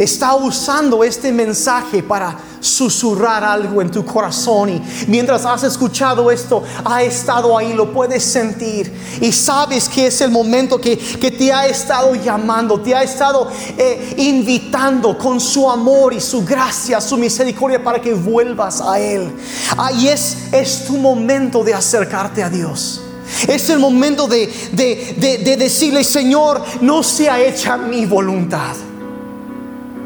está 0.00 0.34
usando 0.34 1.04
este 1.04 1.30
mensaje 1.30 2.02
para 2.02 2.34
susurrar 2.58 3.44
algo 3.44 3.82
en 3.82 3.90
tu 3.90 4.02
corazón 4.04 4.70
y 4.70 4.82
mientras 5.08 5.44
has 5.44 5.62
escuchado 5.62 6.30
esto, 6.30 6.62
ha 6.84 7.02
estado 7.02 7.56
ahí, 7.56 7.74
lo 7.74 7.92
puedes 7.92 8.22
sentir 8.22 8.90
y 9.20 9.30
sabes 9.30 9.90
que 9.90 10.06
es 10.06 10.20
el 10.22 10.30
momento 10.30 10.80
que, 10.80 10.96
te 10.96 11.52
ha 11.52 11.66
estado 11.66 12.14
llamando, 12.14 12.80
te 12.80 12.94
ha 12.94 13.02
estado 13.02 13.50
eh, 13.76 14.14
invitando 14.16 15.18
con 15.18 15.38
su 15.38 15.70
amor 15.70 16.14
y 16.14 16.20
su 16.20 16.44
gracia, 16.46 16.98
su 17.00 17.18
misericordia 17.18 17.82
para 17.84 18.00
que 18.00 18.14
vuelvas 18.14 18.80
a 18.80 18.98
Él. 18.98 19.30
Ahí 19.76 20.08
es, 20.08 20.48
es 20.50 20.86
tu 20.86 20.94
momento 20.94 21.62
de 21.62 21.74
acercarte 21.74 22.42
a 22.42 22.48
Dios. 22.48 23.02
Es 23.46 23.68
el 23.70 23.78
momento 23.78 24.26
de, 24.26 24.50
de 24.72 25.56
decirle, 25.56 26.04
Señor, 26.04 26.62
no 26.80 27.02
sea 27.02 27.38
hecha 27.38 27.76
mi 27.76 28.06
voluntad 28.06 28.74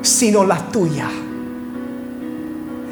sino 0.05 0.45
la 0.45 0.59
tuya. 0.71 1.11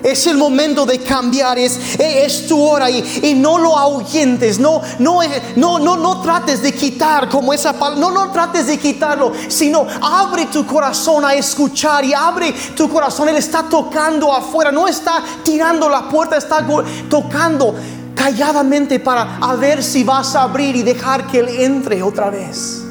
Es 0.03 0.27
el 0.27 0.37
momento 0.37 0.85
de 0.85 0.99
cambiar, 0.99 1.59
es, 1.59 1.79
es 1.97 2.49
tu 2.49 2.61
hora 2.61 2.91
y, 2.91 3.35
no 3.37 3.57
lo 3.57 3.79
ahuyentes, 3.79 4.59
no, 4.59 4.81
no, 4.99 5.21
no, 5.55 5.79
no, 5.79 5.97
no 5.97 6.21
trates 6.21 6.61
de 6.61 6.73
quitar 6.73 7.29
como 7.29 7.53
esa 7.53 7.73
palabra, 7.73 8.01
no, 8.01 8.11
no 8.11 8.33
trates 8.33 8.67
de 8.67 8.79
quitarlo, 8.79 9.33
sino 9.47 9.87
abre 10.01 10.47
tu 10.47 10.67
corazón 10.67 11.25
a 11.25 11.35
escuchar 11.35 12.05
y 12.05 12.13
abre 12.13 12.53
tu 12.77 12.89
corazón, 12.89 13.29
Él 13.29 13.37
está 13.37 13.63
tocando 13.63 14.33
afuera, 14.33 14.73
no 14.73 14.89
está 14.89 15.23
tirando 15.45 15.89
la 15.89 16.09
puerta, 16.09 16.37
está 16.37 16.67
tocando 17.09 17.77
calladamente 18.17 18.99
para 18.99 19.37
a 19.37 19.55
ver 19.55 19.85
si 19.85 20.03
vas 20.03 20.35
a 20.35 20.43
abrir 20.43 20.75
y 20.75 20.83
dejar 20.83 21.29
que 21.29 21.39
Él 21.39 21.49
entre 21.49 22.03
otra 22.03 22.29
vez 22.29 22.82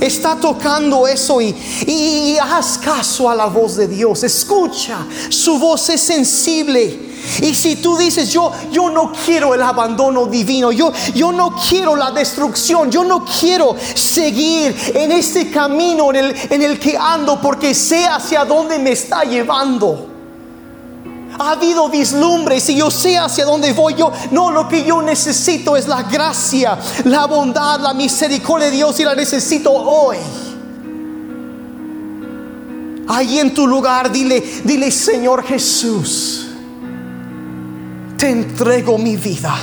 está 0.00 0.36
tocando 0.36 1.06
eso 1.06 1.40
y, 1.40 1.54
y, 1.86 2.36
haz 2.38 2.78
caso 2.78 3.28
a 3.28 3.34
la 3.34 3.46
voz 3.46 3.76
de 3.76 3.88
Dios. 3.88 4.22
Escucha, 4.22 5.06
su 5.28 5.58
voz 5.58 5.88
es 5.90 6.00
sensible. 6.00 7.14
Y 7.40 7.54
si 7.54 7.76
tú 7.76 7.96
dices, 7.96 8.30
yo, 8.30 8.52
yo 8.70 8.90
no 8.90 9.12
quiero 9.24 9.54
el 9.54 9.62
abandono 9.62 10.26
divino, 10.26 10.70
yo, 10.72 10.92
yo 11.14 11.32
no 11.32 11.56
quiero 11.68 11.96
la 11.96 12.10
destrucción, 12.10 12.90
yo 12.90 13.02
no 13.02 13.24
quiero 13.24 13.74
seguir 13.94 14.76
en 14.94 15.10
este 15.10 15.50
camino 15.50 16.10
en 16.10 16.16
el, 16.16 16.36
en 16.50 16.62
el 16.62 16.78
que 16.78 16.96
ando 16.96 17.40
porque 17.40 17.74
sé 17.74 18.06
hacia 18.06 18.44
dónde 18.44 18.78
me 18.78 18.92
está 18.92 19.24
llevando. 19.24 20.13
Ha 21.38 21.52
habido 21.52 21.88
vislumbres 21.88 22.68
y 22.68 22.76
yo 22.76 22.90
sé 22.90 23.18
hacia 23.18 23.44
dónde 23.44 23.72
voy 23.72 23.94
yo. 23.94 24.12
No, 24.30 24.52
lo 24.52 24.68
que 24.68 24.84
yo 24.84 25.02
necesito 25.02 25.76
es 25.76 25.88
la 25.88 26.02
gracia, 26.04 26.78
la 27.04 27.26
bondad, 27.26 27.80
la 27.80 27.92
misericordia 27.92 28.66
de 28.66 28.76
Dios 28.76 29.00
y 29.00 29.04
la 29.04 29.14
necesito 29.14 29.72
hoy. 29.72 30.18
Ahí 33.08 33.38
en 33.38 33.52
tu 33.52 33.66
lugar, 33.66 34.12
dile, 34.12 34.42
dile, 34.64 34.90
Señor 34.90 35.42
Jesús, 35.44 36.46
te 38.16 38.30
entrego 38.30 38.96
mi 38.96 39.16
vida. 39.16 39.54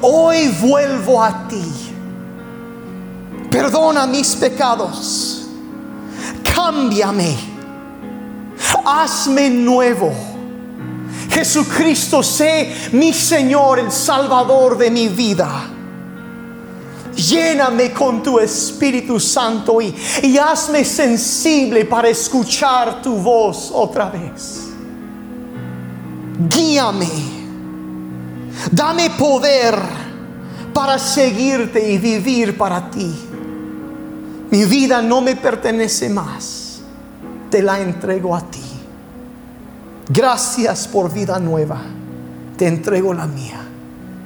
Hoy 0.00 0.48
vuelvo 0.60 1.22
a 1.22 1.48
ti. 1.48 1.62
Perdona 3.50 4.06
mis 4.06 4.36
pecados. 4.36 5.48
Cámbiame. 6.54 7.36
Hazme 8.84 9.50
nuevo 9.50 10.35
Jesucristo, 11.36 12.22
sé 12.22 12.74
mi 12.92 13.12
Señor, 13.12 13.78
el 13.78 13.92
Salvador 13.92 14.78
de 14.78 14.90
mi 14.90 15.08
vida. 15.08 15.68
Lléname 17.14 17.92
con 17.92 18.22
tu 18.22 18.38
Espíritu 18.38 19.20
Santo 19.20 19.82
y, 19.82 19.94
y 20.22 20.38
hazme 20.38 20.82
sensible 20.82 21.84
para 21.84 22.08
escuchar 22.08 23.02
tu 23.02 23.16
voz 23.16 23.70
otra 23.70 24.08
vez. 24.08 24.68
Guíame. 26.48 27.10
Dame 28.70 29.10
poder 29.10 29.76
para 30.72 30.98
seguirte 30.98 31.92
y 31.92 31.98
vivir 31.98 32.56
para 32.56 32.90
ti. 32.90 33.14
Mi 34.50 34.64
vida 34.64 35.02
no 35.02 35.20
me 35.20 35.36
pertenece 35.36 36.08
más. 36.08 36.80
Te 37.50 37.62
la 37.62 37.78
entrego 37.78 38.34
a 38.34 38.40
ti. 38.40 38.65
Gracias 40.08 40.86
por 40.86 41.12
vida 41.12 41.38
nueva. 41.38 41.82
Te 42.56 42.66
entrego 42.66 43.12
la 43.12 43.26
mía 43.26 43.60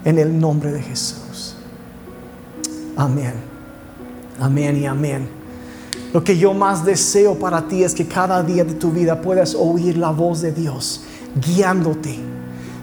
en 0.04 0.18
el 0.18 0.38
nombre 0.38 0.72
de 0.72 0.82
Jesús. 0.82 1.54
Amén. 2.96 3.34
Amén 4.40 4.76
y 4.76 4.86
amén. 4.86 5.28
Lo 6.12 6.22
que 6.22 6.36
yo 6.36 6.52
más 6.52 6.84
deseo 6.84 7.38
para 7.38 7.66
ti 7.66 7.84
es 7.84 7.94
que 7.94 8.06
cada 8.06 8.42
día 8.42 8.64
de 8.64 8.74
tu 8.74 8.90
vida 8.90 9.20
puedas 9.20 9.54
oír 9.54 9.96
la 9.96 10.10
voz 10.10 10.40
de 10.40 10.52
Dios 10.52 11.02
guiándote. 11.34 12.18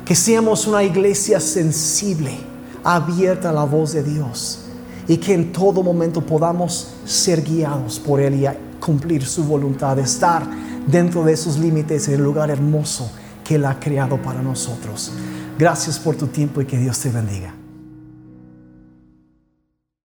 Que 0.06 0.16
seamos 0.16 0.68
una 0.68 0.84
iglesia 0.84 1.40
sensible, 1.40 2.38
abierta 2.84 3.50
a 3.50 3.54
la 3.54 3.66
voz 3.66 3.94
de 3.94 4.04
Dios. 4.04 4.60
Y 5.08 5.18
que 5.18 5.34
en 5.34 5.52
todo 5.52 5.84
momento 5.84 6.22
podamos 6.22 6.94
ser 7.06 7.42
guiados 7.42 8.00
por 8.00 8.20
Él 8.20 8.36
y 8.36 8.48
cumplir 8.80 9.26
su 9.26 9.44
voluntad, 9.44 10.00
estar 10.00 10.44
dentro 10.88 11.24
de 11.24 11.34
esos 11.34 11.60
límites 11.60 12.08
el 12.08 12.24
lugar 12.24 12.50
hermoso 12.50 13.12
que 13.44 13.56
Él 13.56 13.66
ha 13.66 13.80
creado 13.80 14.22
para 14.22 14.42
nosotros. 14.42 15.12
Gracias 15.60 16.00
por 16.00 16.16
tu 16.16 16.28
tiempo 16.28 16.62
y 16.62 16.66
que 16.66 16.78
Dios 16.78 17.00
te 17.00 17.10
bendiga. 17.10 17.57